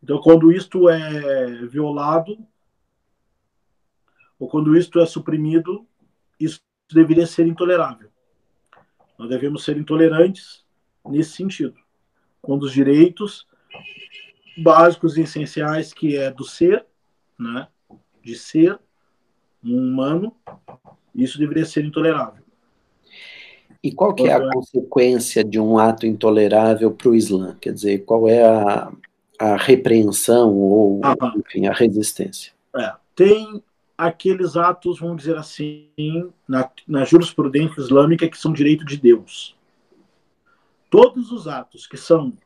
Então, 0.02 0.20
quando 0.20 0.52
isto 0.52 0.90
é 0.90 1.66
violado, 1.68 2.38
ou 4.40 4.48
quando 4.48 4.76
isto 4.76 5.00
é 5.00 5.06
suprimido, 5.06 5.86
isso 6.40 6.62
deveria 6.92 7.28
ser 7.28 7.46
intolerável. 7.46 8.10
Nós 9.18 9.30
devemos 9.30 9.64
ser 9.64 9.78
intolerantes 9.78 10.66
nesse 11.06 11.32
sentido 11.32 11.79
quando 12.42 12.64
os 12.64 12.72
direitos 12.72 13.48
básicos 14.58 15.18
e 15.18 15.22
essenciais 15.22 15.94
que 15.94 16.18
é 16.18 16.32
do 16.32 16.44
ser, 16.44 16.86
né, 17.38 17.68
de 18.24 18.36
ser 18.36 18.78
um 19.64 19.78
humano, 19.78 20.36
isso 21.16 21.38
deveria 21.38 21.66
ser 21.66 21.86
intolerável. 21.86 22.44
E 23.82 23.92
qual 23.94 24.14
que 24.14 24.24
é 24.24 24.34
a 24.34 24.52
consequência 24.52 25.44
de 25.44 25.60
um 25.60 25.78
ato 25.78 26.06
intolerável 26.06 26.92
para 26.92 27.10
o 27.10 27.16
Islã? 27.16 27.58
Quer 27.62 27.74
dizer, 27.74 28.00
qual 28.00 28.28
é 28.28 28.44
a, 28.44 28.92
a 29.40 29.56
repreensão 29.56 30.54
ou, 30.54 31.00
ah, 31.04 31.16
enfim, 31.38 31.66
a 31.66 31.72
resistência? 31.72 32.52
É, 32.76 32.94
tem 33.16 33.64
aqueles 33.98 34.58
atos, 34.58 35.00
vamos 35.00 35.18
dizer 35.18 35.38
assim, 35.38 35.88
na, 36.48 36.70
na 36.86 37.06
jurisprudência 37.06 37.80
islâmica 37.80 38.28
que 38.28 38.38
são 38.38 38.52
direito 38.52 38.84
de 38.84 38.98
Deus 38.98 39.58
todos 40.90 41.32
os 41.32 41.48
atos 41.48 41.86
que 41.86 41.98
são 41.98 42.38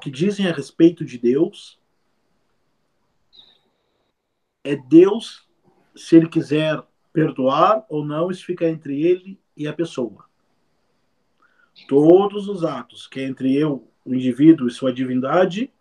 que 0.00 0.10
dizem 0.10 0.48
a 0.48 0.52
respeito 0.52 1.04
de 1.04 1.16
Deus 1.16 1.80
é 4.64 4.76
Deus 4.76 5.48
se 5.94 6.16
ele 6.16 6.28
quiser 6.28 6.82
perdoar 7.12 7.84
ou 7.88 8.04
não 8.04 8.30
isso 8.30 8.44
fica 8.44 8.68
entre 8.68 9.02
ele 9.02 9.38
e 9.56 9.68
a 9.68 9.72
pessoa. 9.72 10.24
Todos 11.86 12.48
os 12.48 12.64
atos 12.64 13.06
que 13.06 13.20
é 13.20 13.24
entre 13.24 13.54
eu 13.54 13.88
o 14.04 14.14
indivíduo 14.14 14.66
e 14.66 14.70
sua 14.70 14.92
divindade 14.92 15.72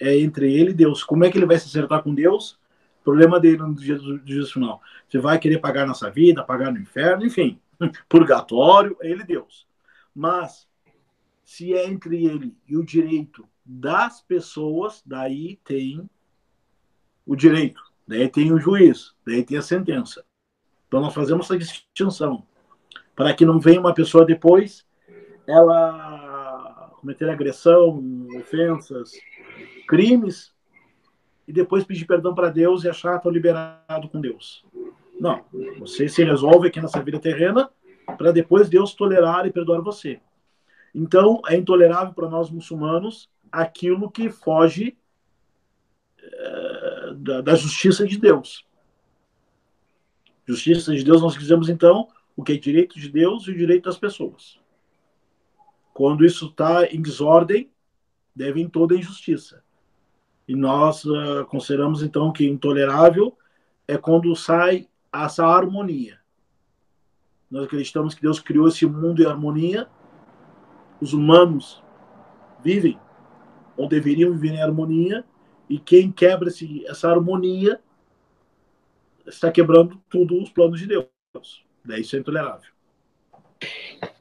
é 0.00 0.18
entre 0.18 0.52
ele 0.52 0.70
e 0.70 0.74
Deus. 0.74 1.04
Como 1.04 1.24
é 1.24 1.30
que 1.30 1.38
ele 1.38 1.46
vai 1.46 1.58
se 1.58 1.66
acertar 1.66 2.02
com 2.02 2.14
Deus? 2.14 2.58
Problema 3.04 3.38
dele 3.38 3.58
no 3.58 3.74
dia 3.74 3.96
do 3.96 4.18
juízo 4.26 4.52
final. 4.52 4.82
Você 5.08 5.18
vai 5.18 5.38
querer 5.38 5.58
pagar 5.58 5.86
nessa 5.86 6.10
vida 6.10 6.42
pagar 6.42 6.72
no 6.72 6.80
inferno 6.80 7.24
enfim 7.24 7.60
purgatório 8.08 8.96
é 9.00 9.10
ele 9.10 9.24
Deus. 9.24 9.66
Mas 10.14 10.68
se 11.44 11.74
é 11.74 11.86
entre 11.86 12.24
ele 12.24 12.56
e 12.66 12.76
o 12.76 12.84
direito 12.84 13.46
das 13.64 14.20
pessoas, 14.20 15.02
daí 15.04 15.58
tem 15.64 16.08
o 17.26 17.36
direito, 17.36 17.82
daí 18.06 18.28
tem 18.28 18.52
o 18.52 18.58
juiz, 18.58 19.14
daí 19.26 19.42
tem 19.42 19.58
a 19.58 19.62
sentença. 19.62 20.24
Então 20.88 21.00
nós 21.00 21.14
fazemos 21.14 21.46
essa 21.46 21.58
distinção 21.58 22.46
para 23.14 23.32
que 23.34 23.44
não 23.44 23.60
venha 23.60 23.80
uma 23.80 23.94
pessoa 23.94 24.24
depois 24.24 24.86
ela 25.46 26.90
cometer 27.00 27.28
agressão, 27.28 28.02
ofensas, 28.36 29.12
crimes 29.86 30.54
e 31.46 31.52
depois 31.52 31.84
pedir 31.84 32.06
perdão 32.06 32.34
para 32.34 32.48
Deus 32.48 32.84
e 32.84 32.88
achar 32.88 33.20
que 33.20 33.30
liberado 33.30 34.08
com 34.08 34.20
Deus. 34.20 34.64
Não, 35.20 35.44
você 35.78 36.08
se 36.08 36.24
resolve 36.24 36.68
aqui 36.68 36.80
nessa 36.80 37.02
vida 37.02 37.20
terrena 37.20 37.70
para 38.18 38.32
depois 38.32 38.68
Deus 38.68 38.94
tolerar 38.94 39.46
e 39.46 39.52
perdoar 39.52 39.80
você. 39.80 40.20
Então, 40.94 41.42
é 41.48 41.56
intolerável 41.56 42.14
para 42.14 42.28
nós 42.28 42.50
muçulmanos 42.50 43.28
aquilo 43.50 44.10
que 44.10 44.30
foge 44.30 44.96
é, 46.22 47.14
da, 47.16 47.40
da, 47.40 47.54
justiça 47.54 48.06
de 48.06 48.18
Deus. 48.18 48.64
Justiça 50.46 50.94
de 50.94 51.02
Deus, 51.02 51.20
nós 51.20 51.34
dizemos 51.34 51.68
então 51.68 52.08
o 52.36 52.42
que 52.42 52.52
é 52.52 52.56
direito 52.56 52.98
de 52.98 53.08
Deus 53.08 53.46
e 53.46 53.50
o 53.50 53.56
direito 53.56 53.84
das 53.84 53.98
pessoas. 53.98 54.58
Quando 55.92 56.24
isso 56.24 56.46
está 56.46 56.86
em 56.86 57.00
desordem, 57.00 57.70
deve 58.34 58.60
em 58.60 58.68
toda 58.68 58.96
injustiça. 58.96 59.62
E 60.46 60.54
nós 60.54 61.04
uh, 61.04 61.44
consideramos 61.48 62.02
então 62.02 62.32
que 62.32 62.46
intolerável 62.46 63.36
é 63.86 63.96
quando 63.96 64.34
sai 64.34 64.88
essa 65.12 65.46
harmonia. 65.46 66.18
Nós 67.50 67.64
acreditamos 67.64 68.14
que 68.14 68.22
Deus 68.22 68.40
criou 68.40 68.68
esse 68.68 68.84
mundo 68.84 69.22
em 69.22 69.26
harmonia. 69.26 69.88
Os 71.04 71.12
humanos 71.12 71.82
vivem 72.62 72.98
ou 73.76 73.86
deveriam 73.86 74.32
viver 74.32 74.54
em 74.54 74.62
harmonia 74.62 75.22
e 75.68 75.78
quem 75.78 76.10
quebra 76.10 76.48
esse, 76.48 76.82
essa 76.86 77.10
harmonia 77.10 77.78
está 79.26 79.52
quebrando 79.52 80.00
tudo 80.08 80.42
os 80.42 80.48
planos 80.48 80.80
de 80.80 80.86
Deus. 80.86 81.06
Daí 81.84 82.00
isso 82.00 82.16
é 82.16 82.20
intolerável. 82.20 82.70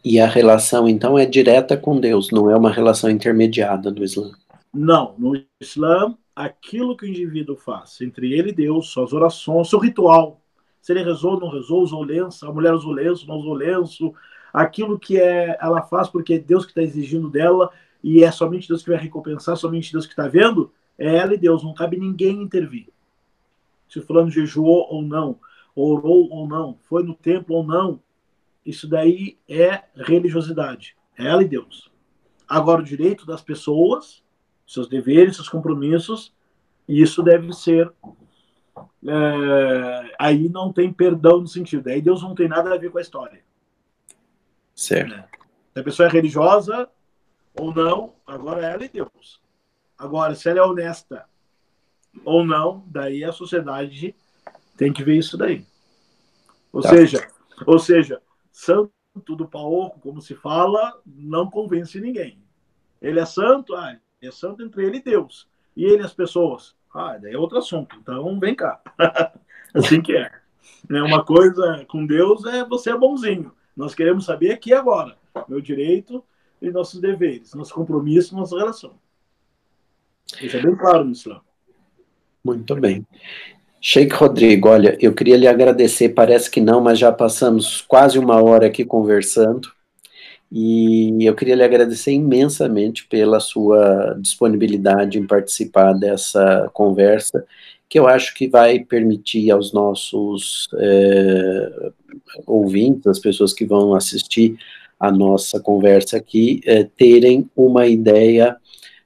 E 0.04 0.20
a 0.20 0.28
relação, 0.28 0.86
então, 0.86 1.18
é 1.18 1.26
direta 1.26 1.78
com 1.78 1.98
Deus, 2.02 2.32
não 2.32 2.52
é 2.52 2.56
uma 2.58 2.70
relação 2.70 3.10
intermediada 3.10 3.90
no 3.90 4.04
Islã? 4.04 4.34
Não. 4.74 5.16
No 5.18 5.42
Islã, 5.62 6.18
aquilo 6.36 6.98
que 6.98 7.06
o 7.06 7.08
indivíduo 7.08 7.56
faz 7.56 8.02
entre 8.02 8.34
ele 8.34 8.50
e 8.50 8.54
Deus, 8.54 8.90
suas 8.90 9.14
orações, 9.14 9.70
seu 9.70 9.80
ritual, 9.80 10.42
se 10.82 10.92
ele 10.92 11.02
rezou, 11.02 11.40
não 11.40 11.48
rezou, 11.48 11.82
usou 11.82 12.04
lenço, 12.04 12.46
a 12.46 12.52
mulher 12.52 12.74
usou 12.74 12.92
lenço, 12.92 13.26
não 13.26 13.38
usou 13.38 13.54
lenço, 13.54 14.14
aquilo 14.54 15.00
que 15.00 15.20
é, 15.20 15.58
ela 15.60 15.82
faz 15.82 16.08
porque 16.08 16.36
é 16.36 16.40
Deus 16.40 16.64
que 16.64 16.72
está 16.72 16.84
exigindo 16.84 17.30
dela 17.30 17.72
e 18.04 18.24
é 18.24 18.32
somente 18.32 18.68
Deus 18.68 18.84
que 18.84 18.92
vai 18.92 19.00
recompensar, 19.00 19.58
somente 19.58 19.92
Deus 19.92 20.06
que 20.06 20.12
está 20.12 20.28
vendo, 20.28 20.72
é 20.98 21.16
ela 21.16 21.34
e 21.34 21.38
Deus, 21.38 21.64
não 21.64 21.74
cabe 21.74 21.98
ninguém 21.98 22.42
intervir. 22.42 22.90
Se 23.90 23.98
o 23.98 24.04
fulano 24.04 24.30
jejuou 24.30 24.88
ou 24.90 25.02
não, 25.02 25.40
orou 25.76 26.30
ou 26.30 26.48
não, 26.48 26.78
foi 26.84 27.04
no 27.04 27.16
templo 27.16 27.56
ou 27.56 27.64
não, 27.64 28.00
isso 28.66 28.88
daí 28.88 29.38
é 29.50 29.84
religiosidade. 29.96 30.96
É 31.18 31.28
ela 31.28 31.44
e 31.44 31.48
Deus. 31.48 31.92
Agora, 32.48 32.82
o 32.82 32.86
direito 32.86 33.26
das 33.26 33.42
pessoas, 33.42 34.24
seus 34.68 34.88
deveres, 34.88 35.36
seus 35.36 35.50
compromissos, 35.50 36.34
isso 36.88 37.24
deve 37.24 37.52
ser. 37.54 37.92
É, 39.06 40.16
aí 40.20 40.50
não 40.50 40.72
tem 40.72 40.92
perdão 40.92 41.42
no 41.42 41.48
sentido. 41.48 41.88
Aí 41.88 42.02
Deus 42.02 42.22
não 42.22 42.36
tem 42.36 42.48
nada 42.48 42.74
a 42.74 42.78
ver 42.78 42.92
com 42.92 42.98
a 42.98 43.02
história. 43.02 43.42
Certo. 44.76 45.14
É. 45.14 45.28
Se 45.74 45.80
a 45.80 45.84
pessoa 45.84 46.08
é 46.08 46.12
religiosa 46.12 46.90
ou 47.60 47.74
não, 47.74 48.14
agora 48.26 48.66
é 48.66 48.74
ela 48.74 48.86
e 48.86 48.90
Deus. 48.90 49.42
Agora, 49.98 50.36
se 50.36 50.50
ela 50.50 50.60
é 50.60 50.64
honesta 50.64 51.26
ou 52.26 52.46
não, 52.46 52.84
daí 52.88 53.24
a 53.24 53.32
sociedade 53.32 54.16
tem 54.78 54.92
que 54.92 55.04
ver 55.04 55.18
isso 55.18 55.38
daí. 55.38 55.66
Ou 56.72 56.82
tá. 56.82 56.90
seja, 56.90 57.28
ou 57.66 57.80
seja, 57.80 58.22
santo 58.52 58.92
do 59.36 59.48
paoco, 59.48 60.00
como 60.00 60.22
se 60.22 60.36
fala, 60.36 61.00
não 61.06 61.50
convence 61.50 62.00
ninguém. 62.00 62.40
Ele 63.02 63.20
é 63.20 63.26
santo, 63.26 63.76
ah, 63.76 63.98
é 64.22 64.32
santo 64.32 64.64
entre 64.64 64.86
ele 64.86 64.98
e 64.98 65.04
Deus. 65.04 65.48
E 65.76 65.86
ele 65.86 66.04
as 66.04 66.14
pessoas, 66.14 66.76
ah, 66.94 67.18
daí 67.18 67.34
é 67.34 67.38
outro 67.38 67.58
assunto. 67.58 67.96
Então, 67.96 68.40
vem 68.40 68.56
cá. 68.56 68.82
assim 69.74 70.02
que 70.02 70.16
é. 70.16 70.32
é. 70.90 71.02
Uma 71.04 71.24
coisa 71.24 71.86
com 71.88 72.06
Deus 72.06 72.46
é 72.46 72.64
você 72.66 72.92
é 72.92 72.98
bonzinho. 72.98 73.52
Nós 73.76 73.96
queremos 73.96 74.26
saber 74.26 74.52
aqui 74.52 74.74
agora. 74.74 75.18
Meu 75.48 75.60
direito 75.62 76.24
e 76.62 76.70
nossos 76.70 77.02
deveres, 77.02 77.54
nosso 77.54 77.74
compromisso, 77.74 78.36
nossa 78.36 78.58
relação. 78.58 78.94
Isso 80.42 80.58
é 80.58 80.62
bem 80.62 80.76
claro 80.76 81.04
no. 81.06 81.42
Muito 82.44 82.76
bem. 82.76 83.06
Sheikh 83.82 84.16
Rodrigo, 84.16 84.70
olha, 84.70 84.98
eu 85.02 85.14
queria 85.14 85.36
lhe 85.36 85.48
agradecer, 85.48 86.10
parece 86.10 86.50
que 86.50 86.62
não, 86.62 86.80
mas 86.80 86.98
já 86.98 87.12
passamos 87.12 87.82
quase 87.82 88.18
uma 88.18 88.42
hora 88.42 88.68
aqui 88.68 88.86
conversando, 88.86 89.70
e 90.50 91.26
eu 91.26 91.36
queria 91.36 91.56
lhe 91.56 91.64
agradecer 91.64 92.12
imensamente 92.12 93.06
pela 93.08 93.42
sua 93.42 94.16
disponibilidade 94.22 95.20
em 95.20 95.28
participar 95.28 95.92
dessa 95.94 96.70
conversa, 96.74 97.46
que 97.94 98.00
eu 98.00 98.08
acho 98.08 98.34
que 98.34 98.48
vai 98.48 98.80
permitir 98.80 99.52
aos 99.52 99.72
nossos 99.72 100.68
é, 100.80 101.92
ouvintes, 102.44 103.06
as 103.06 103.20
pessoas 103.20 103.54
que 103.54 103.68
vão 103.68 103.94
assistir 103.94 104.58
a 105.00 105.12
nossa 105.12 105.60
conversa 105.60 106.18
aqui, 106.18 106.60
é, 106.66 106.86
terem 106.86 107.48
uma 107.56 107.86
ideia 107.86 108.58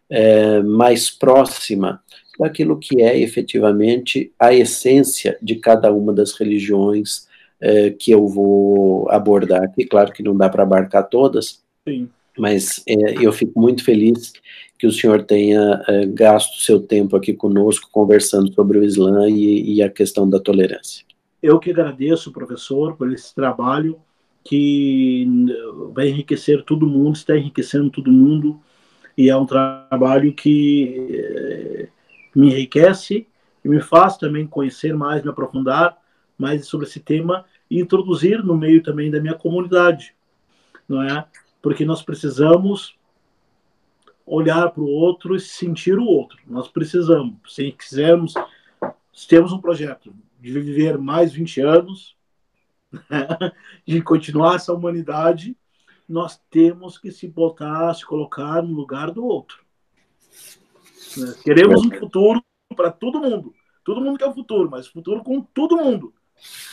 é, 0.09 0.61
mais 0.61 1.09
próxima 1.09 2.01
daquilo 2.39 2.79
que 2.79 3.01
é 3.01 3.19
efetivamente 3.19 4.31
a 4.39 4.53
essência 4.53 5.37
de 5.41 5.55
cada 5.55 5.91
uma 5.91 6.13
das 6.13 6.31
religiões 6.31 7.27
é, 7.59 7.89
que 7.89 8.11
eu 8.11 8.25
vou 8.25 9.11
abordar 9.11 9.63
aqui. 9.63 9.83
Claro 9.83 10.13
que 10.13 10.23
não 10.23 10.33
dá 10.33 10.47
para 10.47 10.63
abarcar 10.63 11.09
todas, 11.09 11.61
Sim. 11.85 12.07
mas 12.37 12.81
é, 12.87 13.21
eu 13.21 13.33
fico 13.33 13.59
muito 13.59 13.83
feliz 13.83 14.31
que 14.77 14.85
o 14.85 14.91
senhor 14.91 15.23
tenha 15.23 15.81
é, 15.87 16.05
gasto 16.05 16.61
seu 16.61 16.79
tempo 16.79 17.15
aqui 17.15 17.33
conosco 17.33 17.89
conversando 17.91 18.53
sobre 18.53 18.77
o 18.77 18.83
Islã 18.83 19.27
e, 19.29 19.75
e 19.75 19.81
a 19.81 19.89
questão 19.89 20.29
da 20.29 20.39
tolerância. 20.39 21.05
Eu 21.41 21.59
que 21.59 21.71
agradeço, 21.71 22.31
professor, 22.31 22.95
por 22.95 23.11
esse 23.11 23.33
trabalho 23.33 23.99
que 24.43 25.27
vai 25.93 26.09
enriquecer 26.09 26.63
todo 26.63 26.87
mundo, 26.87 27.15
está 27.15 27.35
enriquecendo 27.35 27.89
todo 27.89 28.11
mundo, 28.11 28.59
e 29.17 29.29
é 29.29 29.35
um 29.35 29.45
trabalho 29.45 30.31
que 30.33 31.89
me 32.35 32.51
enriquece 32.51 33.27
e 33.65 33.69
me 33.69 33.81
faz 33.81 34.15
também 34.15 34.47
conhecer 34.47 34.95
mais, 34.95 35.23
me 35.23 35.29
aprofundar 35.29 35.97
mais 36.37 36.67
sobre 36.67 36.85
esse 36.85 36.99
tema 36.99 37.45
e 37.69 37.79
introduzir 37.79 38.43
no 38.43 38.55
meio 38.55 38.81
também 38.81 39.11
da 39.11 39.19
minha 39.19 39.33
comunidade, 39.33 40.13
não 40.87 41.01
é? 41.01 41.25
Porque 41.61 41.83
nós 41.83 42.01
precisamos 42.01 42.96
olhar 44.27 44.69
para 44.71 44.83
o 44.83 44.89
outro 44.89 45.35
e 45.35 45.39
sentir 45.39 45.97
o 45.97 46.05
outro. 46.05 46.37
Nós 46.45 46.67
precisamos, 46.67 47.37
se 47.47 47.71
quisermos, 47.71 48.33
se 49.13 49.27
temos 49.27 49.53
um 49.53 49.61
projeto 49.61 50.13
de 50.39 50.51
viver 50.51 50.97
mais 50.97 51.31
20 51.31 51.61
anos, 51.61 52.17
de 53.87 54.01
continuar 54.01 54.55
essa 54.55 54.73
humanidade, 54.73 55.55
nós 56.07 56.41
temos 56.49 56.97
que 56.97 57.09
se 57.09 57.27
botar, 57.27 57.93
se 57.93 58.05
colocar 58.05 58.61
no 58.61 58.73
lugar 58.73 59.11
do 59.11 59.25
outro. 59.25 59.63
Né? 61.17 61.33
Queremos 61.43 61.85
um 61.85 61.89
futuro 61.89 62.43
para 62.75 62.91
todo 62.91 63.21
mundo. 63.21 63.53
Todo 63.83 64.01
mundo 64.01 64.17
quer 64.17 64.27
o 64.27 64.33
futuro, 64.33 64.69
mas 64.69 64.87
futuro 64.87 65.23
com 65.23 65.41
todo 65.41 65.77
mundo. 65.77 66.13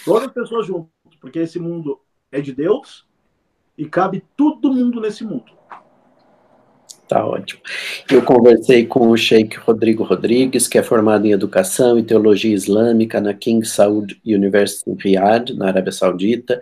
Todas 0.05 0.25
as 0.25 0.33
pessoas 0.33 0.67
juntas, 0.67 0.91
porque 1.21 1.39
esse 1.39 1.61
mundo 1.61 2.01
é 2.31 2.41
de 2.41 2.53
Deus 2.53 3.07
e 3.79 3.87
cabe 3.87 4.25
todo 4.37 4.73
mundo 4.73 5.01
nesse 5.01 5.25
mundo. 5.25 5.53
Tá 7.09 7.25
ótimo. 7.27 7.61
Eu 8.11 8.23
conversei 8.23 8.87
com 8.87 9.11
o 9.11 9.17
Sheikh 9.17 9.59
Rodrigo 9.59 10.03
Rodrigues, 10.03 10.67
que 10.67 10.79
é 10.79 10.83
formado 10.83 11.27
em 11.27 11.33
Educação 11.33 11.99
e 11.99 12.03
Teologia 12.03 12.55
Islâmica 12.55 13.21
na 13.21 13.35
King 13.35 13.67
Saud 13.67 14.19
University 14.25 14.91
em 14.91 14.95
Riyadh, 14.95 15.51
na 15.55 15.67
Arábia 15.67 15.93
Saudita, 15.93 16.61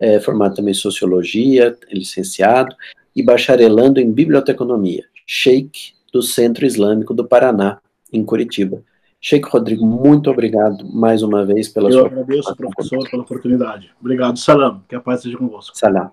é 0.00 0.18
formado 0.18 0.56
também 0.56 0.72
em 0.72 0.74
Sociologia, 0.74 1.76
licenciado, 1.92 2.74
e 3.14 3.22
bacharelando 3.22 4.00
em 4.00 4.10
Biblioteconomia. 4.10 5.04
Sheikh 5.24 5.94
do 6.12 6.22
Centro 6.22 6.66
Islâmico 6.66 7.14
do 7.14 7.26
Paraná, 7.26 7.78
em 8.12 8.24
Curitiba. 8.24 8.82
Sheikh 9.20 9.48
Rodrigo, 9.48 9.86
muito 9.86 10.28
obrigado 10.30 10.84
mais 10.92 11.22
uma 11.22 11.46
vez 11.46 11.68
pela 11.68 11.88
Eu 11.88 11.92
sua 11.92 12.00
Eu 12.02 12.06
agradeço, 12.06 12.56
professor, 12.56 13.08
pela 13.08 13.22
oportunidade. 13.22 13.90
Obrigado. 14.00 14.38
Salam. 14.38 14.82
Que 14.88 14.96
a 14.96 15.00
paz 15.00 15.22
seja 15.22 15.38
convosco. 15.38 15.76
Salam. 15.78 16.10